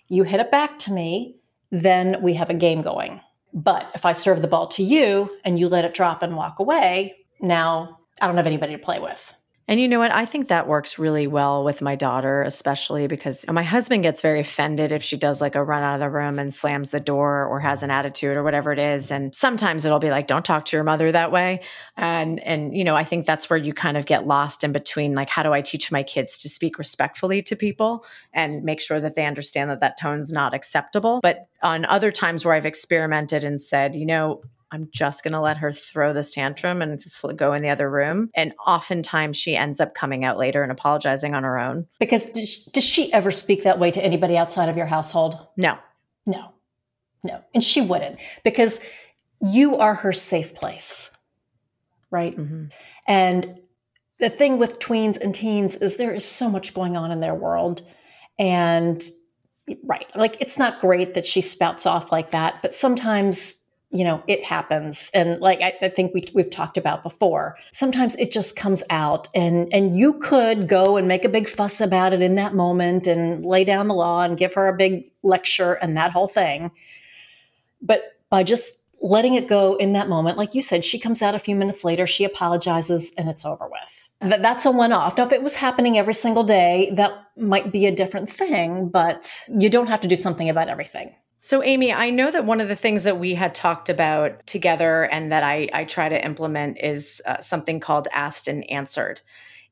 you 0.08 0.24
hit 0.24 0.40
it 0.40 0.52
back 0.52 0.80
to 0.80 0.92
me, 0.92 1.38
then 1.72 2.22
we 2.22 2.34
have 2.34 2.50
a 2.50 2.54
game 2.54 2.82
going. 2.82 3.22
But 3.54 3.92
if 3.94 4.06
I 4.06 4.14
serve 4.14 4.42
the 4.42 4.48
ball 4.48 4.68
to 4.70 4.84
you 4.84 5.30
and 5.46 5.60
you 5.60 5.70
let 5.70 5.86
it 5.86 5.94
drop 5.94 6.24
and 6.24 6.36
walk 6.36 6.60
away, 6.60 7.18
now 7.40 8.00
I 8.20 8.28
don't 8.28 8.38
have 8.38 8.48
anybody 8.48 8.74
to 8.74 8.80
play 8.80 9.00
with. 9.00 9.34
And 9.68 9.80
you 9.80 9.88
know 9.88 10.00
what? 10.00 10.12
I 10.12 10.26
think 10.26 10.50
that 10.50 10.68
works 10.68 11.00
really 11.00 11.26
well 11.26 11.64
with 11.64 11.82
my 11.82 11.96
daughter, 11.96 12.42
especially 12.42 13.08
because 13.08 13.46
my 13.48 13.64
husband 13.64 14.04
gets 14.04 14.22
very 14.22 14.42
offended 14.42 14.92
if 14.92 15.04
she 15.04 15.16
does 15.16 15.40
like 15.40 15.56
a 15.56 15.64
run 15.64 15.84
out 15.84 15.94
of 15.94 16.00
the 16.02 16.10
room 16.10 16.38
and 16.38 16.54
slams 16.54 16.92
the 16.92 17.00
door 17.00 17.46
or 17.46 17.62
has 17.62 17.82
an 17.82 17.90
attitude 17.90 18.36
or 18.36 18.44
whatever 18.44 18.74
it 18.74 18.80
is. 18.80 19.10
And 19.10 19.34
sometimes 19.34 19.86
it'll 19.86 20.00
be 20.00 20.10
like, 20.10 20.28
don't 20.28 20.44
talk 20.44 20.66
to 20.66 20.76
your 20.76 20.84
mother 20.84 21.12
that 21.12 21.32
way. 21.32 21.62
And, 21.96 22.42
and, 22.42 22.76
you 22.76 22.84
know, 22.84 22.96
I 22.96 23.06
think 23.06 23.26
that's 23.26 23.50
where 23.50 23.58
you 23.58 23.74
kind 23.74 23.96
of 23.96 24.06
get 24.06 24.28
lost 24.28 24.66
in 24.66 24.74
between 24.74 25.16
like, 25.16 25.30
how 25.30 25.44
do 25.44 25.54
I 25.54 25.62
teach 25.62 25.92
my 25.92 26.04
kids 26.04 26.38
to 26.40 26.50
speak 26.50 26.78
respectfully 26.78 27.42
to 27.44 27.56
people 27.56 28.06
and 28.34 28.64
make 28.64 28.82
sure 28.82 29.00
that 29.00 29.16
they 29.16 29.26
understand 29.26 29.70
that 29.70 29.80
that 29.80 29.98
tone's 30.00 30.34
not 30.34 30.54
acceptable. 30.54 31.22
But 31.24 31.48
on 31.62 31.86
other 31.86 32.12
times 32.12 32.44
where 32.44 32.54
I've 32.54 32.66
experimented 32.66 33.46
and 33.46 33.62
said, 33.62 33.96
you 33.96 34.06
know, 34.06 34.42
I'm 34.74 34.90
just 34.92 35.24
going 35.24 35.34
to 35.34 35.40
let 35.40 35.58
her 35.58 35.72
throw 35.72 36.14
this 36.14 36.32
tantrum 36.32 36.82
and 36.82 37.00
go 37.36 37.54
in 37.54 37.62
the 37.62 37.70
other 37.70 37.90
room. 37.90 38.32
And 38.36 38.54
oftentimes 38.66 39.38
she 39.38 39.56
ends 39.56 39.80
up 39.80 39.94
coming 39.94 40.26
out 40.26 40.40
later 40.40 40.64
and 40.64 40.72
apologizing 40.72 41.36
on 41.36 41.44
her 41.44 41.60
own. 41.60 41.88
Because 42.00 42.32
does 42.32 42.84
she 42.84 43.14
ever 43.14 43.30
speak 43.30 43.64
that 43.64 43.78
way 43.78 43.92
to 43.92 44.04
anybody 44.04 44.36
outside 44.36 44.70
of 44.70 44.76
your 44.76 44.88
household? 44.88 45.38
No. 45.58 45.78
No. 46.26 46.50
No. 47.24 47.44
And 47.54 47.64
she 47.64 47.82
wouldn't 47.82 48.18
because 48.44 48.80
you 49.42 49.78
are 49.78 49.94
her 49.94 50.12
safe 50.12 50.56
place. 50.56 51.12
Right. 52.10 52.36
Mm-hmm. 52.36 52.66
And 53.08 53.60
the 54.20 54.30
thing 54.30 54.58
with 54.58 54.80
tweens 54.80 55.22
and 55.22 55.36
teens 55.36 55.76
is 55.76 55.98
there 55.98 56.14
is 56.14 56.26
so 56.26 56.50
much 56.50 56.74
going 56.74 56.98
on 56.98 57.12
in 57.12 57.20
their 57.20 57.36
world. 57.36 57.84
And 58.40 59.04
right, 59.84 60.08
like 60.16 60.38
it's 60.42 60.58
not 60.58 60.80
great 60.82 61.14
that 61.14 61.28
she 61.28 61.42
spouts 61.42 61.86
off 61.86 62.12
like 62.12 62.32
that, 62.32 62.60
but 62.64 62.74
sometimes 62.74 63.58
you 63.94 64.04
know, 64.04 64.24
it 64.28 64.44
happens. 64.44 65.12
And 65.14 65.40
like 65.40 65.62
I, 65.62 65.78
I, 65.84 65.90
think 65.90 66.16
we, 66.16 66.24
we've 66.34 66.50
talked 66.50 66.78
about 66.78 67.04
before, 67.04 67.58
sometimes 67.72 68.16
it 68.16 68.32
just 68.32 68.56
comes 68.56 68.82
out 68.90 69.28
and, 69.36 69.72
and 69.72 69.98
you 69.98 70.14
could 70.14 70.68
go 70.68 70.98
and 70.98 71.08
make 71.08 71.24
a 71.24 71.30
big 71.30 71.48
fuss 71.48 71.80
about 71.80 72.12
it 72.12 72.22
in 72.22 72.34
that 72.36 72.56
moment 72.56 73.06
and 73.06 73.46
lay 73.46 73.64
down 73.64 73.88
the 73.88 73.94
law 73.94 74.22
and 74.22 74.36
give 74.36 74.56
her 74.56 74.68
a 74.68 74.74
big 74.76 75.12
lecture 75.22 75.74
and 75.74 75.96
that 75.96 76.12
whole 76.12 76.28
thing. 76.28 76.72
But 77.84 78.18
by 78.32 78.42
just 78.42 78.82
letting 79.00 79.36
it 79.36 79.48
go 79.48 79.76
in 79.76 79.94
that 79.94 80.10
moment, 80.10 80.38
like 80.38 80.56
you 80.56 80.64
said, 80.64 80.84
she 80.84 80.98
comes 80.98 81.22
out 81.22 81.36
a 81.36 81.40
few 81.40 81.56
minutes 81.56 81.84
later, 81.84 82.08
she 82.08 82.24
apologizes 82.24 83.12
and 83.16 83.30
it's 83.30 83.46
over 83.46 83.68
with. 83.70 84.10
That's 84.22 84.66
a 84.66 84.72
one 84.72 84.92
off. 84.92 85.18
Now, 85.18 85.26
if 85.26 85.32
it 85.34 85.44
was 85.44 85.56
happening 85.56 86.00
every 86.00 86.14
single 86.16 86.44
day, 86.44 86.92
that 86.96 87.12
might 87.38 87.72
be 87.72 87.86
a 87.86 87.96
different 87.96 88.30
thing, 88.30 88.88
but 88.88 89.40
you 89.50 89.70
don't 89.70 89.88
have 89.88 90.02
to 90.02 90.08
do 90.08 90.16
something 90.16 90.50
about 90.50 90.70
everything. 90.70 91.14
So, 91.46 91.62
Amy, 91.62 91.92
I 91.92 92.10
know 92.10 92.32
that 92.32 92.46
one 92.46 92.62
of 92.62 92.70
the 92.70 92.76
things 92.76 93.04
that 93.04 93.20
we 93.20 93.36
had 93.36 93.54
talked 93.54 93.90
about 93.90 94.48
together 94.48 95.04
and 95.04 95.34
that 95.34 95.44
I, 95.44 95.68
I 95.74 95.84
try 95.84 96.08
to 96.08 96.26
implement 96.26 96.78
is 96.82 97.22
uh, 97.26 97.42
something 97.42 97.82
called 97.82 98.08
asked 98.14 98.48
and 98.48 98.64
answered. 98.72 99.20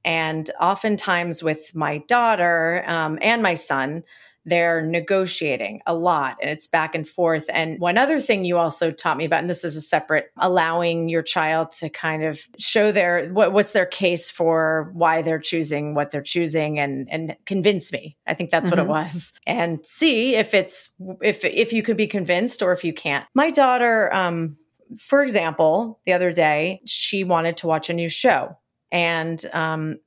And 0.04 0.52
oftentimes 0.60 1.42
with 1.42 1.74
my 1.74 2.00
daughter 2.10 2.84
um, 2.88 3.18
and 3.22 3.42
my 3.42 3.54
son, 3.54 4.04
they're 4.46 4.82
negotiating 4.82 5.82
a 5.86 5.94
lot 5.94 6.38
and 6.42 6.50
it's 6.50 6.68
back 6.68 6.96
and 6.96 7.08
forth. 7.08 7.46
And 7.54 7.80
one 7.80 7.98
other 7.98 8.20
thing 8.20 8.44
you 8.44 8.58
also 8.58 8.92
taught 8.92 9.18
me 9.18 9.26
about, 9.26 9.42
and 9.42 9.50
this 9.50 9.64
is 9.64 9.76
a 9.76 9.82
separate, 9.82 10.32
allowing 10.38 11.10
your 11.10 11.22
child 11.22 11.72
to 11.74 11.90
kind 11.90 12.24
of 12.24 12.42
show 12.58 12.92
their 12.92 13.30
what, 13.30 13.54
what's 13.54 13.74
their 13.74 13.86
case 13.86 14.32
for 14.32 14.92
why 14.94 15.22
they're 15.22 15.40
choosing 15.40 15.94
what 15.94 16.12
they're 16.12 16.22
choosing 16.22 16.80
and 16.80 17.08
and 17.12 17.36
convince 17.46 17.92
me. 17.92 18.18
I 18.26 18.34
think 18.34 18.50
that's 18.50 18.70
mm-hmm. 18.70 18.80
what 18.80 18.86
it 18.86 18.90
mm-hmm. 18.90 19.14
was. 19.14 19.34
And 19.46 19.86
see 19.86 20.36
if 20.36 20.54
it's 20.54 20.90
if 21.22 21.44
if 21.46 21.74
you 21.74 21.84
can 21.84 21.96
be 21.96 22.08
convinced 22.08 22.62
or 22.62 22.72
if 22.72 22.84
you 22.84 22.94
can't. 22.94 23.26
My 23.34 23.52
daughter, 23.52 24.14
um, 24.14 24.58
for 24.98 25.24
example, 25.24 26.00
the 26.06 26.14
other 26.14 26.32
day, 26.32 26.82
she 26.86 27.24
wanted 27.24 27.58
to 27.58 27.68
watch 27.68 27.90
a 27.90 27.94
new 27.94 28.10
show. 28.10 28.58
And 28.92 29.44
um, 29.54 30.00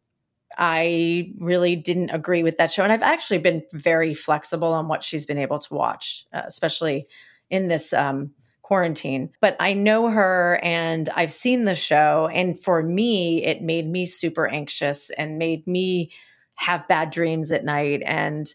I 0.57 1.33
really 1.39 1.77
didn't 1.77 2.11
agree 2.11 2.43
with 2.43 2.59
that 2.59 2.73
show. 2.73 2.83
And 2.83 2.93
I've 2.93 3.03
actually 3.03 3.39
been 3.39 3.63
very 3.73 4.15
flexible 4.15 4.69
on 4.69 4.89
what 4.89 5.03
she's 5.03 5.27
been 5.27 5.39
able 5.39 5.59
to 5.59 5.75
watch, 5.75 6.27
uh, 6.33 6.43
especially 6.47 7.07
in 7.51 7.69
this 7.69 7.93
um, 7.93 8.33
quarantine. 8.63 9.31
But 9.41 9.57
I 9.61 9.75
know 9.75 10.09
her 10.09 10.59
and 10.63 11.09
I've 11.15 11.33
seen 11.33 11.65
the 11.65 11.75
show. 11.75 12.29
And 12.33 12.59
for 12.59 12.83
me, 12.83 13.45
it 13.45 13.63
made 13.63 13.89
me 13.89 14.07
super 14.07 14.47
anxious 14.47 15.11
and 15.11 15.39
made 15.39 15.67
me 15.67 16.11
have 16.55 16.89
bad 16.89 17.11
dreams 17.11 17.53
at 17.53 17.65
night. 17.65 18.03
And 18.05 18.47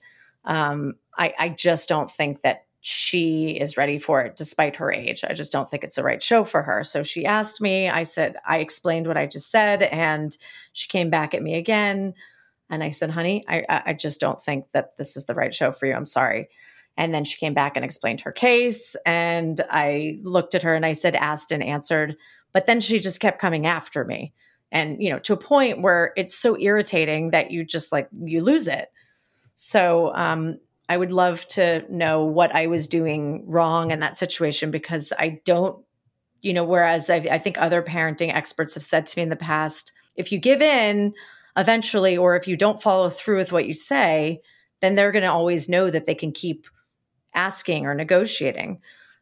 um, 0.45 0.95
I, 1.17 1.33
I 1.37 1.49
just 1.49 1.89
don't 1.89 2.09
think 2.09 2.41
that 2.41 2.65
she 2.81 3.57
is 3.59 3.77
ready 3.77 3.97
for 3.97 4.21
it 4.21 4.35
despite 4.35 4.77
her 4.77 4.91
age. 4.91 5.23
I 5.23 5.33
just 5.33 5.51
don't 5.51 5.69
think 5.69 5.83
it's 5.83 5.97
the 5.97 6.03
right 6.03 6.23
show 6.23 6.43
for 6.43 6.61
her. 6.63 6.83
So 6.83 7.03
she 7.03 7.25
asked 7.25 7.59
me, 7.59 7.89
I 7.89 8.03
said, 8.03 8.37
I 8.45 8.59
explained 8.59 9.07
what 9.07 9.17
I 9.17 9.25
just 9.25 9.51
said, 9.51 9.83
and 9.83 10.35
she 10.71 10.87
came 10.87 11.09
back 11.09 11.33
at 11.33 11.43
me 11.43 11.55
again. 11.55 12.13
And 12.69 12.83
I 12.83 12.91
said, 12.91 13.11
honey, 13.11 13.43
I, 13.47 13.81
I 13.87 13.93
just 13.93 14.21
don't 14.21 14.41
think 14.41 14.65
that 14.73 14.95
this 14.97 15.17
is 15.17 15.25
the 15.25 15.33
right 15.33 15.53
show 15.53 15.71
for 15.71 15.87
you. 15.87 15.93
I'm 15.93 16.05
sorry. 16.05 16.49
And 16.95 17.13
then 17.13 17.23
she 17.23 17.37
came 17.37 17.53
back 17.53 17.75
and 17.75 17.83
explained 17.83 18.21
her 18.21 18.31
case. 18.31 18.95
And 19.05 19.59
I 19.69 20.19
looked 20.21 20.53
at 20.53 20.63
her 20.63 20.75
and 20.75 20.85
I 20.85 20.93
said, 20.93 21.15
asked 21.15 21.51
and 21.51 21.63
answered. 21.63 22.15
But 22.53 22.65
then 22.65 22.79
she 22.79 22.99
just 22.99 23.19
kept 23.19 23.41
coming 23.41 23.65
after 23.65 24.05
me. 24.05 24.33
And, 24.71 25.01
you 25.01 25.09
know, 25.09 25.19
to 25.19 25.33
a 25.33 25.37
point 25.37 25.81
where 25.81 26.13
it's 26.15 26.37
so 26.37 26.57
irritating 26.59 27.31
that 27.31 27.51
you 27.51 27.65
just 27.65 27.91
like, 27.91 28.07
you 28.23 28.41
lose 28.41 28.67
it. 28.67 28.89
So, 29.55 30.13
um, 30.13 30.59
I 30.89 30.97
would 30.97 31.11
love 31.11 31.45
to 31.49 31.85
know 31.87 32.25
what 32.25 32.53
I 32.55 32.65
was 32.65 32.87
doing 32.87 33.43
wrong 33.47 33.91
in 33.91 33.99
that 33.99 34.17
situation 34.17 34.71
because 34.71 35.13
I 35.17 35.39
don't, 35.45 35.85
you 36.41 36.51
know, 36.51 36.65
whereas 36.65 37.11
I, 37.11 37.17
I, 37.17 37.37
think 37.37 37.57
other 37.59 37.83
parenting 37.83 38.33
experts 38.33 38.73
have 38.73 38.83
said 38.83 39.05
to 39.05 39.17
me 39.17 39.23
in 39.23 39.29
the 39.29 39.35
past, 39.35 39.91
if 40.15 40.31
you 40.31 40.39
give 40.39 40.63
in 40.63 41.13
eventually, 41.55 42.17
or 42.17 42.35
if 42.35 42.47
you 42.47 42.57
don't 42.57 42.81
follow 42.81 43.09
through 43.09 43.37
with 43.37 43.51
what 43.51 43.67
you 43.67 43.75
say, 43.75 44.41
then 44.81 44.95
they're 44.95 45.11
going 45.11 45.23
to 45.23 45.31
always 45.31 45.69
know 45.69 45.91
that 45.91 46.07
they 46.07 46.15
can 46.15 46.31
keep 46.31 46.65
asking 47.35 47.85
or 47.85 47.93
negotiating 47.93 48.81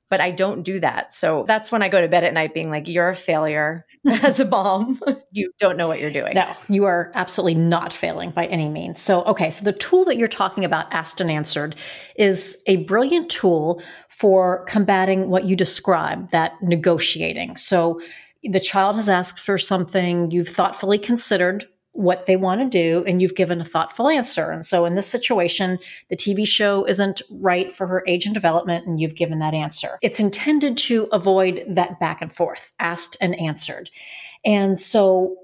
but 0.09 0.21
I 0.21 0.31
don't 0.31 0.63
do 0.63 0.79
that. 0.79 1.11
So 1.11 1.43
that's 1.47 1.71
when 1.71 1.81
I 1.81 1.89
go 1.89 1.99
to 1.99 2.07
bed 2.07 2.23
at 2.23 2.33
night 2.33 2.53
being 2.53 2.69
like, 2.69 2.87
you're 2.87 3.09
a 3.09 3.15
failure 3.15 3.85
as 4.07 4.39
a 4.39 4.45
mom. 4.45 4.99
you 5.31 5.51
don't 5.59 5.77
know 5.77 5.87
what 5.87 5.99
you're 5.99 6.11
doing. 6.11 6.33
No, 6.35 6.55
you 6.69 6.85
are 6.85 7.11
absolutely 7.13 7.55
not 7.55 7.91
failing 7.91 8.31
by 8.31 8.45
any 8.45 8.69
means. 8.69 9.01
So, 9.01 9.23
okay, 9.23 9.51
so 9.51 9.63
the 9.65 9.73
tool 9.73 10.05
that 10.05 10.17
you're 10.17 10.27
talking 10.27 10.63
about, 10.63 10.91
asked 10.93 11.19
and 11.19 11.29
answered, 11.29 11.75
is 12.15 12.57
a 12.67 12.77
brilliant 12.85 13.29
tool 13.29 13.81
for 14.07 14.63
combating 14.65 15.29
what 15.29 15.45
you 15.45 15.55
describe, 15.55 16.31
that 16.31 16.53
negotiating. 16.61 17.57
So, 17.57 18.01
the 18.43 18.59
child 18.59 18.95
has 18.95 19.09
asked 19.09 19.39
for 19.39 19.57
something, 19.57 20.31
you've 20.31 20.47
thoughtfully 20.47 20.99
considered 20.99 21.67
what 21.97 22.27
they 22.27 22.37
want 22.37 22.61
to 22.61 22.69
do 22.69 23.03
and 23.07 23.23
you've 23.23 23.33
given 23.33 23.59
a 23.59 23.65
thoughtful 23.65 24.07
answer. 24.07 24.51
And 24.51 24.63
so 24.63 24.85
in 24.85 24.93
this 24.93 25.07
situation, 25.07 25.79
the 26.09 26.15
TV 26.15 26.47
show 26.47 26.85
isn't 26.85 27.23
right 27.31 27.73
for 27.73 27.87
her 27.87 28.03
age 28.05 28.25
and 28.25 28.35
development 28.35 28.85
and 28.85 29.01
you've 29.01 29.15
given 29.15 29.39
that 29.39 29.55
answer. 29.55 29.97
It's 30.03 30.19
intended 30.19 30.77
to 30.77 31.09
avoid 31.11 31.63
that 31.67 31.99
back 31.99 32.21
and 32.21 32.31
forth, 32.31 32.71
asked 32.79 33.17
and 33.19 33.37
answered. 33.39 33.89
And 34.45 34.79
so 34.79 35.37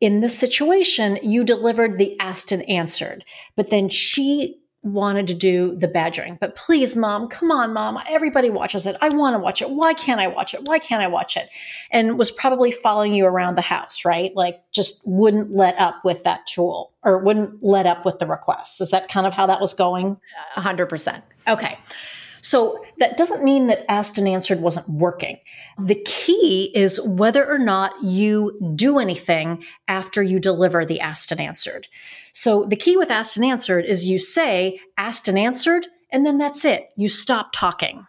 in 0.00 0.20
this 0.20 0.38
situation, 0.38 1.18
you 1.24 1.42
delivered 1.42 1.98
the 1.98 2.18
asked 2.20 2.52
and 2.52 2.66
answered, 2.68 3.24
but 3.56 3.70
then 3.70 3.88
she 3.88 4.59
wanted 4.82 5.26
to 5.28 5.34
do 5.34 5.76
the 5.76 5.88
badgering. 5.88 6.38
But 6.40 6.56
please, 6.56 6.96
mom, 6.96 7.28
come 7.28 7.50
on, 7.50 7.72
mom. 7.72 7.98
Everybody 8.08 8.48
watches 8.48 8.86
it. 8.86 8.96
I 9.00 9.10
want 9.10 9.34
to 9.34 9.38
watch 9.38 9.60
it. 9.60 9.70
Why 9.70 9.92
can't 9.92 10.20
I 10.20 10.26
watch 10.26 10.54
it? 10.54 10.64
Why 10.64 10.78
can't 10.78 11.02
I 11.02 11.06
watch 11.06 11.36
it? 11.36 11.48
And 11.90 12.18
was 12.18 12.30
probably 12.30 12.72
following 12.72 13.12
you 13.12 13.26
around 13.26 13.56
the 13.56 13.62
house, 13.62 14.04
right? 14.04 14.34
Like 14.34 14.62
just 14.72 15.02
wouldn't 15.04 15.54
let 15.54 15.78
up 15.78 16.04
with 16.04 16.24
that 16.24 16.46
tool 16.46 16.94
or 17.02 17.18
wouldn't 17.18 17.62
let 17.62 17.86
up 17.86 18.06
with 18.06 18.18
the 18.18 18.26
requests. 18.26 18.80
Is 18.80 18.90
that 18.90 19.08
kind 19.08 19.26
of 19.26 19.34
how 19.34 19.46
that 19.46 19.60
was 19.60 19.74
going? 19.74 20.16
100%. 20.54 21.22
Okay. 21.48 21.78
So 22.50 22.84
that 22.98 23.16
doesn't 23.16 23.44
mean 23.44 23.68
that 23.68 23.88
asked 23.88 24.18
and 24.18 24.26
answered 24.26 24.60
wasn't 24.60 24.88
working. 24.88 25.38
The 25.78 26.02
key 26.04 26.72
is 26.74 27.00
whether 27.00 27.48
or 27.48 27.60
not 27.60 27.92
you 28.02 28.58
do 28.74 28.98
anything 28.98 29.62
after 29.86 30.20
you 30.20 30.40
deliver 30.40 30.84
the 30.84 30.98
asked 30.98 31.30
and 31.30 31.40
answered. 31.40 31.86
So 32.32 32.64
the 32.64 32.74
key 32.74 32.96
with 32.96 33.08
asked 33.08 33.36
and 33.36 33.46
answered 33.46 33.84
is 33.84 34.08
you 34.08 34.18
say 34.18 34.80
asked 34.98 35.28
and 35.28 35.38
answered, 35.38 35.86
and 36.10 36.26
then 36.26 36.38
that's 36.38 36.64
it. 36.64 36.88
You 36.96 37.08
stop 37.08 37.50
talking. 37.52 38.08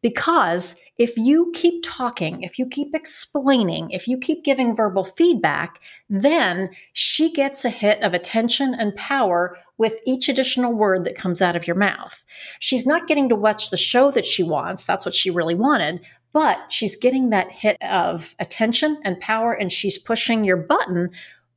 Because 0.00 0.76
if 0.96 1.16
you 1.16 1.50
keep 1.52 1.82
talking, 1.82 2.44
if 2.44 2.60
you 2.60 2.68
keep 2.68 2.94
explaining, 2.94 3.90
if 3.90 4.06
you 4.06 4.16
keep 4.16 4.44
giving 4.44 4.76
verbal 4.76 5.02
feedback, 5.02 5.80
then 6.08 6.70
she 6.92 7.32
gets 7.32 7.64
a 7.64 7.70
hit 7.70 8.00
of 8.00 8.14
attention 8.14 8.76
and 8.76 8.94
power 8.94 9.58
with 9.78 10.00
each 10.06 10.28
additional 10.28 10.72
word 10.72 11.04
that 11.04 11.16
comes 11.16 11.42
out 11.42 11.56
of 11.56 11.66
your 11.66 11.76
mouth. 11.76 12.24
She's 12.60 12.86
not 12.86 13.06
getting 13.06 13.28
to 13.28 13.36
watch 13.36 13.70
the 13.70 13.76
show 13.76 14.10
that 14.12 14.24
she 14.24 14.42
wants. 14.42 14.84
That's 14.84 15.04
what 15.04 15.14
she 15.14 15.30
really 15.30 15.54
wanted. 15.54 16.00
But 16.32 16.70
she's 16.70 16.96
getting 16.96 17.30
that 17.30 17.50
hit 17.50 17.76
of 17.82 18.34
attention 18.38 18.98
and 19.04 19.20
power, 19.20 19.52
and 19.52 19.72
she's 19.72 19.98
pushing 19.98 20.44
your 20.44 20.56
button 20.56 21.10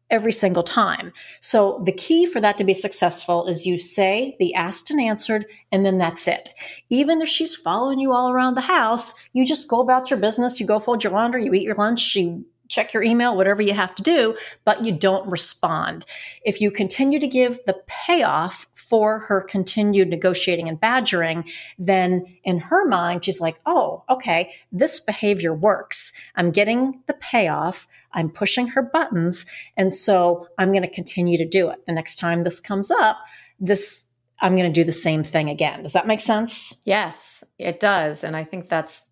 every 0.09 0.31
single 0.31 0.63
time. 0.63 1.13
So 1.39 1.81
the 1.85 1.91
key 1.91 2.25
for 2.25 2.41
that 2.41 2.57
to 2.57 2.63
be 2.63 2.73
successful 2.73 3.45
is 3.45 3.65
you 3.65 3.77
say 3.77 4.35
the 4.39 4.55
asked 4.55 4.89
and 4.89 4.99
answered, 4.99 5.45
and 5.71 5.85
then 5.85 5.97
that's 5.97 6.27
it. 6.27 6.49
Even 6.89 7.21
if 7.21 7.29
she's 7.29 7.55
following 7.55 7.99
you 7.99 8.11
all 8.11 8.31
around 8.31 8.55
the 8.55 8.61
house, 8.61 9.13
you 9.33 9.45
just 9.45 9.67
go 9.67 9.81
about 9.81 10.09
your 10.09 10.19
business, 10.19 10.59
you 10.59 10.65
go 10.65 10.79
fold 10.79 11.03
your 11.03 11.13
laundry, 11.13 11.45
you 11.45 11.53
eat 11.53 11.63
your 11.63 11.75
lunch, 11.75 12.15
you 12.15 12.45
check 12.69 12.93
your 12.93 13.03
email, 13.03 13.35
whatever 13.35 13.61
you 13.61 13.73
have 13.73 13.93
to 13.95 14.03
do, 14.03 14.37
but 14.63 14.85
you 14.85 14.93
don't 14.93 15.29
respond. 15.29 16.05
If 16.45 16.61
you 16.61 16.71
continue 16.71 17.19
to 17.19 17.27
give 17.27 17.59
the 17.65 17.81
payoff 17.87 18.67
for 18.73 19.19
her 19.19 19.41
continued 19.41 20.07
negotiating 20.07 20.69
and 20.69 20.79
badgering, 20.79 21.43
then 21.77 22.25
in 22.43 22.59
her 22.59 22.87
mind, 22.87 23.25
she's 23.25 23.41
like, 23.41 23.57
oh, 23.65 24.03
okay, 24.09 24.53
this 24.71 24.99
behavior 24.99 25.53
works. 25.53 26.13
I'm 26.35 26.51
getting 26.51 27.01
the 27.07 27.13
payoff. 27.15 27.87
I'm 28.13 28.29
pushing 28.29 28.67
her 28.67 28.81
buttons. 28.81 29.45
And 29.75 29.93
so 29.93 30.47
I'm 30.57 30.71
going 30.71 30.83
to 30.83 30.89
continue 30.89 31.37
to 31.37 31.45
do 31.45 31.69
it. 31.69 31.85
The 31.85 31.91
next 31.91 32.17
time 32.17 32.43
this 32.43 32.59
comes 32.59 32.89
up, 32.89 33.17
this 33.59 34.05
I'm 34.41 34.55
going 34.55 34.71
to 34.71 34.81
do 34.81 34.85
the 34.85 34.93
same 34.93 35.23
thing 35.23 35.49
again. 35.49 35.83
Does 35.83 35.93
that 35.93 36.07
make 36.07 36.21
sense? 36.21 36.79
Yes, 36.85 37.43
it 37.57 37.79
does. 37.79 38.23
And 38.23 38.37
I 38.37 38.45
think 38.45 38.69
that's 38.69 39.03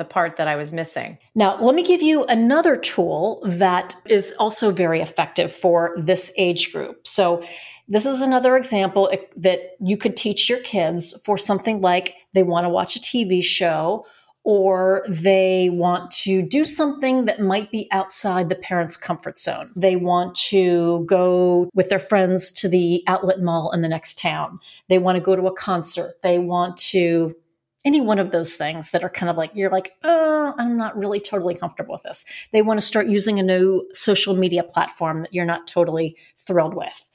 the 0.00 0.04
part 0.06 0.38
that 0.38 0.48
I 0.48 0.56
was 0.56 0.72
missing. 0.72 1.18
Now, 1.34 1.60
let 1.60 1.74
me 1.74 1.84
give 1.84 2.00
you 2.00 2.24
another 2.24 2.74
tool 2.76 3.42
that 3.44 3.94
is 4.06 4.34
also 4.40 4.72
very 4.72 5.00
effective 5.00 5.52
for 5.52 5.94
this 5.98 6.32
age 6.38 6.72
group. 6.72 7.06
So, 7.06 7.44
this 7.86 8.06
is 8.06 8.20
another 8.20 8.56
example 8.56 9.10
eh, 9.12 9.18
that 9.36 9.76
you 9.80 9.96
could 9.96 10.16
teach 10.16 10.48
your 10.48 10.60
kids 10.60 11.20
for 11.24 11.36
something 11.36 11.80
like 11.80 12.14
they 12.32 12.42
want 12.42 12.64
to 12.64 12.70
watch 12.70 12.96
a 12.96 13.00
TV 13.00 13.44
show 13.44 14.06
or 14.42 15.04
they 15.06 15.68
want 15.70 16.10
to 16.10 16.40
do 16.40 16.64
something 16.64 17.26
that 17.26 17.40
might 17.40 17.70
be 17.70 17.86
outside 17.90 18.48
the 18.48 18.54
parent's 18.54 18.96
comfort 18.96 19.38
zone. 19.38 19.70
They 19.76 19.96
want 19.96 20.34
to 20.48 21.04
go 21.04 21.68
with 21.74 21.90
their 21.90 21.98
friends 21.98 22.50
to 22.52 22.68
the 22.68 23.02
outlet 23.06 23.40
mall 23.40 23.70
in 23.72 23.82
the 23.82 23.88
next 23.88 24.18
town. 24.18 24.58
They 24.88 24.98
want 24.98 25.16
to 25.16 25.20
go 25.20 25.36
to 25.36 25.46
a 25.46 25.54
concert. 25.54 26.14
They 26.22 26.38
want 26.38 26.78
to 26.78 27.36
any 27.84 28.00
one 28.00 28.18
of 28.18 28.30
those 28.30 28.54
things 28.54 28.90
that 28.90 29.02
are 29.02 29.08
kind 29.08 29.30
of 29.30 29.36
like 29.36 29.50
you're 29.54 29.70
like 29.70 29.92
oh 30.04 30.52
i'm 30.58 30.76
not 30.76 30.96
really 30.96 31.20
totally 31.20 31.54
comfortable 31.54 31.94
with 31.94 32.02
this. 32.02 32.24
They 32.52 32.62
want 32.62 32.78
to 32.80 32.86
start 32.86 33.06
using 33.06 33.38
a 33.38 33.42
new 33.42 33.88
social 33.94 34.34
media 34.34 34.62
platform 34.62 35.22
that 35.22 35.32
you're 35.32 35.44
not 35.44 35.66
totally 35.66 36.16
thrilled 36.36 36.74
with. 36.74 37.08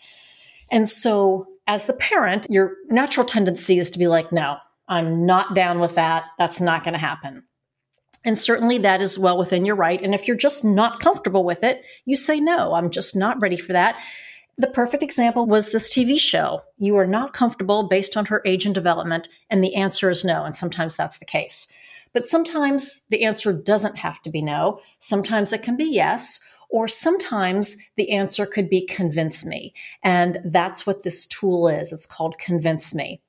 And 0.71 0.87
so 0.89 1.47
as 1.67 1.85
the 1.85 1.93
parent 1.93 2.47
your 2.49 2.73
natural 2.89 3.25
tendency 3.25 3.79
is 3.79 3.91
to 3.91 3.99
be 3.99 4.07
like 4.07 4.31
no 4.31 4.57
i'm 4.87 5.25
not 5.25 5.55
down 5.55 5.79
with 5.79 5.95
that. 5.95 6.25
That's 6.37 6.61
not 6.61 6.83
going 6.83 6.93
to 6.93 6.99
happen. 6.99 7.43
And 8.23 8.39
certainly 8.39 8.79
that 8.79 9.01
is 9.01 9.19
well 9.19 9.37
within 9.37 9.65
your 9.65 9.75
right. 9.75 10.01
And 10.01 10.15
if 10.15 10.27
you're 10.27 10.35
just 10.35 10.65
not 10.65 10.99
comfortable 10.99 11.43
with 11.43 11.63
it 11.63 11.83
you 12.05 12.15
say 12.15 12.39
no 12.39 12.73
i'm 12.73 12.89
just 12.89 13.15
not 13.15 13.41
ready 13.41 13.57
for 13.57 13.73
that 13.73 14.01
the 14.57 14.67
perfect 14.67 15.03
example 15.03 15.45
was 15.45 15.71
this 15.71 15.93
TV 15.93 16.19
show. 16.19 16.61
You 16.77 16.95
are 16.95 17.07
not 17.07 17.33
comfortable 17.33 17.87
based 17.89 18.15
on 18.15 18.25
her 18.27 18.41
age 18.45 18.65
and 18.65 18.73
development, 18.73 19.27
and 19.49 19.63
the 19.63 19.75
answer 19.75 20.09
is 20.09 20.23
no. 20.23 20.45
And 20.45 20.55
sometimes 20.55 20.95
that's 20.95 21.17
the 21.17 21.25
case. 21.25 21.67
But 22.13 22.25
sometimes 22.25 23.01
the 23.09 23.23
answer 23.25 23.51
doesn't 23.51 23.97
have 23.97 24.21
to 24.21 24.29
be 24.29 24.41
no. 24.41 24.79
Sometimes 24.99 25.51
it 25.51 25.63
can 25.63 25.75
be 25.75 25.83
yes, 25.83 26.39
or 26.69 26.87
sometimes 26.87 27.77
the 27.97 28.11
answer 28.11 28.45
could 28.45 28.69
be 28.69 28.85
convince 28.85 29.45
me. 29.45 29.73
And 30.03 30.39
that's 30.45 30.87
what 30.87 31.03
this 31.03 31.25
tool 31.25 31.67
is. 31.67 31.91
It's 31.91 32.05
called 32.05 32.37
Convince 32.39 32.93
Me. 32.93 33.21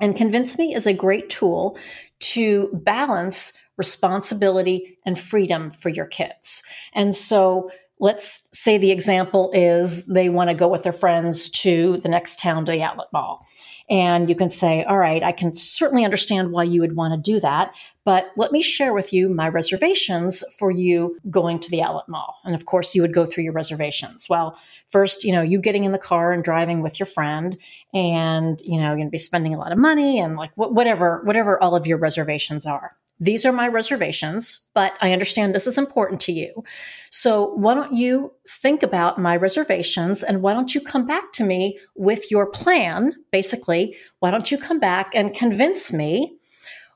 And 0.00 0.16
Convince 0.16 0.56
Me 0.58 0.74
is 0.74 0.86
a 0.86 0.94
great 0.94 1.28
tool 1.28 1.78
to 2.20 2.70
balance 2.72 3.52
responsibility 3.76 4.98
and 5.04 5.18
freedom 5.18 5.70
for 5.70 5.90
your 5.90 6.06
kids. 6.06 6.62
And 6.94 7.14
so 7.14 7.70
let's 7.98 8.48
say 8.52 8.78
the 8.78 8.90
example 8.90 9.50
is 9.52 10.06
they 10.06 10.28
want 10.28 10.50
to 10.50 10.54
go 10.54 10.68
with 10.68 10.82
their 10.82 10.92
friends 10.92 11.48
to 11.48 11.96
the 11.98 12.08
next 12.08 12.38
town 12.38 12.64
to 12.66 12.72
the 12.72 12.82
outlet 12.82 13.08
mall. 13.12 13.46
And 13.88 14.28
you 14.28 14.34
can 14.34 14.50
say, 14.50 14.82
all 14.82 14.98
right, 14.98 15.22
I 15.22 15.30
can 15.30 15.54
certainly 15.54 16.04
understand 16.04 16.50
why 16.50 16.64
you 16.64 16.80
would 16.80 16.96
want 16.96 17.14
to 17.14 17.32
do 17.32 17.38
that, 17.38 17.72
but 18.04 18.32
let 18.36 18.50
me 18.50 18.60
share 18.60 18.92
with 18.92 19.12
you 19.12 19.28
my 19.28 19.48
reservations 19.48 20.42
for 20.58 20.72
you 20.72 21.16
going 21.30 21.60
to 21.60 21.70
the 21.70 21.82
outlet 21.82 22.08
mall. 22.08 22.40
And 22.44 22.54
of 22.54 22.66
course, 22.66 22.96
you 22.96 23.02
would 23.02 23.14
go 23.14 23.24
through 23.24 23.44
your 23.44 23.52
reservations. 23.52 24.28
Well, 24.28 24.58
first, 24.86 25.22
you 25.22 25.32
know, 25.32 25.42
you 25.42 25.60
getting 25.60 25.84
in 25.84 25.92
the 25.92 25.98
car 25.98 26.32
and 26.32 26.42
driving 26.42 26.82
with 26.82 26.98
your 26.98 27.06
friend, 27.06 27.56
and, 27.94 28.60
you 28.62 28.80
know, 28.80 28.88
you're 28.88 28.96
going 28.96 29.06
to 29.06 29.10
be 29.10 29.18
spending 29.18 29.54
a 29.54 29.58
lot 29.58 29.70
of 29.70 29.78
money 29.78 30.18
and 30.18 30.36
like 30.36 30.50
whatever, 30.56 31.22
whatever 31.22 31.62
all 31.62 31.76
of 31.76 31.86
your 31.86 31.98
reservations 31.98 32.66
are. 32.66 32.96
These 33.18 33.46
are 33.46 33.52
my 33.52 33.68
reservations, 33.68 34.68
but 34.74 34.92
I 35.00 35.12
understand 35.12 35.54
this 35.54 35.66
is 35.66 35.78
important 35.78 36.20
to 36.22 36.32
you. 36.32 36.64
So 37.10 37.54
why 37.54 37.74
don't 37.74 37.94
you 37.94 38.32
think 38.48 38.82
about 38.82 39.18
my 39.18 39.36
reservations 39.36 40.22
and 40.22 40.42
why 40.42 40.52
don't 40.52 40.74
you 40.74 40.80
come 40.80 41.06
back 41.06 41.32
to 41.32 41.44
me 41.44 41.78
with 41.94 42.30
your 42.30 42.46
plan? 42.46 43.14
Basically, 43.30 43.96
why 44.18 44.30
don't 44.30 44.50
you 44.50 44.58
come 44.58 44.78
back 44.78 45.14
and 45.14 45.34
convince 45.34 45.92
me 45.92 46.36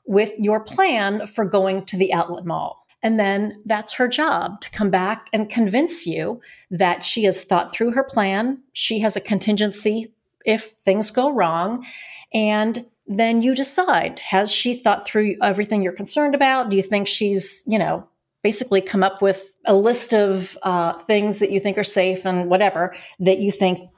with 0.05 0.31
your 0.37 0.59
plan 0.59 1.25
for 1.25 1.43
going 1.43 1.85
to 1.85 1.97
the 1.97 2.13
outlet 2.13 2.45
mall? 2.45 2.85
And 3.03 3.19
then 3.19 3.61
that's 3.65 3.93
her 3.93 4.07
job 4.07 4.61
to 4.61 4.69
come 4.69 4.91
back 4.91 5.27
and 5.33 5.49
convince 5.49 6.05
you 6.05 6.39
that 6.69 7.03
she 7.03 7.23
has 7.23 7.43
thought 7.43 7.73
through 7.73 7.91
her 7.91 8.03
plan. 8.03 8.59
She 8.73 8.99
has 8.99 9.15
a 9.15 9.21
contingency 9.21 10.13
if 10.45 10.71
things 10.85 11.09
go 11.09 11.31
wrong. 11.31 11.85
And 12.33 12.85
then 13.19 13.41
you 13.41 13.55
decide 13.55 14.19
has 14.19 14.51
she 14.51 14.75
thought 14.75 15.05
through 15.05 15.35
everything 15.41 15.81
you're 15.81 15.93
concerned 15.93 16.35
about? 16.35 16.69
Do 16.69 16.77
you 16.77 16.83
think 16.83 17.07
she's, 17.07 17.63
you 17.67 17.79
know, 17.79 18.07
basically 18.43 18.81
come 18.81 19.03
up 19.03 19.21
with 19.21 19.51
a 19.65 19.75
list 19.75 20.13
of 20.13 20.57
uh, 20.63 20.93
things 20.99 21.39
that 21.39 21.51
you 21.51 21.59
think 21.59 21.77
are 21.77 21.83
safe 21.83 22.25
and 22.25 22.49
whatever 22.49 22.95
that 23.19 23.39
you 23.39 23.51
think 23.51 23.89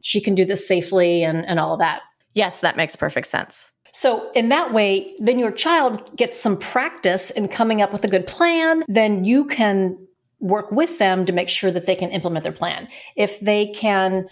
she 0.00 0.20
can 0.20 0.34
do 0.34 0.44
this 0.44 0.66
safely 0.66 1.22
and, 1.22 1.44
and 1.46 1.58
all 1.58 1.72
of 1.72 1.80
that? 1.80 2.02
Yes, 2.34 2.60
that 2.60 2.76
makes 2.76 2.94
perfect 2.94 3.26
sense. 3.26 3.72
So, 3.92 4.30
in 4.32 4.50
that 4.50 4.72
way, 4.72 5.14
then 5.18 5.38
your 5.38 5.50
child 5.50 6.14
gets 6.16 6.38
some 6.38 6.56
practice 6.56 7.30
in 7.30 7.48
coming 7.48 7.82
up 7.82 7.92
with 7.92 8.04
a 8.04 8.08
good 8.08 8.26
plan. 8.26 8.82
Then 8.86 9.24
you 9.24 9.46
can 9.46 9.98
work 10.40 10.70
with 10.70 10.98
them 10.98 11.24
to 11.26 11.32
make 11.32 11.48
sure 11.48 11.70
that 11.70 11.86
they 11.86 11.96
can 11.96 12.10
implement 12.10 12.44
their 12.44 12.52
plan. 12.52 12.86
If 13.16 13.40
they 13.40 13.72
can 13.72 14.28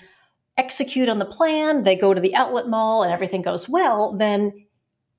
execute 0.57 1.09
on 1.09 1.19
the 1.19 1.25
plan, 1.25 1.85
they 1.85 1.97
go 1.97 2.15
to 2.15 2.21
the 2.21 2.35
outlet 2.35 2.69
mall 2.69 3.03
and 3.03 3.13
everything 3.13 3.43
goes 3.43 3.69
well, 3.69 4.13
then 4.13 4.67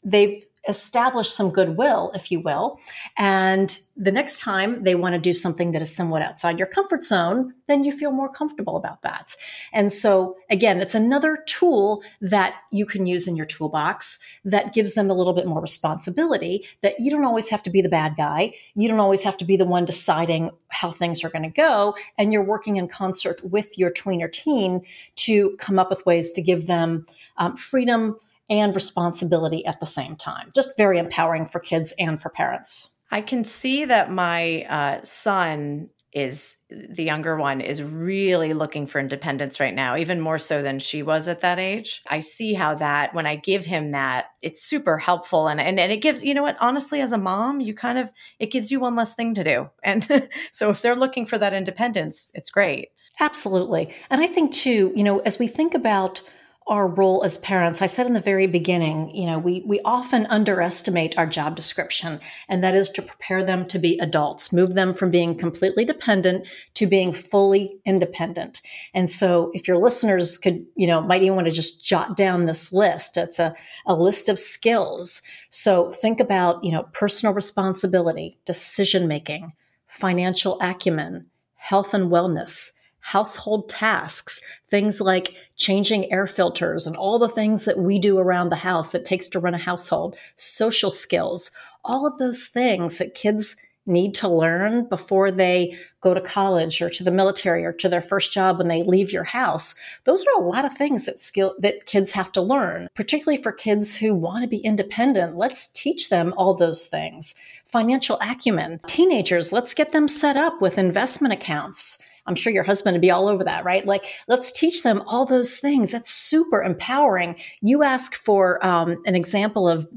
they've 0.03 0.43
established 0.67 1.35
some 1.35 1.51
goodwill, 1.51 2.11
if 2.13 2.31
you 2.31 2.39
will. 2.39 2.79
And 3.17 3.77
the 3.95 4.11
next 4.11 4.41
time 4.41 4.83
they 4.83 4.93
want 4.93 5.13
to 5.13 5.19
do 5.19 5.33
something 5.33 5.71
that 5.71 5.81
is 5.81 5.93
somewhat 5.93 6.21
outside 6.21 6.59
your 6.59 6.67
comfort 6.67 7.03
zone, 7.03 7.53
then 7.67 7.83
you 7.83 7.91
feel 7.91 8.11
more 8.11 8.31
comfortable 8.31 8.77
about 8.77 9.01
that. 9.01 9.35
And 9.73 9.91
so, 9.91 10.35
again, 10.49 10.79
it's 10.79 10.93
another 10.93 11.39
tool 11.47 12.03
that 12.21 12.55
you 12.71 12.85
can 12.85 13.07
use 13.07 13.27
in 13.27 13.35
your 13.35 13.45
toolbox 13.45 14.19
that 14.45 14.73
gives 14.73 14.93
them 14.93 15.09
a 15.09 15.13
little 15.13 15.33
bit 15.33 15.47
more 15.47 15.61
responsibility 15.61 16.65
that 16.81 16.99
you 16.99 17.09
don't 17.09 17.25
always 17.25 17.49
have 17.49 17.63
to 17.63 17.69
be 17.69 17.81
the 17.81 17.89
bad 17.89 18.15
guy. 18.15 18.53
You 18.75 18.87
don't 18.87 18.99
always 18.99 19.23
have 19.23 19.37
to 19.37 19.45
be 19.45 19.57
the 19.57 19.65
one 19.65 19.85
deciding 19.85 20.51
how 20.69 20.91
things 20.91 21.23
are 21.23 21.29
going 21.29 21.43
to 21.43 21.49
go. 21.49 21.95
And 22.17 22.31
you're 22.31 22.43
working 22.43 22.75
in 22.75 22.87
concert 22.87 23.43
with 23.43 23.77
your 23.77 23.91
tweener 23.91 24.31
teen 24.31 24.85
to 25.17 25.55
come 25.57 25.79
up 25.79 25.89
with 25.89 26.05
ways 26.05 26.31
to 26.33 26.41
give 26.41 26.67
them 26.67 27.07
um, 27.37 27.57
freedom 27.57 28.17
and 28.49 28.73
responsibility 28.73 29.65
at 29.65 29.79
the 29.79 29.85
same 29.85 30.15
time. 30.15 30.51
Just 30.55 30.77
very 30.77 30.99
empowering 30.99 31.45
for 31.45 31.59
kids 31.59 31.93
and 31.99 32.21
for 32.21 32.29
parents. 32.29 32.97
I 33.11 33.21
can 33.21 33.43
see 33.43 33.85
that 33.85 34.11
my 34.11 34.63
uh, 34.63 35.01
son 35.03 35.89
is 36.13 36.57
the 36.69 37.03
younger 37.03 37.35
one 37.35 37.61
is 37.61 37.83
really 37.83 38.53
looking 38.53 38.87
for 38.87 38.99
independence 38.99 39.59
right 39.59 39.73
now, 39.73 39.95
even 39.97 40.19
more 40.19 40.39
so 40.39 40.63
than 40.63 40.79
she 40.79 41.03
was 41.03 41.27
at 41.27 41.41
that 41.41 41.59
age. 41.59 42.01
I 42.07 42.21
see 42.21 42.53
how 42.53 42.75
that 42.75 43.13
when 43.13 43.27
I 43.27 43.35
give 43.35 43.65
him 43.65 43.91
that, 43.91 44.27
it's 44.41 44.63
super 44.63 44.97
helpful 44.97 45.47
and 45.47 45.59
and, 45.59 45.79
and 45.79 45.91
it 45.91 45.97
gives, 45.97 46.23
you 46.23 46.33
know 46.33 46.43
what, 46.43 46.57
honestly, 46.59 47.01
as 47.01 47.11
a 47.11 47.17
mom, 47.17 47.59
you 47.59 47.73
kind 47.73 47.97
of 47.97 48.11
it 48.39 48.51
gives 48.51 48.71
you 48.71 48.79
one 48.79 48.95
less 48.95 49.13
thing 49.15 49.33
to 49.35 49.43
do. 49.43 49.69
And 49.83 50.29
so 50.51 50.69
if 50.69 50.81
they're 50.81 50.95
looking 50.95 51.25
for 51.25 51.37
that 51.37 51.53
independence, 51.53 52.31
it's 52.33 52.49
great. 52.49 52.89
Absolutely. 53.19 53.93
And 54.09 54.21
I 54.21 54.27
think 54.27 54.53
too, 54.53 54.93
you 54.95 55.03
know, 55.03 55.19
as 55.19 55.37
we 55.39 55.47
think 55.47 55.73
about 55.73 56.21
our 56.67 56.87
role 56.87 57.23
as 57.23 57.37
parents, 57.37 57.81
I 57.81 57.85
said 57.85 58.07
in 58.07 58.13
the 58.13 58.19
very 58.19 58.47
beginning, 58.47 59.15
you 59.15 59.25
know, 59.25 59.39
we, 59.39 59.63
we 59.65 59.79
often 59.85 60.25
underestimate 60.27 61.17
our 61.17 61.25
job 61.25 61.55
description, 61.55 62.19
and 62.49 62.63
that 62.63 62.75
is 62.75 62.89
to 62.89 63.01
prepare 63.01 63.43
them 63.43 63.65
to 63.67 63.79
be 63.79 63.97
adults, 63.99 64.51
move 64.51 64.73
them 64.73 64.93
from 64.93 65.09
being 65.09 65.37
completely 65.37 65.85
dependent 65.85 66.45
to 66.73 66.85
being 66.85 67.13
fully 67.13 67.79
independent. 67.85 68.61
And 68.93 69.09
so 69.09 69.51
if 69.53 69.67
your 69.67 69.77
listeners 69.77 70.37
could, 70.37 70.65
you 70.75 70.87
know, 70.87 71.01
might 71.01 71.23
even 71.23 71.35
want 71.35 71.47
to 71.47 71.53
just 71.53 71.85
jot 71.85 72.17
down 72.17 72.45
this 72.45 72.73
list. 72.73 73.17
It's 73.17 73.39
a, 73.39 73.55
a 73.85 73.95
list 73.95 74.27
of 74.27 74.37
skills. 74.37 75.21
So 75.49 75.91
think 75.91 76.19
about, 76.19 76.63
you 76.63 76.71
know, 76.71 76.83
personal 76.91 77.33
responsibility, 77.33 78.37
decision 78.45 79.07
making, 79.07 79.53
financial 79.85 80.59
acumen, 80.59 81.27
health 81.55 81.93
and 81.93 82.11
wellness, 82.11 82.71
household 83.07 83.69
tasks, 83.69 84.41
things 84.69 84.99
like 84.99 85.33
changing 85.55 86.11
air 86.11 86.27
filters 86.27 86.85
and 86.85 86.97
all 86.97 87.17
the 87.17 87.29
things 87.29 87.63
that 87.63 87.79
we 87.79 87.97
do 87.97 88.17
around 88.19 88.49
the 88.49 88.57
house 88.57 88.91
that 88.91 89.05
takes 89.05 89.29
to 89.29 89.39
run 89.39 89.53
a 89.53 89.57
household, 89.57 90.13
social 90.35 90.91
skills, 90.91 91.49
all 91.85 92.05
of 92.05 92.17
those 92.17 92.47
things 92.47 92.97
that 92.97 93.15
kids 93.15 93.55
need 93.85 94.13
to 94.13 94.27
learn 94.27 94.83
before 94.89 95.31
they 95.31 95.77
go 96.01 96.13
to 96.13 96.19
college 96.19 96.81
or 96.81 96.89
to 96.89 97.01
the 97.01 97.09
military 97.09 97.63
or 97.63 97.71
to 97.71 97.87
their 97.87 98.01
first 98.01 98.33
job 98.33 98.57
when 98.57 98.67
they 98.67 98.83
leave 98.83 99.13
your 99.13 99.23
house. 99.23 99.73
Those 100.03 100.25
are 100.25 100.41
a 100.41 100.45
lot 100.45 100.65
of 100.65 100.73
things 100.73 101.05
that 101.05 101.17
skill 101.17 101.55
that 101.59 101.85
kids 101.85 102.11
have 102.11 102.33
to 102.33 102.41
learn, 102.41 102.89
particularly 102.93 103.41
for 103.41 103.53
kids 103.53 103.95
who 103.95 104.13
want 104.13 104.41
to 104.41 104.49
be 104.49 104.57
independent. 104.57 105.37
Let's 105.37 105.71
teach 105.71 106.09
them 106.09 106.33
all 106.35 106.55
those 106.55 106.87
things. 106.87 107.35
Financial 107.63 108.17
acumen. 108.19 108.81
Teenagers, 108.85 109.53
let's 109.53 109.73
get 109.73 109.93
them 109.93 110.09
set 110.09 110.35
up 110.35 110.61
with 110.61 110.77
investment 110.77 111.33
accounts 111.33 112.03
I'm 112.27 112.35
sure 112.35 112.53
your 112.53 112.63
husband 112.63 112.93
would 112.93 113.01
be 113.01 113.11
all 113.11 113.27
over 113.27 113.43
that, 113.43 113.63
right? 113.63 113.85
Like, 113.85 114.05
let's 114.27 114.51
teach 114.51 114.83
them 114.83 115.01
all 115.07 115.25
those 115.25 115.57
things. 115.57 115.91
That's 115.91 116.09
super 116.09 116.61
empowering. 116.61 117.35
You 117.61 117.83
ask 117.83 118.15
for 118.15 118.63
um, 118.65 119.01
an 119.05 119.15
example 119.15 119.67
of 119.67 119.87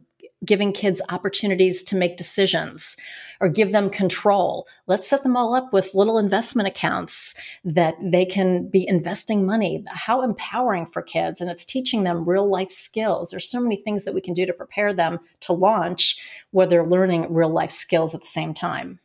giving 0.45 0.73
kids 0.73 1.03
opportunities 1.11 1.83
to 1.83 1.97
make 1.97 2.17
decisions 2.17 2.97
or 3.41 3.49
give 3.49 3.73
them 3.73 3.91
control. 3.91 4.67
Let's 4.87 5.09
set 5.09 5.23
them 5.23 5.37
all 5.37 5.55
up 5.55 5.73
with 5.73 5.95
little 5.95 6.19
investment 6.19 6.67
accounts 6.67 7.35
that 7.65 7.95
they 8.03 8.25
can 8.25 8.69
be 8.69 8.89
investing 8.89 9.45
money. 9.45 9.85
How 9.89 10.23
empowering 10.23 10.87
for 10.87 11.03
kids. 11.03 11.41
And 11.41 11.51
it's 11.51 11.65
teaching 11.65 12.05
them 12.05 12.29
real 12.29 12.49
life 12.49 12.71
skills. 12.71 13.31
There's 13.31 13.51
so 13.51 13.61
many 13.61 13.77
things 13.77 14.05
that 14.05 14.15
we 14.15 14.21
can 14.21 14.35
do 14.35 14.47
to 14.47 14.53
prepare 14.53 14.95
them 14.95 15.21
to 15.41 15.53
launch 15.53 16.23
where 16.53 16.67
they're 16.67 16.87
learning 16.87 17.33
real 17.33 17.51
life 17.51 17.71
skills 17.71 18.15
at 18.15 18.21
the 18.21 18.27
same 18.27 18.55
time 18.55 18.99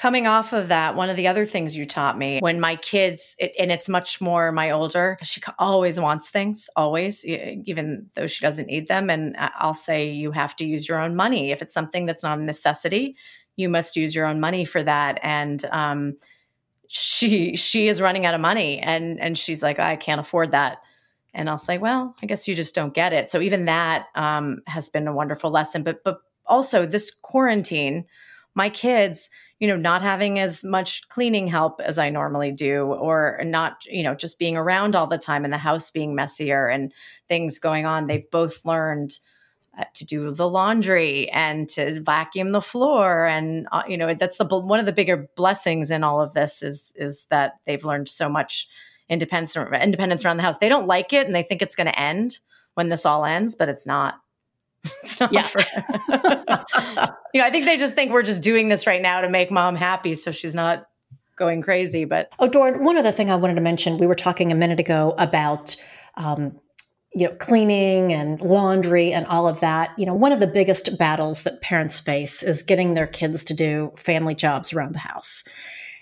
coming 0.00 0.26
off 0.26 0.54
of 0.54 0.68
that, 0.68 0.94
one 0.96 1.10
of 1.10 1.16
the 1.16 1.28
other 1.28 1.44
things 1.44 1.76
you 1.76 1.84
taught 1.84 2.16
me 2.16 2.38
when 2.40 2.58
my 2.58 2.74
kids, 2.74 3.36
it, 3.38 3.52
and 3.58 3.70
it's 3.70 3.86
much 3.86 4.18
more 4.18 4.50
my 4.50 4.70
older, 4.70 5.18
she 5.22 5.42
always 5.58 6.00
wants 6.00 6.30
things, 6.30 6.70
always, 6.74 7.22
even 7.26 8.08
though 8.14 8.26
she 8.26 8.40
doesn't 8.40 8.68
need 8.68 8.88
them. 8.88 9.10
And 9.10 9.36
I'll 9.38 9.74
say, 9.74 10.08
you 10.08 10.32
have 10.32 10.56
to 10.56 10.64
use 10.64 10.88
your 10.88 11.02
own 11.02 11.14
money. 11.16 11.50
If 11.50 11.60
it's 11.60 11.74
something 11.74 12.06
that's 12.06 12.22
not 12.22 12.38
a 12.38 12.42
necessity, 12.42 13.14
you 13.56 13.68
must 13.68 13.94
use 13.94 14.14
your 14.14 14.24
own 14.24 14.40
money 14.40 14.64
for 14.64 14.82
that. 14.82 15.20
And, 15.22 15.62
um, 15.70 16.16
she 16.92 17.54
she 17.54 17.86
is 17.86 18.00
running 18.00 18.26
out 18.26 18.34
of 18.34 18.40
money 18.40 18.80
and 18.80 19.20
and 19.20 19.38
she's 19.38 19.62
like 19.62 19.78
i 19.78 19.94
can't 19.94 20.20
afford 20.20 20.50
that 20.50 20.78
and 21.32 21.48
i'll 21.48 21.56
say 21.56 21.78
well 21.78 22.16
i 22.20 22.26
guess 22.26 22.48
you 22.48 22.54
just 22.56 22.74
don't 22.74 22.94
get 22.94 23.12
it 23.12 23.28
so 23.28 23.40
even 23.40 23.66
that 23.66 24.08
um, 24.16 24.58
has 24.66 24.88
been 24.88 25.06
a 25.06 25.12
wonderful 25.12 25.52
lesson 25.52 25.84
but 25.84 26.02
but 26.02 26.18
also 26.46 26.84
this 26.84 27.12
quarantine 27.12 28.04
my 28.54 28.70
kids 28.70 29.30
you 29.60 29.68
know, 29.68 29.76
not 29.76 30.00
having 30.00 30.38
as 30.38 30.64
much 30.64 31.06
cleaning 31.10 31.46
help 31.46 31.82
as 31.82 31.98
I 31.98 32.08
normally 32.08 32.50
do, 32.50 32.84
or 32.84 33.40
not, 33.44 33.84
you 33.84 34.02
know, 34.02 34.14
just 34.14 34.38
being 34.38 34.56
around 34.56 34.96
all 34.96 35.06
the 35.06 35.18
time 35.18 35.44
and 35.44 35.52
the 35.52 35.58
house 35.58 35.90
being 35.90 36.14
messier 36.14 36.66
and 36.66 36.92
things 37.28 37.58
going 37.58 37.84
on. 37.84 38.06
They've 38.06 38.28
both 38.30 38.64
learned 38.64 39.12
uh, 39.78 39.84
to 39.94 40.06
do 40.06 40.30
the 40.30 40.48
laundry 40.48 41.28
and 41.28 41.68
to 41.68 42.00
vacuum 42.00 42.52
the 42.52 42.62
floor 42.62 43.24
and 43.26 43.68
uh, 43.70 43.84
you 43.86 43.96
know 43.96 44.12
that's 44.14 44.36
the 44.36 44.44
one 44.44 44.80
of 44.80 44.84
the 44.84 44.92
bigger 44.92 45.28
blessings 45.36 45.92
in 45.92 46.02
all 46.02 46.20
of 46.20 46.34
this 46.34 46.60
is 46.60 46.92
is 46.96 47.26
that 47.30 47.60
they've 47.66 47.84
learned 47.84 48.08
so 48.08 48.28
much 48.28 48.68
independence 49.08 49.56
independence 49.56 50.24
around 50.24 50.38
the 50.38 50.42
house 50.42 50.58
they 50.58 50.68
don't 50.68 50.88
like 50.88 51.12
it 51.12 51.24
and 51.24 51.36
they 51.36 51.44
think 51.44 51.62
it's 51.62 51.76
going 51.76 51.86
to 51.86 51.98
end 52.00 52.40
when 52.74 52.88
this 52.88 53.06
all 53.06 53.24
ends 53.24 53.54
but 53.54 53.68
it's 53.68 53.86
not 53.86 54.16
it's 55.02 55.20
not 55.20 55.32
yeah. 55.32 55.42
for, 55.42 55.60
you 57.34 57.40
know, 57.40 57.46
I 57.46 57.50
think 57.50 57.66
they 57.66 57.76
just 57.76 57.94
think 57.94 58.12
we're 58.12 58.22
just 58.22 58.42
doing 58.42 58.68
this 58.68 58.86
right 58.86 59.02
now 59.02 59.20
to 59.20 59.28
make 59.28 59.50
mom 59.50 59.76
happy 59.76 60.14
so 60.14 60.30
she's 60.32 60.54
not 60.54 60.86
going 61.36 61.62
crazy. 61.62 62.04
But 62.04 62.30
oh, 62.38 62.48
Doran, 62.48 62.84
one 62.84 62.96
other 62.96 63.12
thing 63.12 63.30
I 63.30 63.36
wanted 63.36 63.54
to 63.54 63.60
mention: 63.60 63.98
we 63.98 64.06
were 64.06 64.14
talking 64.14 64.52
a 64.52 64.54
minute 64.54 64.80
ago 64.80 65.14
about. 65.18 65.76
Um, 66.16 66.58
you 67.12 67.26
know, 67.26 67.34
cleaning 67.40 68.12
and 68.12 68.40
laundry 68.40 69.12
and 69.12 69.26
all 69.26 69.48
of 69.48 69.58
that. 69.58 69.90
You 69.98 70.06
know, 70.06 70.14
one 70.14 70.30
of 70.30 70.38
the 70.38 70.46
biggest 70.46 70.96
battles 70.96 71.42
that 71.42 71.60
parents 71.60 71.98
face 71.98 72.40
is 72.40 72.62
getting 72.62 72.94
their 72.94 73.08
kids 73.08 73.42
to 73.44 73.54
do 73.54 73.92
family 73.96 74.32
jobs 74.36 74.72
around 74.72 74.94
the 74.94 75.00
house. 75.00 75.42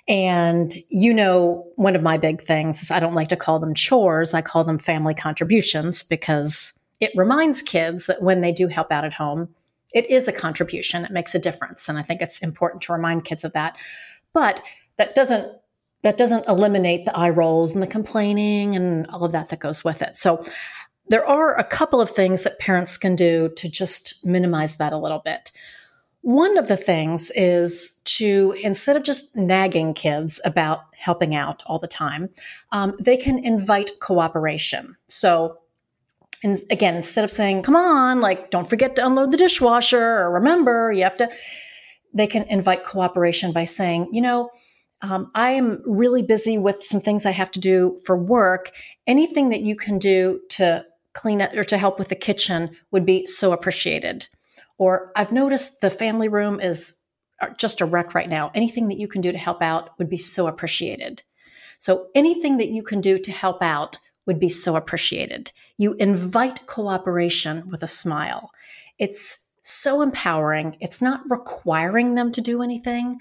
And 0.07 0.75
you 0.91 1.15
know, 1.15 1.67
one 1.77 1.97
of 1.97 2.03
my 2.03 2.19
big 2.19 2.43
things 2.43 2.83
is 2.83 2.91
I 2.91 3.01
don't 3.01 3.15
like 3.15 3.29
to 3.29 3.37
call 3.37 3.59
them 3.59 3.75
chores. 3.75 4.35
I 4.35 4.43
call 4.43 4.65
them 4.65 4.79
family 4.79 5.15
contributions 5.15 6.03
because 6.03 6.78
it 7.01 7.13
reminds 7.15 7.63
kids 7.63 8.07
that 8.07 8.23
when 8.23 8.41
they 8.41 8.53
do 8.53 8.69
help 8.69 8.91
out 8.91 9.05
at 9.05 9.13
home, 9.13 9.49
it 9.95 10.09
is 10.11 10.29
a 10.29 10.33
contribution. 10.33 11.05
It 11.05 11.11
makes 11.11 11.35
a 11.35 11.39
difference. 11.39 11.89
And 11.89 11.99
I 11.99 12.03
think 12.03 12.21
it's 12.21 12.41
important 12.41 12.83
to 12.83 12.93
remind 12.93 13.25
kids 13.25 13.45
of 13.45 13.53
that. 13.53 13.79
But 14.33 14.61
that 14.97 15.15
doesn't 15.15 15.57
that 16.03 16.17
doesn't 16.17 16.47
eliminate 16.47 17.05
the 17.05 17.17
eye 17.17 17.31
rolls 17.31 17.75
and 17.75 17.83
the 17.83 17.87
complaining 17.87 18.77
and 18.77 19.07
all 19.09 19.25
of 19.25 19.33
that 19.33 19.49
that 19.49 19.59
goes 19.59 19.83
with 19.83 20.01
it. 20.01 20.17
So 20.17 20.45
there 21.09 21.27
are 21.27 21.59
a 21.59 21.65
couple 21.65 22.01
of 22.01 22.11
things 22.11 22.45
that 22.45 22.61
parents 22.61 22.97
can 22.97 23.17
do 23.17 23.49
to 23.57 23.69
just 23.69 24.25
minimize 24.25 24.77
that 24.77 24.93
a 24.93 24.99
little 24.99 25.21
bit. 25.25 25.51
One 26.21 26.57
of 26.57 26.69
the 26.69 26.77
things 26.77 27.31
is 27.33 28.01
to, 28.05 28.55
instead 28.63 28.97
of 28.97 29.03
just 29.03 29.35
nagging 29.37 29.95
kids 29.95 30.41
about 30.45 30.83
helping 30.95 31.35
out 31.35 31.63
all 31.67 31.79
the 31.79 31.89
time, 31.89 32.29
um, 32.71 32.95
they 33.01 33.17
can 33.17 33.45
invite 33.45 33.91
cooperation. 34.01 34.97
So 35.09 35.59
and 36.43 36.59
again, 36.71 36.97
instead 36.97 37.25
of 37.25 37.31
saying, 37.31 37.63
come 37.63 37.77
on, 37.77 38.21
like, 38.21 38.51
don't 38.51 38.69
forget 38.69 38.97
to 38.97 39.07
unload 39.07 39.31
the 39.31 39.37
dishwasher 39.37 40.19
or 40.19 40.33
remember, 40.33 40.93
you 40.93 41.03
have 41.03 41.17
to, 41.17 41.29
they 42.15 42.27
can 42.27 42.45
invite 42.45 42.85
cooperation 42.85 43.53
by 43.53 43.65
saying, 43.65 44.09
you 44.13 44.21
know, 44.21 44.51
um, 45.03 45.31
I 45.35 45.51
am 45.51 45.83
really 45.85 46.23
busy 46.23 46.59
with 46.59 46.83
some 46.83 47.01
things 47.01 47.25
I 47.25 47.31
have 47.31 47.51
to 47.53 47.61
do 47.61 47.99
for 48.05 48.17
work. 48.17 48.73
Anything 49.07 49.51
that 49.51 49.61
you 49.63 49.77
can 49.77 49.99
do 49.99 50.41
to 50.51 50.85
clean 51.13 51.41
up 51.43 51.53
or 51.55 51.65
to 51.65 51.79
help 51.79 51.99
with 51.99 52.09
the 52.09 52.17
kitchen 52.17 52.77
would 52.91 53.07
be 53.07 53.27
so 53.27 53.53
appreciated. 53.53 54.27
Or 54.77 55.13
I've 55.17 55.33
noticed 55.33 55.81
the 55.81 55.91
family 55.91 56.29
room 56.29 56.61
is 56.61 56.97
uh, 57.41 57.49
just 57.59 57.81
a 57.81 57.85
wreck 57.85 58.15
right 58.15 58.29
now. 58.29 58.51
Anything 58.55 58.89
that 58.89 58.99
you 58.99 59.09
can 59.09 59.21
do 59.21 59.33
to 59.33 59.39
help 59.39 59.63
out 59.63 59.91
would 59.99 60.09
be 60.09 60.19
so 60.19 60.47
appreciated. 60.47 61.23
So 61.79 62.09
anything 62.15 62.59
that 62.59 62.71
you 62.71 62.83
can 62.83 63.01
do 63.01 63.19
to 63.19 63.33
help 63.33 63.63
out 63.63 63.99
would 64.27 64.41
be 64.41 64.49
so 64.49 64.77
appreciated. 64.77 65.53
You 65.79 65.95
invite 65.95 66.67
cooperation 66.67 67.69
with 67.71 67.83
a 67.83 67.89
smile. 67.89 68.51
It's 68.99 69.39
so 69.63 70.03
empowering. 70.03 70.77
It's 70.81 71.01
not 71.01 71.29
requiring 71.31 72.15
them 72.15 72.33
to 72.33 72.41
do 72.41 72.63
anything, 72.63 73.19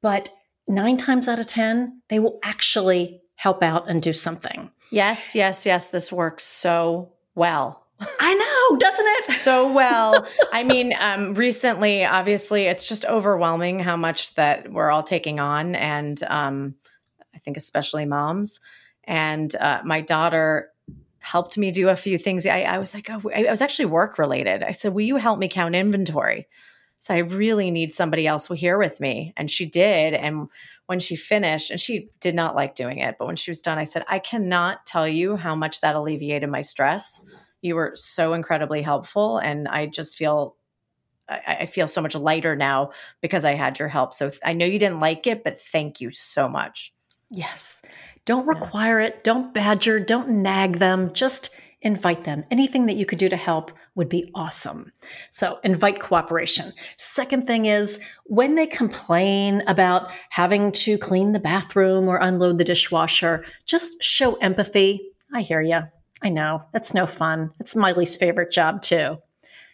but 0.00 0.30
nine 0.66 0.96
times 0.96 1.28
out 1.28 1.38
of 1.38 1.46
10, 1.46 2.02
they 2.08 2.18
will 2.18 2.38
actually 2.42 3.20
help 3.36 3.62
out 3.62 3.88
and 3.88 4.02
do 4.02 4.12
something. 4.12 4.70
Yes, 4.90 5.34
yes, 5.34 5.66
yes. 5.66 5.88
This 5.88 6.10
works 6.10 6.44
so 6.44 7.12
well. 7.34 7.84
I 8.20 8.34
know, 8.34 8.78
doesn't 8.78 9.06
it? 9.06 9.40
so 9.42 9.72
well. 9.72 10.26
I 10.52 10.62
mean, 10.62 10.94
um, 10.98 11.34
recently, 11.34 12.04
obviously, 12.04 12.64
it's 12.64 12.88
just 12.88 13.04
overwhelming 13.04 13.80
how 13.80 13.96
much 13.96 14.34
that 14.36 14.72
we're 14.72 14.90
all 14.90 15.02
taking 15.02 15.40
on. 15.40 15.74
And 15.74 16.22
um, 16.24 16.74
I 17.34 17.38
think 17.38 17.56
especially 17.56 18.04
moms. 18.04 18.60
And 19.04 19.54
uh, 19.56 19.82
my 19.84 20.00
daughter 20.00 20.70
helped 21.20 21.58
me 21.58 21.70
do 21.70 21.88
a 21.88 21.96
few 21.96 22.18
things. 22.18 22.46
I, 22.46 22.62
I 22.62 22.78
was 22.78 22.94
like, 22.94 23.10
oh, 23.10 23.30
I 23.34 23.44
was 23.50 23.60
actually 23.60 23.86
work 23.86 24.18
related. 24.18 24.62
I 24.62 24.72
said, 24.72 24.94
will 24.94 25.02
you 25.02 25.16
help 25.16 25.38
me 25.38 25.48
count 25.48 25.74
inventory? 25.74 26.46
So 26.98 27.14
I 27.14 27.18
really 27.18 27.70
need 27.70 27.94
somebody 27.94 28.26
else 28.26 28.48
here 28.48 28.78
with 28.78 29.00
me. 29.00 29.32
And 29.36 29.50
she 29.50 29.66
did. 29.66 30.14
And 30.14 30.48
when 30.86 30.98
she 30.98 31.16
finished, 31.16 31.70
and 31.70 31.80
she 31.80 32.08
did 32.20 32.34
not 32.34 32.56
like 32.56 32.74
doing 32.74 32.98
it, 32.98 33.16
but 33.18 33.26
when 33.26 33.36
she 33.36 33.50
was 33.50 33.60
done, 33.60 33.78
I 33.78 33.84
said, 33.84 34.04
I 34.08 34.18
cannot 34.18 34.86
tell 34.86 35.06
you 35.06 35.36
how 35.36 35.54
much 35.54 35.80
that 35.80 35.94
alleviated 35.94 36.48
my 36.48 36.62
stress. 36.62 37.20
You 37.60 37.74
were 37.74 37.92
so 37.94 38.32
incredibly 38.32 38.82
helpful. 38.82 39.38
And 39.38 39.68
I 39.68 39.86
just 39.86 40.16
feel 40.16 40.56
I, 41.28 41.58
I 41.60 41.66
feel 41.66 41.88
so 41.88 42.00
much 42.00 42.14
lighter 42.14 42.56
now 42.56 42.92
because 43.20 43.44
I 43.44 43.54
had 43.54 43.78
your 43.78 43.88
help. 43.88 44.14
So 44.14 44.30
I 44.44 44.54
know 44.54 44.64
you 44.64 44.78
didn't 44.78 45.00
like 45.00 45.26
it, 45.26 45.44
but 45.44 45.60
thank 45.60 46.00
you 46.00 46.10
so 46.10 46.48
much. 46.48 46.94
Yes. 47.30 47.82
Don't 48.28 48.46
require 48.46 49.00
yeah. 49.00 49.06
it. 49.06 49.24
Don't 49.24 49.54
badger. 49.54 49.98
Don't 49.98 50.28
nag 50.28 50.80
them. 50.80 51.14
Just 51.14 51.56
invite 51.80 52.24
them. 52.24 52.44
Anything 52.50 52.84
that 52.84 52.98
you 52.98 53.06
could 53.06 53.18
do 53.18 53.30
to 53.30 53.38
help 53.38 53.72
would 53.94 54.10
be 54.10 54.30
awesome. 54.34 54.92
So 55.30 55.58
invite 55.64 55.98
cooperation. 55.98 56.74
Second 56.98 57.46
thing 57.46 57.64
is 57.64 57.98
when 58.24 58.54
they 58.54 58.66
complain 58.66 59.62
about 59.66 60.10
having 60.28 60.72
to 60.72 60.98
clean 60.98 61.32
the 61.32 61.40
bathroom 61.40 62.06
or 62.06 62.18
unload 62.18 62.58
the 62.58 62.64
dishwasher, 62.64 63.46
just 63.64 64.02
show 64.02 64.34
empathy. 64.34 65.10
I 65.32 65.40
hear 65.40 65.62
you. 65.62 65.80
I 66.20 66.28
know 66.28 66.62
that's 66.74 66.92
no 66.92 67.06
fun. 67.06 67.50
It's 67.60 67.74
my 67.74 67.92
least 67.92 68.20
favorite 68.20 68.52
job 68.52 68.82
too. 68.82 69.16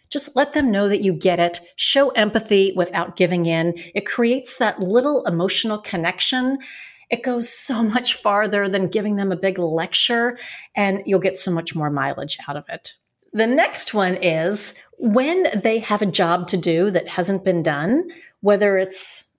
Just 0.09 0.33
let 0.37 0.53
them 0.53 0.71
know 0.71 0.87
that 0.87 1.01
you 1.01 1.11
get 1.11 1.41
it. 1.41 1.59
Show 1.75 2.11
empathy 2.11 2.71
without 2.73 3.17
giving 3.17 3.47
in. 3.47 3.73
It 3.93 4.05
creates 4.05 4.55
that 4.59 4.79
little 4.79 5.25
emotional 5.25 5.79
connection 5.79 6.59
it 7.09 7.23
goes 7.23 7.49
so 7.49 7.83
much 7.83 8.15
farther 8.15 8.67
than 8.67 8.87
giving 8.87 9.15
them 9.15 9.31
a 9.31 9.37
big 9.37 9.57
lecture, 9.57 10.37
and 10.75 11.01
you'll 11.05 11.19
get 11.19 11.37
so 11.37 11.51
much 11.51 11.75
more 11.75 11.89
mileage 11.89 12.37
out 12.47 12.57
of 12.57 12.65
it. 12.69 12.93
The 13.33 13.47
next 13.47 13.93
one 13.93 14.15
is 14.15 14.73
when 14.97 15.47
they 15.61 15.79
have 15.79 16.01
a 16.01 16.05
job 16.05 16.47
to 16.49 16.57
do 16.57 16.89
that 16.91 17.09
hasn't 17.09 17.43
been 17.43 17.61
done, 17.61 18.09
whether 18.39 18.77
it's, 18.77 19.29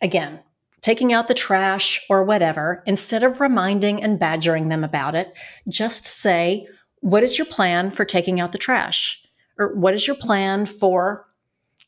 again, 0.00 0.40
taking 0.80 1.12
out 1.12 1.28
the 1.28 1.34
trash 1.34 2.04
or 2.08 2.24
whatever, 2.24 2.82
instead 2.86 3.22
of 3.22 3.40
reminding 3.40 4.02
and 4.02 4.18
badgering 4.18 4.68
them 4.68 4.84
about 4.84 5.14
it, 5.14 5.36
just 5.68 6.06
say, 6.06 6.66
What 7.00 7.22
is 7.22 7.36
your 7.36 7.46
plan 7.46 7.90
for 7.90 8.04
taking 8.04 8.40
out 8.40 8.52
the 8.52 8.58
trash? 8.58 9.22
Or 9.58 9.74
what 9.74 9.92
is 9.92 10.06
your 10.06 10.16
plan 10.16 10.64
for 10.64 11.26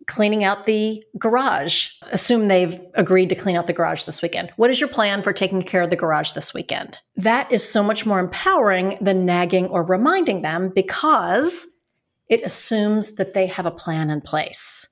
cleaning 0.07 0.45
out 0.45 0.67
the 0.67 1.03
garage. 1.19 1.91
Assume 2.11 2.49
they've 2.49 2.81
agreed 2.95 3.29
to 3.29 3.35
clean 3.35 3.57
out 3.57 3.67
the 3.67 3.73
garage 3.73 4.05
this 4.05 4.23
weekend. 4.23 4.51
What 4.57 4.71
is 4.71 4.81
your 4.81 4.89
plan 4.89 5.23
for 5.23 5.33
taking 5.33 5.63
care 5.63 5.83
of 5.83 5.91
the 5.91 5.97
garage 5.97 6.33
this 6.33 6.53
weekend? 6.53 6.99
That 7.17 7.51
is 7.53 7.69
so 7.69 7.83
much 7.83 8.07
more 8.07 8.19
empowering 8.19 8.99
than 9.01 9.27
nagging 9.27 9.67
or 9.67 9.83
reminding 9.83 10.43
them 10.43 10.73
because 10.75 11.67
it 12.29 12.43
assumes 12.43 13.17
that 13.17 13.35
they 13.35 13.47
have 13.47 13.67
a 13.67 13.71
plan 13.71 14.11
in 14.11 14.21
place. 14.21 14.89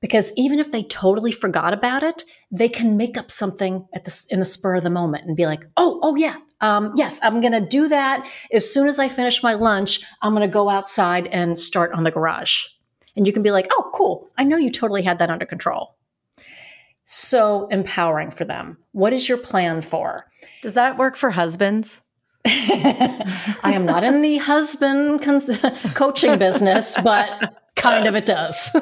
Because 0.00 0.32
even 0.36 0.58
if 0.58 0.72
they 0.72 0.82
totally 0.84 1.32
forgot 1.32 1.72
about 1.72 2.02
it, 2.02 2.24
they 2.50 2.68
can 2.68 2.96
make 2.96 3.16
up 3.16 3.30
something 3.30 3.86
at 3.94 4.04
the, 4.04 4.26
in 4.30 4.40
the 4.40 4.44
spur 4.44 4.76
of 4.76 4.82
the 4.82 4.90
moment 4.90 5.26
and 5.26 5.36
be 5.36 5.46
like, 5.46 5.64
oh, 5.76 5.98
oh 6.02 6.14
yeah, 6.16 6.36
um, 6.60 6.92
yes, 6.96 7.18
I'm 7.22 7.40
going 7.40 7.52
to 7.52 7.66
do 7.66 7.88
that. 7.88 8.26
As 8.52 8.72
soon 8.72 8.86
as 8.86 8.98
I 8.98 9.08
finish 9.08 9.42
my 9.42 9.54
lunch, 9.54 10.04
I'm 10.22 10.34
going 10.34 10.48
to 10.48 10.52
go 10.52 10.68
outside 10.68 11.26
and 11.28 11.58
start 11.58 11.92
on 11.92 12.04
the 12.04 12.10
garage 12.10 12.66
and 13.16 13.26
you 13.26 13.32
can 13.32 13.42
be 13.42 13.50
like, 13.50 13.66
oh, 13.70 13.90
cool. 13.94 14.28
I 14.36 14.44
know 14.44 14.56
you 14.56 14.70
totally 14.70 15.02
had 15.02 15.18
that 15.18 15.30
under 15.30 15.46
control. 15.46 15.96
So 17.04 17.68
empowering 17.68 18.30
for 18.30 18.44
them. 18.44 18.78
What 18.92 19.12
is 19.12 19.28
your 19.28 19.38
plan 19.38 19.80
for? 19.80 20.26
Does 20.62 20.74
that 20.74 20.98
work 20.98 21.16
for 21.16 21.30
husbands? 21.30 22.02
I 22.46 23.72
am 23.72 23.86
not 23.86 24.04
in 24.04 24.22
the 24.22 24.36
husband 24.38 25.22
cons- 25.22 25.60
coaching 25.94 26.38
business, 26.38 26.96
but 27.02 27.56
kind 27.76 28.06
of 28.06 28.14
it 28.14 28.26
does. 28.26 28.74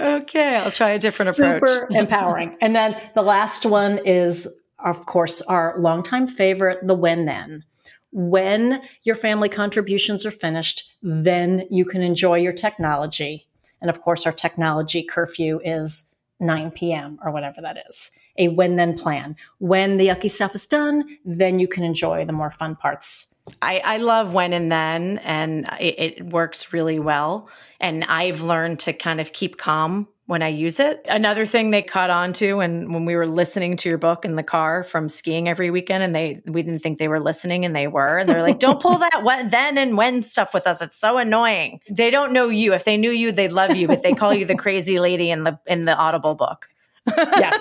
okay, 0.00 0.56
I'll 0.56 0.70
try 0.70 0.90
a 0.90 0.98
different 0.98 1.34
Super 1.34 1.56
approach. 1.56 1.70
Super 1.70 2.00
empowering. 2.00 2.56
And 2.60 2.74
then 2.74 3.00
the 3.14 3.22
last 3.22 3.66
one 3.66 4.00
is, 4.04 4.48
of 4.78 5.06
course, 5.06 5.42
our 5.42 5.74
longtime 5.78 6.26
favorite, 6.26 6.86
the 6.86 6.94
when 6.94 7.24
then. 7.26 7.64
When 8.12 8.82
your 9.02 9.16
family 9.16 9.48
contributions 9.48 10.24
are 10.26 10.30
finished, 10.30 10.94
then 11.02 11.66
you 11.70 11.84
can 11.84 12.02
enjoy 12.02 12.38
your 12.38 12.52
technology. 12.52 13.48
And 13.80 13.90
of 13.90 14.00
course, 14.00 14.26
our 14.26 14.32
technology 14.32 15.02
curfew 15.02 15.60
is 15.64 16.14
9 16.38 16.70
p.m. 16.72 17.18
or 17.24 17.30
whatever 17.30 17.60
that 17.62 17.84
is. 17.88 18.10
A 18.38 18.48
when 18.48 18.76
then 18.76 18.96
plan. 18.96 19.36
When 19.58 19.96
the 19.96 20.08
yucky 20.08 20.30
stuff 20.30 20.54
is 20.54 20.66
done, 20.66 21.18
then 21.24 21.58
you 21.58 21.68
can 21.68 21.84
enjoy 21.84 22.24
the 22.24 22.32
more 22.32 22.50
fun 22.50 22.76
parts. 22.76 23.34
I, 23.60 23.82
I 23.84 23.96
love 23.98 24.32
when 24.32 24.52
and 24.52 24.70
then, 24.70 25.18
and 25.18 25.66
it, 25.80 25.98
it 25.98 26.26
works 26.26 26.72
really 26.72 26.98
well. 26.98 27.48
And 27.80 28.04
I've 28.04 28.40
learned 28.40 28.78
to 28.80 28.92
kind 28.92 29.20
of 29.20 29.32
keep 29.32 29.58
calm 29.58 30.08
when 30.26 30.42
I 30.42 30.48
use 30.48 30.78
it. 30.78 31.02
Another 31.08 31.44
thing 31.46 31.70
they 31.70 31.82
caught 31.82 32.10
on 32.10 32.32
to 32.34 32.60
and 32.60 32.92
when 32.92 33.04
we 33.04 33.16
were 33.16 33.26
listening 33.26 33.76
to 33.78 33.88
your 33.88 33.98
book 33.98 34.24
in 34.24 34.36
the 34.36 34.42
car 34.42 34.82
from 34.82 35.08
skiing 35.08 35.48
every 35.48 35.70
weekend 35.70 36.02
and 36.02 36.14
they 36.14 36.40
we 36.46 36.62
didn't 36.62 36.80
think 36.80 36.98
they 36.98 37.08
were 37.08 37.20
listening 37.20 37.64
and 37.64 37.74
they 37.74 37.88
were 37.88 38.18
and 38.18 38.28
they're 38.28 38.42
like, 38.42 38.58
"Don't 38.58 38.80
pull 38.80 38.98
that 38.98 39.22
when, 39.24 39.48
then 39.50 39.78
and 39.78 39.96
when 39.96 40.22
stuff 40.22 40.54
with 40.54 40.66
us. 40.66 40.80
It's 40.80 40.96
so 40.96 41.18
annoying." 41.18 41.80
They 41.90 42.10
don't 42.10 42.32
know 42.32 42.48
you. 42.48 42.72
If 42.72 42.84
they 42.84 42.96
knew 42.96 43.10
you, 43.10 43.32
they'd 43.32 43.52
love 43.52 43.76
you, 43.76 43.88
but 43.88 44.02
they 44.02 44.12
call 44.12 44.32
you 44.32 44.44
the 44.44 44.56
crazy 44.56 44.98
lady 44.98 45.30
in 45.30 45.44
the 45.44 45.58
in 45.66 45.84
the 45.84 45.96
Audible 45.96 46.34
book. 46.34 46.68
yeah. 47.16 47.58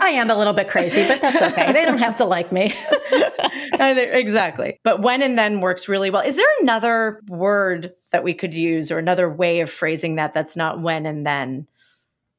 I 0.00 0.10
am 0.10 0.30
a 0.30 0.38
little 0.38 0.52
bit 0.52 0.68
crazy, 0.68 1.06
but 1.06 1.20
that's 1.20 1.42
okay. 1.42 1.72
They 1.72 1.84
don't 1.84 1.98
have 1.98 2.16
to 2.16 2.24
like 2.24 2.52
me. 2.52 2.72
exactly. 3.72 4.80
But 4.82 5.02
when 5.02 5.22
and 5.22 5.38
then 5.38 5.60
works 5.60 5.88
really 5.88 6.10
well. 6.10 6.22
Is 6.22 6.36
there 6.36 6.46
another 6.60 7.20
word 7.28 7.92
that 8.12 8.24
we 8.24 8.32
could 8.32 8.54
use 8.54 8.90
or 8.90 8.98
another 8.98 9.28
way 9.28 9.60
of 9.60 9.70
phrasing 9.70 10.16
that 10.16 10.32
that's 10.32 10.56
not 10.56 10.80
when 10.80 11.04
and 11.04 11.26
then? 11.26 11.66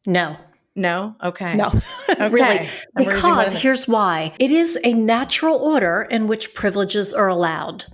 No. 0.06 0.38
No? 0.76 1.16
Okay. 1.24 1.56
No. 1.56 1.68
okay. 2.10 2.30
really. 2.30 2.70
Because 2.96 3.62
here's 3.62 3.88
why 3.88 4.34
it 4.40 4.52
is 4.52 4.78
a 4.84 4.94
natural 4.94 5.58
order 5.58 6.08
in 6.10 6.28
which 6.28 6.54
privileges 6.54 7.14
are 7.14 7.28
allowed. 7.28 7.86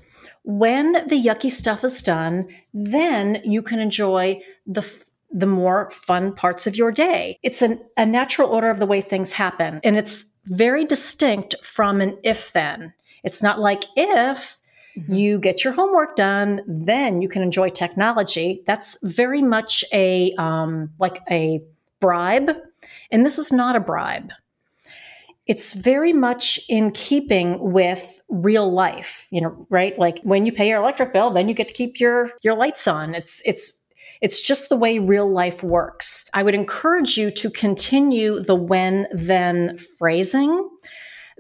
When 0.43 0.93
the 1.07 1.21
yucky 1.21 1.49
stuff 1.49 1.83
is 1.83 2.03
done, 2.03 2.47
then 2.73 3.41
you 3.43 3.61
can 3.61 3.79
enjoy 3.79 4.41
the 4.67 4.85
the 5.31 5.47
more 5.47 5.89
fun 5.91 6.33
parts 6.33 6.67
of 6.67 6.77
your 6.77 6.91
day. 6.91 7.39
It's 7.43 7.61
an, 7.61 7.81
a 7.97 8.05
natural 8.05 8.49
order 8.49 8.69
of 8.69 8.79
the 8.79 8.85
way 8.85 9.01
things 9.01 9.33
happen, 9.33 9.79
and 9.83 9.97
it's 9.97 10.25
very 10.45 10.85
distinct 10.85 11.55
from 11.63 11.99
an 11.99 12.17
if 12.23 12.53
then. 12.53 12.93
It's 13.23 13.41
not 13.41 13.59
like 13.59 13.85
if 13.95 14.59
mm-hmm. 14.95 15.11
you 15.13 15.39
get 15.39 15.63
your 15.63 15.73
homework 15.73 16.15
done, 16.15 16.61
then 16.67 17.23
you 17.23 17.27
can 17.27 17.41
enjoy 17.41 17.69
technology. 17.69 18.61
That's 18.67 18.97
very 19.01 19.41
much 19.41 19.83
a 19.91 20.33
um, 20.37 20.91
like 20.99 21.21
a 21.29 21.61
bribe. 22.05 22.55
And 23.09 23.25
this 23.25 23.39
is 23.39 23.51
not 23.51 23.75
a 23.75 23.79
bribe. 23.79 24.31
It's 25.47 25.73
very 25.73 26.13
much 26.13 26.59
in 26.69 26.91
keeping 26.91 27.71
with 27.71 28.21
real 28.29 28.71
life, 28.71 29.27
you 29.31 29.41
know, 29.41 29.65
right? 29.71 29.97
Like 29.97 30.19
when 30.21 30.45
you 30.45 30.51
pay 30.51 30.69
your 30.69 30.81
electric 30.81 31.13
bill, 31.13 31.31
then 31.31 31.47
you 31.47 31.55
get 31.55 31.67
to 31.67 31.73
keep 31.73 31.99
your 31.99 32.31
your 32.43 32.55
lights 32.55 32.87
on. 32.87 33.15
It's 33.15 33.41
it's 33.43 33.81
it's 34.21 34.39
just 34.39 34.69
the 34.69 34.77
way 34.77 34.99
real 34.99 35.29
life 35.29 35.63
works. 35.63 36.29
I 36.33 36.43
would 36.43 36.55
encourage 36.55 37.17
you 37.17 37.31
to 37.31 37.49
continue 37.49 38.39
the 38.39 38.55
when 38.55 39.07
then 39.11 39.77
phrasing 39.97 40.69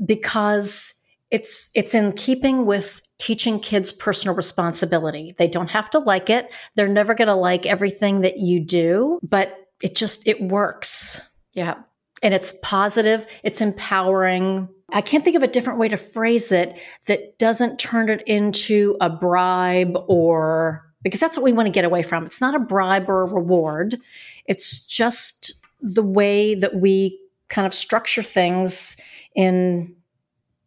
because 0.03 0.93
it's 1.29 1.69
it's 1.75 1.93
in 1.93 2.13
keeping 2.13 2.65
with 2.65 3.01
teaching 3.19 3.59
kids 3.59 3.91
personal 3.91 4.35
responsibility. 4.35 5.35
They 5.37 5.47
don't 5.47 5.69
have 5.69 5.89
to 5.91 5.99
like 5.99 6.29
it. 6.29 6.51
They're 6.75 6.87
never 6.87 7.13
going 7.13 7.27
to 7.27 7.35
like 7.35 7.65
everything 7.65 8.21
that 8.21 8.37
you 8.39 8.63
do, 8.63 9.19
but 9.23 9.64
it 9.81 9.95
just 9.95 10.27
it 10.27 10.41
works. 10.41 11.21
Yeah. 11.53 11.75
And 12.23 12.33
it's 12.33 12.55
positive, 12.63 13.27
it's 13.43 13.61
empowering. 13.61 14.69
I 14.89 15.01
can't 15.01 15.23
think 15.23 15.35
of 15.35 15.43
a 15.43 15.47
different 15.47 15.79
way 15.79 15.89
to 15.89 15.97
phrase 15.97 16.51
it 16.51 16.77
that 17.07 17.37
doesn't 17.39 17.79
turn 17.79 18.09
it 18.09 18.23
into 18.27 18.95
a 19.01 19.09
bribe 19.09 19.97
or 20.07 20.85
because 21.03 21.19
that's 21.19 21.37
what 21.37 21.43
we 21.43 21.53
want 21.53 21.67
to 21.67 21.71
get 21.71 21.85
away 21.85 22.03
from. 22.03 22.25
It's 22.25 22.41
not 22.41 22.55
a 22.55 22.59
bribe 22.59 23.09
or 23.09 23.21
a 23.21 23.25
reward. 23.25 23.97
It's 24.45 24.85
just 24.85 25.53
the 25.81 26.03
way 26.03 26.55
that 26.55 26.75
we 26.75 27.19
kind 27.49 27.67
of 27.67 27.73
structure 27.73 28.23
things 28.23 28.97
in 29.35 29.95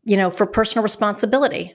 you 0.04 0.16
know 0.16 0.30
for 0.30 0.46
personal 0.46 0.82
responsibility. 0.82 1.74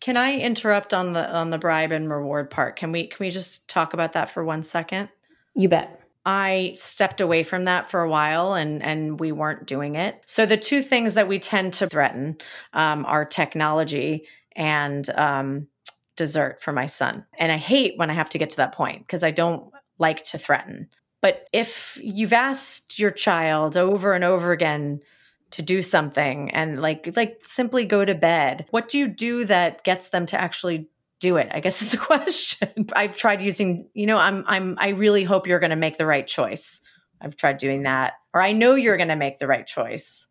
Can 0.00 0.16
I 0.16 0.38
interrupt 0.38 0.92
on 0.92 1.12
the 1.12 1.30
on 1.34 1.50
the 1.50 1.58
bribe 1.58 1.92
and 1.92 2.10
reward 2.10 2.50
part? 2.50 2.76
Can 2.76 2.92
we 2.92 3.06
can 3.06 3.18
we 3.24 3.30
just 3.30 3.68
talk 3.68 3.94
about 3.94 4.12
that 4.14 4.30
for 4.30 4.44
one 4.44 4.62
second? 4.62 5.08
You 5.54 5.68
bet. 5.68 5.95
I 6.26 6.72
stepped 6.74 7.20
away 7.20 7.44
from 7.44 7.64
that 7.64 7.88
for 7.88 8.02
a 8.02 8.10
while 8.10 8.54
and 8.54 8.82
and 8.82 9.18
we 9.18 9.30
weren't 9.30 9.66
doing 9.66 9.94
it. 9.94 10.20
So 10.26 10.44
the 10.44 10.56
two 10.56 10.82
things 10.82 11.14
that 11.14 11.28
we 11.28 11.38
tend 11.38 11.72
to 11.74 11.88
threaten 11.88 12.38
um, 12.72 13.06
are 13.06 13.24
technology 13.24 14.26
and 14.56 15.08
um, 15.10 15.68
dessert 16.16 16.60
for 16.60 16.72
my 16.72 16.86
son. 16.86 17.24
And 17.38 17.52
I 17.52 17.58
hate 17.58 17.96
when 17.96 18.10
I 18.10 18.14
have 18.14 18.28
to 18.30 18.38
get 18.38 18.50
to 18.50 18.56
that 18.56 18.74
point 18.74 19.06
because 19.06 19.22
I 19.22 19.30
don't 19.30 19.72
like 19.98 20.24
to 20.24 20.38
threaten. 20.38 20.88
But 21.22 21.46
if 21.52 21.98
you've 22.02 22.32
asked 22.32 22.98
your 22.98 23.12
child 23.12 23.76
over 23.76 24.12
and 24.12 24.24
over 24.24 24.50
again 24.50 25.00
to 25.52 25.62
do 25.62 25.80
something 25.80 26.50
and 26.50 26.82
like 26.82 27.12
like 27.14 27.38
simply 27.46 27.84
go 27.84 28.04
to 28.04 28.16
bed, 28.16 28.66
what 28.70 28.88
do 28.88 28.98
you 28.98 29.06
do 29.06 29.44
that 29.44 29.84
gets 29.84 30.08
them 30.08 30.26
to 30.26 30.40
actually 30.40 30.88
do 31.20 31.36
it? 31.36 31.48
I 31.52 31.60
guess 31.60 31.82
is 31.82 31.92
the 31.92 31.96
question. 31.98 32.86
I've 32.94 33.16
tried 33.16 33.42
using, 33.42 33.88
you 33.94 34.06
know, 34.06 34.16
I'm 34.16 34.44
I'm 34.46 34.76
I 34.78 34.88
really 34.90 35.24
hope 35.24 35.46
you're 35.46 35.60
going 35.60 35.70
to 35.70 35.76
make 35.76 35.98
the 35.98 36.06
right 36.06 36.26
choice. 36.26 36.80
I've 37.20 37.36
tried 37.36 37.58
doing 37.58 37.84
that 37.84 38.14
or 38.34 38.42
I 38.42 38.52
know 38.52 38.74
you're 38.74 38.98
going 38.98 39.08
to 39.08 39.16
make 39.16 39.38
the 39.38 39.46
right 39.46 39.66
choice 39.66 40.26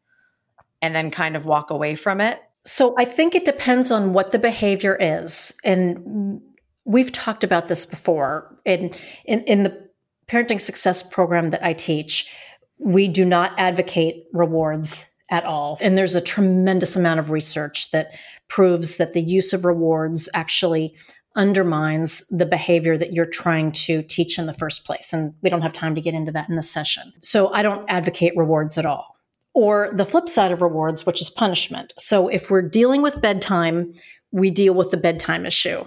and 0.81 0.95
then 0.95 1.09
kind 1.09 1.35
of 1.35 1.45
walk 1.45 1.71
away 1.71 1.95
from 1.95 2.21
it. 2.21 2.39
So 2.63 2.95
I 2.97 3.05
think 3.05 3.33
it 3.33 3.45
depends 3.45 3.91
on 3.91 4.13
what 4.13 4.31
the 4.31 4.39
behavior 4.39 4.95
is 4.99 5.55
and 5.63 6.41
we've 6.83 7.11
talked 7.11 7.43
about 7.43 7.67
this 7.67 7.85
before 7.85 8.55
in 8.65 8.93
in 9.25 9.41
in 9.43 9.63
the 9.63 9.85
parenting 10.27 10.61
success 10.61 11.03
program 11.03 11.51
that 11.51 11.63
I 11.63 11.73
teach, 11.73 12.31
we 12.77 13.07
do 13.07 13.25
not 13.25 13.53
advocate 13.57 14.25
rewards 14.33 15.09
at 15.29 15.45
all. 15.45 15.77
And 15.81 15.97
there's 15.97 16.15
a 16.15 16.21
tremendous 16.21 16.95
amount 16.95 17.19
of 17.19 17.29
research 17.29 17.91
that 17.91 18.15
proves 18.47 18.97
that 18.97 19.13
the 19.13 19.21
use 19.21 19.53
of 19.53 19.65
rewards 19.65 20.29
actually 20.33 20.95
undermines 21.35 22.25
the 22.29 22.45
behavior 22.45 22.97
that 22.97 23.11
you're 23.11 23.25
trying 23.25 23.71
to 23.71 24.01
teach 24.03 24.39
in 24.39 24.45
the 24.45 24.53
first 24.53 24.85
place. 24.85 25.11
And 25.11 25.33
we 25.41 25.49
don't 25.49 25.61
have 25.61 25.73
time 25.73 25.95
to 25.95 26.01
get 26.01 26.13
into 26.13 26.31
that 26.31 26.49
in 26.49 26.55
this 26.55 26.71
session. 26.71 27.11
So 27.19 27.53
I 27.53 27.61
don't 27.61 27.85
advocate 27.89 28.33
rewards 28.37 28.77
at 28.77 28.85
all. 28.85 29.15
Or 29.53 29.89
the 29.93 30.05
flip 30.05 30.27
side 30.27 30.51
of 30.51 30.61
rewards, 30.61 31.05
which 31.05 31.21
is 31.21 31.29
punishment. 31.29 31.93
So 31.97 32.27
if 32.27 32.49
we're 32.49 32.61
dealing 32.61 33.01
with 33.01 33.21
bedtime, 33.21 33.93
we 34.31 34.49
deal 34.49 34.73
with 34.73 34.91
the 34.91 34.97
bedtime 34.97 35.45
issue. 35.45 35.85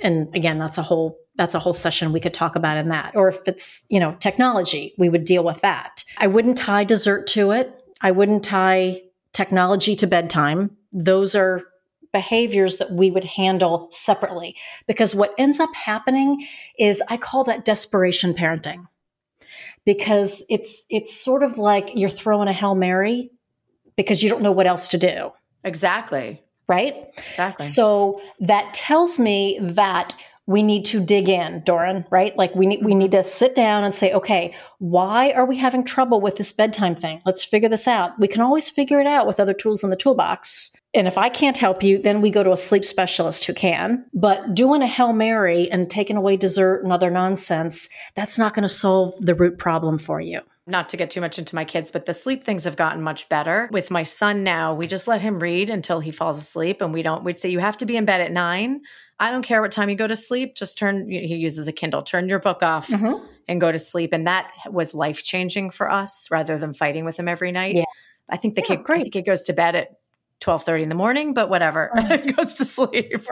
And 0.00 0.34
again, 0.34 0.58
that's 0.58 0.78
a 0.78 0.82
whole 0.82 1.18
that's 1.36 1.54
a 1.54 1.60
whole 1.60 1.72
session 1.72 2.12
we 2.12 2.18
could 2.18 2.34
talk 2.34 2.56
about 2.56 2.76
in 2.76 2.88
that. 2.88 3.12
Or 3.14 3.28
if 3.28 3.38
it's, 3.46 3.86
you 3.88 4.00
know, 4.00 4.16
technology, 4.18 4.92
we 4.98 5.08
would 5.08 5.24
deal 5.24 5.44
with 5.44 5.60
that. 5.60 6.02
I 6.18 6.26
wouldn't 6.26 6.58
tie 6.58 6.82
dessert 6.82 7.28
to 7.28 7.52
it. 7.52 7.72
I 8.02 8.10
wouldn't 8.10 8.44
tie 8.44 9.02
technology 9.32 9.94
to 9.96 10.06
bedtime. 10.08 10.76
Those 10.90 11.36
are 11.36 11.62
behaviors 12.12 12.76
that 12.78 12.92
we 12.92 13.10
would 13.10 13.24
handle 13.24 13.88
separately. 13.92 14.56
Because 14.86 15.14
what 15.14 15.34
ends 15.38 15.60
up 15.60 15.74
happening 15.74 16.46
is 16.78 17.02
I 17.08 17.16
call 17.16 17.44
that 17.44 17.64
desperation 17.64 18.34
parenting. 18.34 18.86
Because 19.84 20.44
it's 20.50 20.84
it's 20.90 21.18
sort 21.18 21.42
of 21.42 21.56
like 21.56 21.90
you're 21.94 22.10
throwing 22.10 22.48
a 22.48 22.52
Hail 22.52 22.74
Mary 22.74 23.30
because 23.96 24.22
you 24.22 24.28
don't 24.28 24.42
know 24.42 24.52
what 24.52 24.66
else 24.66 24.88
to 24.88 24.98
do. 24.98 25.32
Exactly. 25.64 26.42
Right? 26.68 26.94
Exactly. 27.16 27.64
So 27.64 28.20
that 28.40 28.74
tells 28.74 29.18
me 29.18 29.58
that 29.60 30.14
we 30.48 30.62
need 30.62 30.86
to 30.86 31.04
dig 31.04 31.28
in, 31.28 31.62
Doran, 31.66 32.06
right? 32.10 32.34
Like 32.34 32.54
we 32.54 32.64
need 32.64 32.82
we 32.82 32.94
need 32.94 33.10
to 33.10 33.22
sit 33.22 33.54
down 33.54 33.84
and 33.84 33.94
say, 33.94 34.14
okay, 34.14 34.54
why 34.78 35.30
are 35.32 35.44
we 35.44 35.58
having 35.58 35.84
trouble 35.84 36.22
with 36.22 36.36
this 36.36 36.52
bedtime 36.52 36.94
thing? 36.94 37.20
Let's 37.26 37.44
figure 37.44 37.68
this 37.68 37.86
out. 37.86 38.18
We 38.18 38.28
can 38.28 38.40
always 38.40 38.70
figure 38.70 38.98
it 38.98 39.06
out 39.06 39.26
with 39.26 39.40
other 39.40 39.52
tools 39.52 39.84
in 39.84 39.90
the 39.90 39.96
toolbox. 39.96 40.72
And 40.94 41.06
if 41.06 41.18
I 41.18 41.28
can't 41.28 41.56
help 41.56 41.82
you, 41.82 41.98
then 41.98 42.22
we 42.22 42.30
go 42.30 42.42
to 42.42 42.52
a 42.52 42.56
sleep 42.56 42.84
specialist 42.84 43.44
who 43.44 43.52
can. 43.52 44.06
But 44.14 44.54
doing 44.54 44.82
a 44.82 44.86
Hail 44.86 45.12
Mary 45.12 45.70
and 45.70 45.90
taking 45.90 46.16
away 46.16 46.36
dessert 46.36 46.82
and 46.82 46.92
other 46.92 47.10
nonsense, 47.10 47.88
that's 48.14 48.38
not 48.38 48.54
going 48.54 48.62
to 48.62 48.68
solve 48.68 49.14
the 49.20 49.34
root 49.34 49.58
problem 49.58 49.98
for 49.98 50.20
you 50.20 50.40
not 50.68 50.90
to 50.90 50.96
get 50.96 51.10
too 51.10 51.20
much 51.20 51.38
into 51.38 51.54
my 51.54 51.64
kids, 51.64 51.90
but 51.90 52.06
the 52.06 52.14
sleep 52.14 52.44
things 52.44 52.64
have 52.64 52.76
gotten 52.76 53.02
much 53.02 53.28
better. 53.28 53.68
With 53.72 53.90
my 53.90 54.02
son 54.02 54.44
now, 54.44 54.74
we 54.74 54.86
just 54.86 55.08
let 55.08 55.22
him 55.22 55.40
read 55.40 55.70
until 55.70 55.98
he 55.98 56.10
falls 56.10 56.38
asleep. 56.38 56.82
And 56.82 56.92
we 56.92 57.02
don't, 57.02 57.24
we'd 57.24 57.38
say, 57.38 57.48
you 57.48 57.58
have 57.58 57.78
to 57.78 57.86
be 57.86 57.96
in 57.96 58.04
bed 58.04 58.20
at 58.20 58.30
nine. 58.30 58.82
I 59.18 59.30
don't 59.30 59.42
care 59.42 59.60
what 59.60 59.72
time 59.72 59.88
you 59.88 59.96
go 59.96 60.06
to 60.06 60.14
sleep, 60.14 60.54
just 60.54 60.78
turn, 60.78 61.08
he 61.08 61.34
uses 61.34 61.66
a 61.66 61.72
Kindle, 61.72 62.02
turn 62.02 62.28
your 62.28 62.38
book 62.38 62.62
off 62.62 62.86
mm-hmm. 62.88 63.24
and 63.48 63.60
go 63.60 63.72
to 63.72 63.78
sleep. 63.78 64.12
And 64.12 64.26
that 64.28 64.52
was 64.70 64.94
life 64.94 65.24
changing 65.24 65.70
for 65.70 65.90
us 65.90 66.28
rather 66.30 66.56
than 66.56 66.72
fighting 66.72 67.04
with 67.04 67.18
him 67.18 67.26
every 67.26 67.50
night. 67.50 67.74
Yeah. 67.74 67.84
I 68.28 68.36
think 68.36 68.54
the 68.54 68.60
yeah, 68.60 68.76
kid, 68.76 68.84
great. 68.84 69.00
I 69.00 69.02
think 69.04 69.16
it 69.16 69.26
goes 69.26 69.42
to 69.44 69.52
bed 69.54 69.74
at 69.74 69.88
12:30 70.40 70.82
in 70.82 70.88
the 70.88 70.94
morning, 70.94 71.34
but 71.34 71.48
whatever. 71.48 71.90
it 71.96 72.36
goes 72.36 72.54
to 72.54 72.64
sleep. 72.64 73.26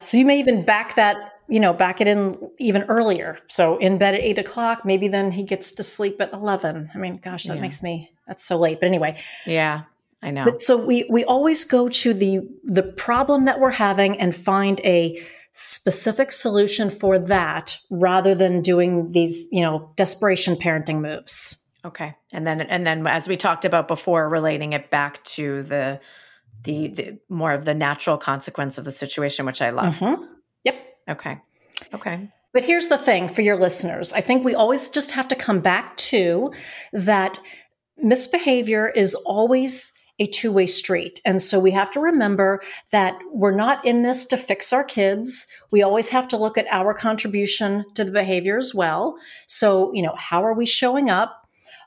So 0.00 0.16
you 0.16 0.24
may 0.24 0.38
even 0.38 0.64
back 0.64 0.94
that, 0.94 1.34
you 1.48 1.60
know, 1.60 1.72
back 1.72 2.00
it 2.00 2.06
in 2.06 2.38
even 2.58 2.84
earlier. 2.84 3.38
So 3.46 3.76
in 3.78 3.98
bed 3.98 4.14
at 4.14 4.20
eight 4.20 4.38
o'clock, 4.38 4.84
maybe 4.84 5.08
then 5.08 5.30
he 5.30 5.42
gets 5.42 5.72
to 5.72 5.82
sleep 5.82 6.20
at 6.20 6.32
11. 6.32 6.90
I 6.94 6.98
mean, 6.98 7.14
gosh, 7.14 7.44
that 7.44 7.56
yeah. 7.56 7.60
makes 7.60 7.82
me, 7.82 8.10
that's 8.26 8.44
so 8.44 8.56
late. 8.56 8.80
But 8.80 8.86
anyway. 8.86 9.20
Yeah. 9.46 9.82
I 10.22 10.30
know. 10.30 10.44
But 10.44 10.60
so 10.60 10.76
we 10.76 11.06
we 11.08 11.24
always 11.24 11.64
go 11.64 11.88
to 11.88 12.12
the 12.12 12.40
the 12.64 12.82
problem 12.82 13.44
that 13.44 13.60
we're 13.60 13.70
having 13.70 14.18
and 14.18 14.34
find 14.34 14.80
a 14.84 15.24
specific 15.52 16.32
solution 16.32 16.90
for 16.90 17.18
that 17.18 17.76
rather 17.90 18.34
than 18.34 18.62
doing 18.62 19.12
these, 19.12 19.46
you 19.50 19.60
know, 19.60 19.92
desperation 19.96 20.56
parenting 20.56 21.00
moves. 21.00 21.64
Okay. 21.84 22.14
And 22.32 22.46
then 22.46 22.60
and 22.60 22.86
then 22.86 23.06
as 23.06 23.28
we 23.28 23.36
talked 23.36 23.64
about 23.64 23.88
before 23.88 24.28
relating 24.28 24.72
it 24.72 24.90
back 24.90 25.22
to 25.24 25.62
the 25.62 26.00
the, 26.64 26.88
the 26.88 27.18
more 27.28 27.52
of 27.52 27.64
the 27.64 27.74
natural 27.74 28.18
consequence 28.18 28.78
of 28.78 28.84
the 28.84 28.90
situation 28.90 29.46
which 29.46 29.62
I 29.62 29.70
love. 29.70 29.96
Mm-hmm. 29.96 30.24
Yep. 30.64 30.76
Okay. 31.10 31.38
Okay. 31.94 32.30
But 32.52 32.64
here's 32.64 32.88
the 32.88 32.98
thing 32.98 33.28
for 33.28 33.42
your 33.42 33.56
listeners. 33.56 34.12
I 34.12 34.20
think 34.20 34.44
we 34.44 34.54
always 34.54 34.88
just 34.88 35.12
have 35.12 35.28
to 35.28 35.36
come 35.36 35.60
back 35.60 35.96
to 35.98 36.52
that 36.92 37.38
misbehavior 37.98 38.88
is 38.88 39.14
always 39.14 39.92
a 40.18 40.26
two 40.26 40.50
way 40.50 40.66
street. 40.66 41.20
And 41.24 41.40
so 41.40 41.60
we 41.60 41.70
have 41.70 41.90
to 41.92 42.00
remember 42.00 42.60
that 42.90 43.16
we're 43.32 43.54
not 43.54 43.84
in 43.84 44.02
this 44.02 44.26
to 44.26 44.36
fix 44.36 44.72
our 44.72 44.82
kids. 44.82 45.46
We 45.70 45.82
always 45.82 46.08
have 46.10 46.26
to 46.28 46.36
look 46.36 46.58
at 46.58 46.66
our 46.72 46.92
contribution 46.92 47.84
to 47.94 48.04
the 48.04 48.10
behavior 48.10 48.58
as 48.58 48.74
well. 48.74 49.16
So, 49.46 49.92
you 49.94 50.02
know, 50.02 50.14
how 50.16 50.44
are 50.44 50.54
we 50.54 50.66
showing 50.66 51.08
up? 51.10 51.37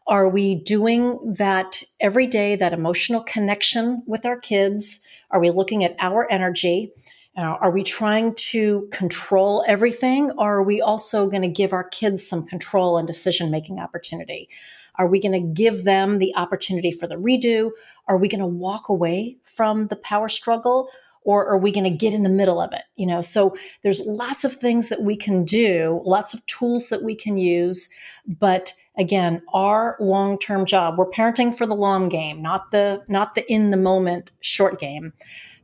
Are 0.08 0.28
we 0.28 0.56
doing 0.56 1.20
that 1.38 1.84
every 2.00 2.28
day, 2.28 2.56
that 2.56 2.74
emotional 2.74 3.22
connection 3.24 4.04
with 4.06 4.26
our 4.26 4.38
kids? 4.38 5.06
Are 5.30 5.40
we 5.40 5.52
looking 5.52 5.84
at 5.84 5.96
our 6.00 6.30
energy? 6.32 6.92
Uh, 7.38 7.42
are 7.42 7.72
we 7.72 7.84
trying 7.84 8.36
to 8.36 8.90
control 8.92 9.64
everything? 9.68 10.32
Or 10.32 10.58
are 10.58 10.64
we 10.64 10.82
also 10.82 11.30
going 11.30 11.44
to 11.44 11.48
give 11.48 11.72
our 11.72 11.86
kids 11.86 12.28
some 12.28 12.46
control 12.46 12.98
and 12.98 13.08
decision 13.08 13.52
making 13.52 13.80
opportunity? 13.80 14.50
Are 14.96 15.08
we 15.08 15.22
going 15.22 15.32
to 15.32 15.62
give 15.62 15.86
them 15.86 16.20
the 16.20 16.36
opportunity 16.36 16.92
for 16.92 17.08
the 17.08 17.16
redo? 17.16 17.72
Are 18.08 18.18
we 18.18 18.28
going 18.28 18.42
to 18.42 18.48
walk 18.48 18.90
away 18.90 19.38
from 19.44 19.88
the 19.88 19.96
power 19.96 20.28
struggle? 20.28 20.90
Or 21.24 21.48
are 21.48 21.58
we 21.58 21.72
going 21.72 21.86
to 21.86 21.90
get 21.90 22.14
in 22.14 22.24
the 22.24 22.30
middle 22.30 22.60
of 22.60 22.74
it? 22.74 22.84
You 22.96 23.06
know, 23.06 23.22
so 23.22 23.56
there's 23.84 24.02
lots 24.06 24.44
of 24.44 24.54
things 24.54 24.90
that 24.90 25.04
we 25.04 25.16
can 25.16 25.46
do, 25.46 26.02
lots 26.04 26.34
of 26.34 26.46
tools 26.48 26.90
that 26.90 27.04
we 27.04 27.16
can 27.16 27.38
use. 27.38 27.90
But 28.28 28.74
again, 29.02 29.42
our 29.52 29.98
long-term 30.00 30.66
job, 30.66 30.98
we're 30.98 31.10
parenting 31.10 31.54
for 31.54 31.66
the 31.66 31.76
long 31.76 32.08
game, 32.08 32.42
not 32.42 32.70
the 32.70 33.04
not 33.08 33.34
the 33.34 33.52
in 33.52 33.72
the 33.72 33.78
moment 33.78 34.32
short 34.42 34.80
game, 34.80 35.12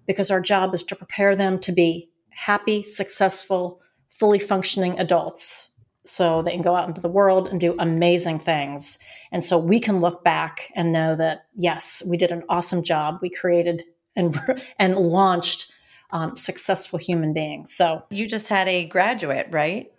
because 0.07 0.31
our 0.31 0.41
job 0.41 0.73
is 0.73 0.83
to 0.83 0.95
prepare 0.95 1.35
them 1.35 1.59
to 1.59 1.71
be 1.71 2.09
happy, 2.31 2.83
successful, 2.83 3.79
fully 4.09 4.39
functioning 4.39 4.99
adults 4.99 5.75
so 6.03 6.41
they 6.41 6.51
can 6.51 6.61
go 6.61 6.75
out 6.75 6.87
into 6.87 7.01
the 7.01 7.09
world 7.09 7.47
and 7.47 7.59
do 7.59 7.75
amazing 7.77 8.39
things. 8.39 8.97
And 9.31 9.43
so 9.43 9.57
we 9.59 9.79
can 9.79 9.99
look 9.99 10.23
back 10.23 10.71
and 10.75 10.91
know 10.91 11.15
that 11.15 11.45
yes, 11.55 12.01
we 12.07 12.17
did 12.17 12.31
an 12.31 12.43
awesome 12.49 12.81
job. 12.81 13.19
We 13.21 13.29
created 13.29 13.83
and 14.15 14.39
and 14.79 14.95
launched 14.95 15.71
um, 16.09 16.35
successful 16.35 16.97
human 16.97 17.33
beings. 17.33 17.71
So 17.71 18.03
you 18.09 18.27
just 18.27 18.47
had 18.47 18.67
a 18.67 18.85
graduate, 18.85 19.47
right? 19.51 19.91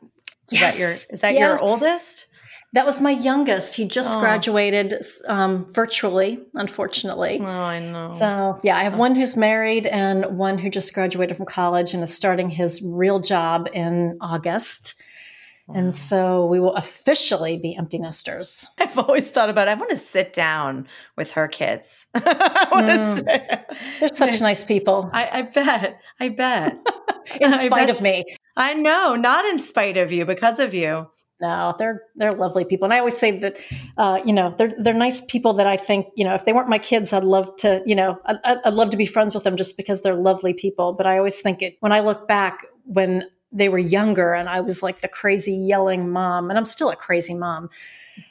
Is 0.50 0.60
yes. 0.60 0.76
that 0.76 0.80
your 0.80 0.90
is 0.90 1.20
that 1.20 1.34
yes. 1.34 1.40
your 1.40 1.62
oldest? 1.62 2.26
That 2.74 2.84
was 2.84 3.00
my 3.00 3.12
youngest. 3.12 3.76
He 3.76 3.86
just 3.86 4.16
oh. 4.16 4.20
graduated 4.20 4.94
um, 5.26 5.66
virtually, 5.72 6.40
unfortunately. 6.54 7.38
Oh, 7.40 7.46
I 7.46 7.80
know. 7.80 8.14
So, 8.18 8.58
yeah, 8.62 8.76
I 8.76 8.82
have 8.82 8.98
one 8.98 9.14
who's 9.14 9.36
married 9.36 9.86
and 9.86 10.36
one 10.36 10.58
who 10.58 10.68
just 10.68 10.92
graduated 10.92 11.36
from 11.36 11.46
college 11.46 11.94
and 11.94 12.02
is 12.02 12.14
starting 12.14 12.50
his 12.50 12.82
real 12.82 13.20
job 13.20 13.70
in 13.72 14.18
August. 14.20 15.02
And 15.74 15.94
so 15.94 16.46
we 16.46 16.60
will 16.60 16.74
officially 16.74 17.58
be 17.58 17.76
empty 17.76 17.98
nesters. 17.98 18.66
I've 18.78 18.96
always 18.98 19.28
thought 19.28 19.50
about 19.50 19.68
it. 19.68 19.72
I 19.72 19.74
want 19.74 19.90
to 19.90 19.96
sit 19.96 20.32
down 20.32 20.88
with 21.16 21.32
her 21.32 21.46
kids. 21.46 22.06
mm. 22.14 23.66
They're 24.00 24.08
such 24.08 24.40
nice 24.40 24.64
people. 24.64 25.10
I, 25.12 25.40
I 25.40 25.42
bet. 25.42 26.00
I 26.20 26.30
bet. 26.30 26.78
in 27.40 27.52
spite 27.52 27.88
bet. 27.88 27.90
of 27.90 28.00
me. 28.00 28.24
I 28.56 28.74
know, 28.74 29.14
not 29.14 29.44
in 29.44 29.58
spite 29.58 29.98
of 29.98 30.10
you, 30.10 30.24
because 30.24 30.58
of 30.58 30.72
you. 30.72 31.10
No, 31.40 31.74
they're 31.78 32.02
they're 32.16 32.32
lovely 32.32 32.64
people, 32.64 32.86
and 32.86 32.92
I 32.92 32.98
always 32.98 33.16
say 33.16 33.38
that, 33.38 33.58
uh, 33.96 34.18
you 34.24 34.32
know, 34.32 34.54
they're 34.58 34.74
they're 34.76 34.92
nice 34.92 35.20
people 35.20 35.52
that 35.54 35.68
I 35.68 35.76
think, 35.76 36.08
you 36.16 36.24
know, 36.24 36.34
if 36.34 36.44
they 36.44 36.52
weren't 36.52 36.68
my 36.68 36.80
kids, 36.80 37.12
I'd 37.12 37.22
love 37.22 37.54
to, 37.58 37.80
you 37.86 37.94
know, 37.94 38.18
I'd, 38.26 38.38
I'd 38.44 38.74
love 38.74 38.90
to 38.90 38.96
be 38.96 39.06
friends 39.06 39.34
with 39.34 39.44
them 39.44 39.56
just 39.56 39.76
because 39.76 40.00
they're 40.00 40.16
lovely 40.16 40.52
people. 40.52 40.94
But 40.94 41.06
I 41.06 41.16
always 41.16 41.38
think 41.40 41.62
it 41.62 41.76
when 41.78 41.92
I 41.92 42.00
look 42.00 42.26
back 42.26 42.66
when 42.84 43.24
they 43.52 43.68
were 43.68 43.78
younger 43.78 44.34
and 44.34 44.48
I 44.48 44.60
was 44.60 44.82
like 44.82 45.00
the 45.00 45.08
crazy 45.08 45.52
yelling 45.54 46.10
mom, 46.10 46.50
and 46.50 46.58
I'm 46.58 46.64
still 46.64 46.90
a 46.90 46.96
crazy 46.96 47.34
mom. 47.34 47.70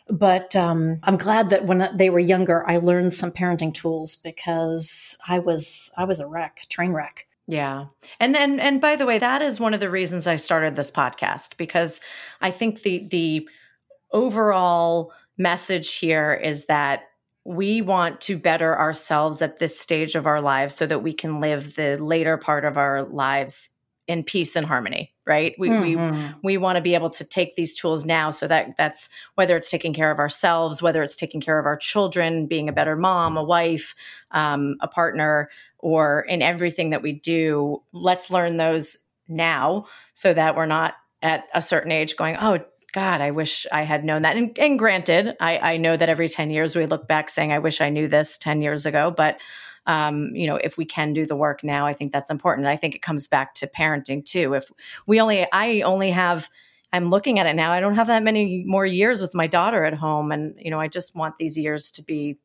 But 0.09 0.53
um, 0.57 0.99
I'm 1.03 1.17
glad 1.17 1.49
that 1.51 1.65
when 1.65 1.89
they 1.95 2.09
were 2.09 2.19
younger, 2.19 2.69
I 2.69 2.77
learned 2.77 3.13
some 3.13 3.31
parenting 3.31 3.73
tools 3.73 4.17
because 4.17 5.17
I 5.27 5.39
was 5.39 5.91
I 5.97 6.03
was 6.03 6.19
a 6.19 6.27
wreck, 6.27 6.65
train 6.67 6.91
wreck. 6.91 7.25
Yeah. 7.47 7.85
And 8.19 8.35
then 8.35 8.59
and 8.59 8.81
by 8.81 8.97
the 8.97 9.05
way, 9.05 9.19
that 9.19 9.41
is 9.41 9.59
one 9.59 9.73
of 9.73 9.79
the 9.79 9.89
reasons 9.89 10.27
I 10.27 10.35
started 10.35 10.75
this 10.75 10.91
podcast 10.91 11.55
because 11.57 12.01
I 12.41 12.51
think 12.51 12.81
the 12.81 13.07
the 13.07 13.49
overall 14.11 15.13
message 15.37 15.95
here 15.95 16.33
is 16.33 16.65
that 16.65 17.03
we 17.45 17.81
want 17.81 18.19
to 18.19 18.37
better 18.37 18.77
ourselves 18.77 19.41
at 19.41 19.59
this 19.59 19.79
stage 19.79 20.15
of 20.15 20.27
our 20.27 20.41
lives 20.41 20.75
so 20.75 20.85
that 20.85 21.01
we 21.01 21.13
can 21.13 21.39
live 21.39 21.75
the 21.75 21.97
later 21.97 22.35
part 22.37 22.65
of 22.65 22.75
our 22.75 23.03
lives 23.03 23.69
in 24.07 24.23
peace 24.23 24.55
and 24.55 24.65
harmony 24.65 25.13
right 25.25 25.53
we 25.59 25.69
mm-hmm. 25.69 26.25
we 26.41 26.55
we 26.55 26.57
want 26.57 26.77
to 26.77 26.81
be 26.81 26.93
able 26.93 27.09
to 27.09 27.25
take 27.25 27.55
these 27.55 27.75
tools 27.75 28.05
now 28.05 28.31
so 28.31 28.47
that 28.47 28.75
that's 28.77 29.09
whether 29.35 29.57
it's 29.57 29.69
taking 29.69 29.93
care 29.93 30.11
of 30.11 30.19
ourselves 30.19 30.81
whether 30.81 31.03
it's 31.03 31.17
taking 31.17 31.41
care 31.41 31.59
of 31.59 31.65
our 31.65 31.75
children 31.75 32.47
being 32.47 32.69
a 32.69 32.73
better 32.73 32.95
mom 32.95 33.35
a 33.35 33.43
wife 33.43 33.95
um, 34.31 34.75
a 34.79 34.87
partner 34.87 35.49
or 35.79 36.21
in 36.21 36.41
everything 36.41 36.89
that 36.91 37.01
we 37.01 37.13
do 37.13 37.81
let's 37.93 38.31
learn 38.31 38.57
those 38.57 38.97
now 39.27 39.85
so 40.13 40.33
that 40.33 40.55
we're 40.55 40.65
not 40.65 40.95
at 41.21 41.45
a 41.53 41.61
certain 41.61 41.91
age 41.91 42.15
going 42.15 42.37
oh 42.39 42.59
God, 42.93 43.21
I 43.21 43.31
wish 43.31 43.67
I 43.71 43.83
had 43.83 44.05
known 44.05 44.23
that. 44.23 44.37
And, 44.37 44.57
and 44.57 44.79
granted, 44.79 45.35
I, 45.39 45.73
I 45.73 45.77
know 45.77 45.97
that 45.97 46.09
every 46.09 46.29
10 46.29 46.49
years 46.49 46.75
we 46.75 46.85
look 46.85 47.07
back 47.07 47.29
saying, 47.29 47.51
I 47.51 47.59
wish 47.59 47.81
I 47.81 47.89
knew 47.89 48.07
this 48.07 48.37
10 48.37 48.61
years 48.61 48.85
ago. 48.87 49.11
But, 49.15 49.39
um, 49.85 50.31
you 50.33 50.47
know, 50.47 50.55
if 50.55 50.77
we 50.77 50.85
can 50.85 51.13
do 51.13 51.25
the 51.25 51.35
work 51.35 51.63
now, 51.63 51.85
I 51.85 51.93
think 51.93 52.11
that's 52.11 52.29
important. 52.29 52.65
I 52.65 52.75
think 52.75 52.95
it 52.95 53.01
comes 53.01 53.27
back 53.27 53.53
to 53.55 53.67
parenting 53.67 54.25
too. 54.25 54.53
If 54.53 54.71
we 55.05 55.19
only, 55.19 55.45
I 55.51 55.81
only 55.81 56.11
have, 56.11 56.49
I'm 56.93 57.09
looking 57.09 57.39
at 57.39 57.45
it 57.45 57.55
now, 57.55 57.71
I 57.71 57.81
don't 57.81 57.95
have 57.95 58.07
that 58.07 58.23
many 58.23 58.63
more 58.65 58.85
years 58.85 59.21
with 59.21 59.35
my 59.35 59.47
daughter 59.47 59.83
at 59.83 59.93
home. 59.93 60.31
And, 60.31 60.55
you 60.57 60.71
know, 60.71 60.79
I 60.79 60.87
just 60.87 61.15
want 61.15 61.37
these 61.37 61.57
years 61.57 61.91
to 61.91 62.01
be 62.01 62.39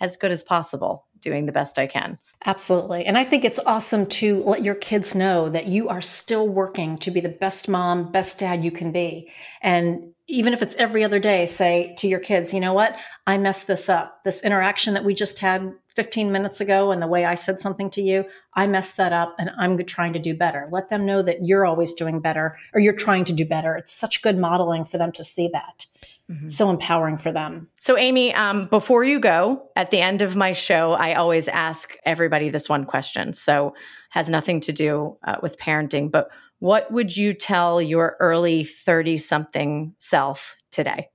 as 0.00 0.16
good 0.16 0.32
as 0.32 0.42
possible 0.42 1.06
doing 1.22 1.46
the 1.46 1.52
best 1.52 1.78
I 1.78 1.86
can. 1.86 2.18
Absolutely. 2.44 3.06
And 3.06 3.16
I 3.16 3.24
think 3.24 3.44
it's 3.44 3.60
awesome 3.60 4.04
to 4.06 4.42
let 4.42 4.64
your 4.64 4.74
kids 4.74 5.14
know 5.14 5.48
that 5.48 5.68
you 5.68 5.88
are 5.88 6.02
still 6.02 6.48
working 6.48 6.98
to 6.98 7.10
be 7.10 7.20
the 7.20 7.28
best 7.28 7.68
mom, 7.68 8.10
best 8.10 8.38
dad 8.38 8.64
you 8.64 8.72
can 8.72 8.90
be. 8.92 9.30
And 9.62 10.12
even 10.26 10.52
if 10.52 10.62
it's 10.62 10.74
every 10.76 11.04
other 11.04 11.18
day, 11.18 11.46
say 11.46 11.94
to 11.98 12.08
your 12.08 12.20
kids, 12.20 12.52
you 12.52 12.60
know 12.60 12.72
what? 12.72 12.96
I 13.26 13.38
messed 13.38 13.66
this 13.66 13.88
up. 13.88 14.24
This 14.24 14.42
interaction 14.42 14.94
that 14.94 15.04
we 15.04 15.14
just 15.14 15.38
had 15.38 15.72
15 15.94 16.32
minutes 16.32 16.60
ago 16.60 16.90
and 16.90 17.02
the 17.02 17.06
way 17.06 17.24
I 17.24 17.34
said 17.34 17.60
something 17.60 17.90
to 17.90 18.02
you, 18.02 18.24
I 18.54 18.66
messed 18.66 18.96
that 18.96 19.12
up 19.12 19.36
and 19.38 19.50
I'm 19.58 19.76
trying 19.84 20.14
to 20.14 20.18
do 20.18 20.34
better. 20.34 20.68
Let 20.70 20.88
them 20.88 21.04
know 21.06 21.22
that 21.22 21.44
you're 21.44 21.66
always 21.66 21.92
doing 21.92 22.20
better 22.20 22.56
or 22.72 22.80
you're 22.80 22.92
trying 22.94 23.24
to 23.26 23.32
do 23.32 23.44
better. 23.44 23.76
It's 23.76 23.92
such 23.92 24.22
good 24.22 24.38
modeling 24.38 24.84
for 24.84 24.98
them 24.98 25.12
to 25.12 25.24
see 25.24 25.48
that. 25.52 25.86
Mm-hmm. 26.30 26.48
So 26.48 26.70
empowering 26.70 27.16
for 27.16 27.32
them. 27.32 27.68
So, 27.78 27.98
Amy, 27.98 28.32
um, 28.32 28.66
before 28.66 29.04
you 29.04 29.20
go, 29.20 29.68
at 29.76 29.90
the 29.90 30.00
end 30.00 30.22
of 30.22 30.36
my 30.36 30.52
show, 30.52 30.92
I 30.92 31.14
always 31.14 31.48
ask 31.48 31.96
everybody 32.04 32.48
this 32.48 32.68
one 32.68 32.86
question. 32.86 33.34
So, 33.34 33.74
has 34.10 34.28
nothing 34.28 34.60
to 34.60 34.72
do 34.72 35.18
uh, 35.24 35.36
with 35.42 35.58
parenting, 35.58 36.10
but 36.10 36.28
what 36.60 36.92
would 36.92 37.16
you 37.16 37.32
tell 37.32 37.82
your 37.82 38.16
early 38.20 38.62
30 38.62 39.16
something 39.16 39.94
self 39.98 40.56
today? 40.70 41.08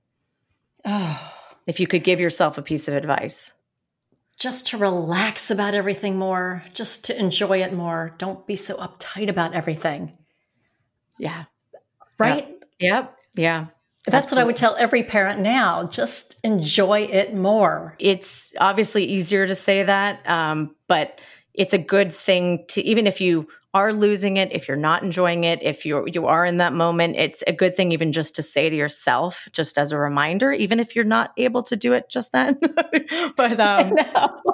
Oh. 0.84 1.34
If 1.66 1.80
you 1.80 1.86
could 1.86 2.02
give 2.02 2.18
yourself 2.18 2.56
a 2.56 2.62
piece 2.62 2.88
of 2.88 2.94
advice 2.94 3.52
just 4.38 4.68
to 4.68 4.78
relax 4.78 5.50
about 5.50 5.74
everything 5.74 6.16
more, 6.16 6.62
just 6.72 7.06
to 7.06 7.18
enjoy 7.18 7.62
it 7.62 7.72
more. 7.72 8.14
Don't 8.18 8.46
be 8.46 8.56
so 8.56 8.76
uptight 8.76 9.28
about 9.28 9.52
everything. 9.54 10.16
Yeah. 11.18 11.44
Right? 12.18 12.48
Yep. 12.48 12.60
yep. 12.78 13.16
Yeah. 13.34 13.66
That's 14.10 14.32
Absolutely. 14.32 14.36
what 14.36 14.42
I 14.42 14.46
would 14.46 14.56
tell 14.56 14.76
every 14.78 15.02
parent 15.02 15.40
now. 15.40 15.84
Just 15.86 16.38
enjoy 16.44 17.02
it 17.02 17.34
more. 17.34 17.96
It's 17.98 18.52
obviously 18.58 19.04
easier 19.04 19.46
to 19.46 19.54
say 19.54 19.82
that, 19.82 20.28
um, 20.28 20.74
but 20.86 21.20
it's 21.54 21.74
a 21.74 21.78
good 21.78 22.12
thing 22.12 22.64
to, 22.68 22.82
even 22.82 23.06
if 23.06 23.20
you 23.20 23.48
are 23.74 23.92
losing 23.92 24.38
it, 24.38 24.50
if 24.52 24.66
you're 24.66 24.76
not 24.76 25.02
enjoying 25.02 25.44
it, 25.44 25.62
if 25.62 25.84
you 25.84 26.04
you 26.06 26.26
are 26.26 26.46
in 26.46 26.56
that 26.56 26.72
moment, 26.72 27.16
it's 27.16 27.42
a 27.46 27.52
good 27.52 27.76
thing 27.76 27.92
even 27.92 28.12
just 28.12 28.34
to 28.36 28.42
say 28.42 28.70
to 28.70 28.74
yourself, 28.74 29.46
just 29.52 29.76
as 29.76 29.92
a 29.92 29.98
reminder, 29.98 30.52
even 30.52 30.80
if 30.80 30.96
you're 30.96 31.04
not 31.04 31.32
able 31.36 31.62
to 31.64 31.76
do 31.76 31.92
it 31.92 32.08
just 32.08 32.32
then. 32.32 32.58
but 33.36 33.60
um, 33.60 33.94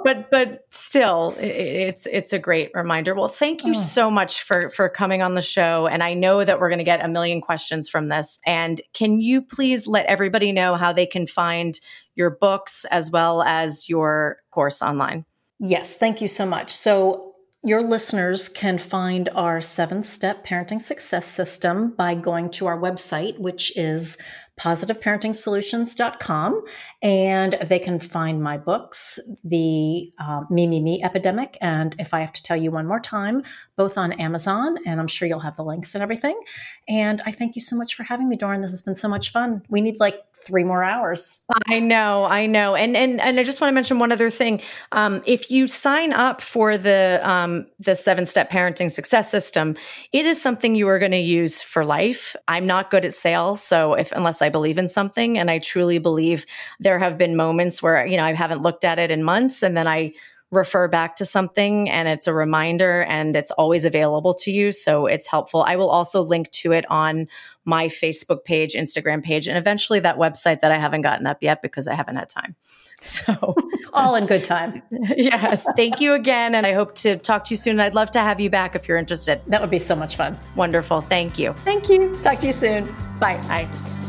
but 0.03 0.29
but 0.29 0.65
still, 0.69 1.33
it's 1.39 2.05
it's 2.07 2.33
a 2.33 2.39
great 2.39 2.71
reminder. 2.73 3.15
Well, 3.15 3.29
thank 3.29 3.63
you 3.63 3.71
oh. 3.71 3.79
so 3.79 4.11
much 4.11 4.43
for 4.43 4.69
for 4.69 4.89
coming 4.89 5.21
on 5.21 5.35
the 5.35 5.41
show, 5.41 5.87
and 5.87 6.03
I 6.03 6.13
know 6.13 6.43
that 6.43 6.59
we're 6.59 6.69
going 6.69 6.79
to 6.79 6.85
get 6.85 7.03
a 7.03 7.07
million 7.07 7.39
questions 7.39 7.87
from 7.87 8.09
this. 8.09 8.39
And 8.45 8.81
can 8.93 9.21
you 9.21 9.41
please 9.41 9.87
let 9.87 10.07
everybody 10.07 10.51
know 10.51 10.75
how 10.75 10.91
they 10.91 11.05
can 11.05 11.25
find 11.25 11.79
your 12.15 12.31
books 12.31 12.85
as 12.91 13.11
well 13.11 13.41
as 13.43 13.87
your 13.87 14.37
course 14.51 14.81
online? 14.81 15.25
Yes, 15.59 15.95
thank 15.95 16.21
you 16.21 16.27
so 16.27 16.45
much. 16.45 16.71
So 16.71 17.34
your 17.65 17.81
listeners 17.81 18.47
can 18.47 18.77
find 18.77 19.27
our 19.29 19.59
seven 19.59 20.03
step 20.03 20.45
parenting 20.45 20.79
success 20.79 21.25
system 21.25 21.95
by 21.97 22.13
going 22.13 22.51
to 22.51 22.67
our 22.67 22.77
website, 22.77 23.39
which 23.39 23.75
is 23.75 24.19
positiveparentingsolutions.com 24.59 26.63
and 27.01 27.57
they 27.65 27.79
can 27.79 27.99
find 27.99 28.43
my 28.43 28.57
books, 28.57 29.19
The 29.43 30.13
uh, 30.19 30.41
Me, 30.49 30.67
Me, 30.67 30.79
Me 30.79 31.01
Epidemic, 31.03 31.57
and 31.59 31.95
If 31.99 32.13
I 32.13 32.21
Have 32.21 32.31
to 32.33 32.43
Tell 32.43 32.55
You 32.55 32.69
One 32.71 32.87
More 32.87 32.99
Time, 32.99 33.41
both 33.77 33.97
on 33.97 34.13
Amazon. 34.13 34.77
And 34.85 34.99
I'm 34.99 35.07
sure 35.07 35.27
you'll 35.27 35.39
have 35.39 35.55
the 35.55 35.63
links 35.63 35.95
and 35.95 36.01
everything. 36.01 36.39
And 36.87 37.21
I 37.25 37.31
thank 37.31 37.55
you 37.55 37.61
so 37.61 37.75
much 37.75 37.95
for 37.95 38.03
having 38.03 38.29
me, 38.29 38.35
Doran. 38.35 38.61
This 38.61 38.71
has 38.71 38.81
been 38.81 38.95
so 38.95 39.07
much 39.07 39.31
fun. 39.31 39.63
We 39.69 39.81
need 39.81 39.99
like 39.99 40.21
three 40.45 40.63
more 40.63 40.83
hours. 40.83 41.43
I 41.67 41.79
know, 41.79 42.25
I 42.25 42.45
know. 42.45 42.75
And 42.75 42.95
and 42.95 43.19
and 43.19 43.39
I 43.39 43.43
just 43.43 43.59
want 43.59 43.69
to 43.69 43.73
mention 43.73 43.99
one 43.99 44.11
other 44.11 44.29
thing. 44.29 44.61
Um, 44.91 45.21
if 45.25 45.49
you 45.49 45.67
sign 45.67 46.13
up 46.13 46.41
for 46.41 46.77
the 46.77 47.19
um, 47.23 47.65
the 47.79 47.95
seven 47.95 48.25
step 48.25 48.49
parenting 48.49 48.91
success 48.91 49.29
system, 49.29 49.75
it 50.11 50.25
is 50.25 50.41
something 50.41 50.75
you 50.75 50.87
are 50.87 50.99
going 50.99 51.11
to 51.11 51.17
use 51.17 51.61
for 51.61 51.83
life. 51.83 52.35
I'm 52.47 52.67
not 52.67 52.91
good 52.91 53.05
at 53.05 53.15
sales, 53.15 53.61
so 53.61 53.93
if 53.93 54.11
unless 54.11 54.41
I 54.41 54.49
believe 54.49 54.77
in 54.77 54.89
something, 54.89 55.37
and 55.37 55.49
I 55.49 55.59
truly 55.59 55.97
believe 55.97 56.45
there 56.79 56.99
have 56.99 57.17
been 57.17 57.35
moments 57.35 57.81
where 57.81 58.05
you 58.05 58.17
know 58.17 58.23
I 58.23 58.33
haven't 58.33 58.61
looked 58.61 58.83
at 58.83 58.99
it 58.99 59.11
in 59.11 59.23
months, 59.23 59.63
and 59.63 59.75
then 59.75 59.87
I 59.87 60.13
refer 60.55 60.87
back 60.87 61.15
to 61.17 61.25
something 61.25 61.89
and 61.89 62.07
it's 62.07 62.27
a 62.27 62.33
reminder 62.33 63.03
and 63.03 63.35
it's 63.35 63.51
always 63.51 63.85
available 63.85 64.33
to 64.33 64.51
you. 64.51 64.71
So 64.71 65.05
it's 65.05 65.27
helpful. 65.27 65.61
I 65.61 65.75
will 65.75 65.89
also 65.89 66.21
link 66.21 66.49
to 66.51 66.71
it 66.71 66.85
on 66.89 67.27
my 67.65 67.87
Facebook 67.87 68.43
page, 68.43 68.73
Instagram 68.73 69.23
page, 69.23 69.47
and 69.47 69.57
eventually 69.57 69.99
that 69.99 70.17
website 70.17 70.61
that 70.61 70.71
I 70.71 70.77
haven't 70.77 71.01
gotten 71.01 71.27
up 71.27 71.41
yet 71.41 71.61
because 71.61 71.87
I 71.87 71.95
haven't 71.95 72.15
had 72.15 72.29
time. 72.29 72.55
So, 72.97 73.53
all 73.93 74.15
in 74.15 74.25
good 74.25 74.45
time. 74.45 74.81
yes. 75.17 75.67
Thank 75.75 75.99
you 75.99 76.13
again. 76.13 76.55
And 76.55 76.65
I 76.65 76.71
hope 76.71 76.95
to 76.95 77.17
talk 77.17 77.43
to 77.43 77.49
you 77.49 77.57
soon. 77.57 77.77
I'd 77.81 77.93
love 77.93 78.09
to 78.11 78.21
have 78.21 78.39
you 78.39 78.49
back 78.49 78.73
if 78.73 78.87
you're 78.87 78.97
interested. 78.97 79.41
That 79.47 79.59
would 79.59 79.69
be 79.69 79.79
so 79.79 79.97
much 79.97 80.15
fun. 80.15 80.39
Wonderful. 80.55 81.01
Thank 81.01 81.37
you. 81.37 81.51
Thank 81.65 81.89
you. 81.89 82.17
Talk 82.23 82.39
to 82.39 82.47
you 82.47 82.53
soon. 82.53 82.85
Bye. 83.19 83.35
Bye. 83.49 84.04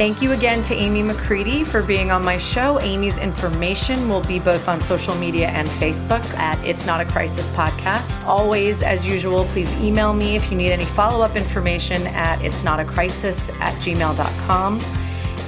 Thank 0.00 0.22
you 0.22 0.32
again 0.32 0.62
to 0.62 0.74
Amy 0.74 1.02
McCready 1.02 1.62
for 1.62 1.82
being 1.82 2.10
on 2.10 2.24
my 2.24 2.38
show. 2.38 2.80
Amy's 2.80 3.18
information 3.18 4.08
will 4.08 4.22
be 4.22 4.38
both 4.38 4.66
on 4.66 4.80
social 4.80 5.14
media 5.16 5.48
and 5.48 5.68
Facebook 5.68 6.24
at 6.38 6.58
It's 6.64 6.86
Not 6.86 7.02
a 7.02 7.04
Crisis 7.04 7.50
Podcast. 7.50 8.24
Always, 8.24 8.82
as 8.82 9.06
usual, 9.06 9.44
please 9.48 9.70
email 9.78 10.14
me 10.14 10.36
if 10.36 10.50
you 10.50 10.56
need 10.56 10.72
any 10.72 10.86
follow 10.86 11.22
up 11.22 11.36
information 11.36 12.06
at 12.06 12.42
It's 12.42 12.64
Not 12.64 12.80
a 12.80 12.84
Crisis 12.86 13.50
at 13.60 13.74
gmail.com. 13.74 14.80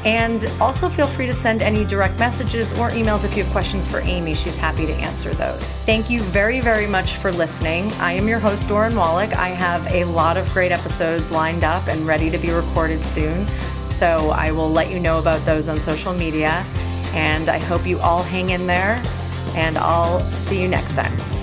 And 0.04 0.50
also 0.60 0.88
feel 0.88 1.06
free 1.06 1.26
to 1.26 1.32
send 1.32 1.62
any 1.62 1.84
direct 1.84 2.18
messages 2.18 2.72
or 2.72 2.90
emails 2.90 3.24
if 3.24 3.36
you 3.36 3.44
have 3.44 3.52
questions 3.52 3.86
for 3.86 4.00
Amy. 4.00 4.34
She's 4.34 4.56
happy 4.56 4.84
to 4.86 4.92
answer 4.94 5.32
those. 5.34 5.74
Thank 5.86 6.10
you 6.10 6.22
very, 6.22 6.60
very 6.60 6.86
much 6.88 7.12
for 7.14 7.30
listening. 7.30 7.92
I 7.94 8.12
am 8.12 8.26
your 8.26 8.40
host, 8.40 8.68
Doran 8.68 8.96
Wallach. 8.96 9.32
I 9.36 9.48
have 9.48 9.86
a 9.92 10.04
lot 10.04 10.36
of 10.36 10.52
great 10.52 10.72
episodes 10.72 11.30
lined 11.30 11.62
up 11.62 11.86
and 11.86 12.04
ready 12.06 12.30
to 12.30 12.38
be 12.38 12.50
recorded 12.50 13.04
soon. 13.04 13.46
So 13.84 14.30
I 14.30 14.50
will 14.50 14.70
let 14.70 14.90
you 14.90 14.98
know 14.98 15.18
about 15.20 15.44
those 15.44 15.68
on 15.68 15.78
social 15.78 16.12
media. 16.12 16.64
And 17.14 17.48
I 17.48 17.58
hope 17.58 17.86
you 17.86 18.00
all 18.00 18.22
hang 18.22 18.50
in 18.50 18.66
there, 18.66 19.02
and 19.54 19.76
I'll 19.76 20.20
see 20.30 20.62
you 20.62 20.66
next 20.66 20.94
time. 20.94 21.41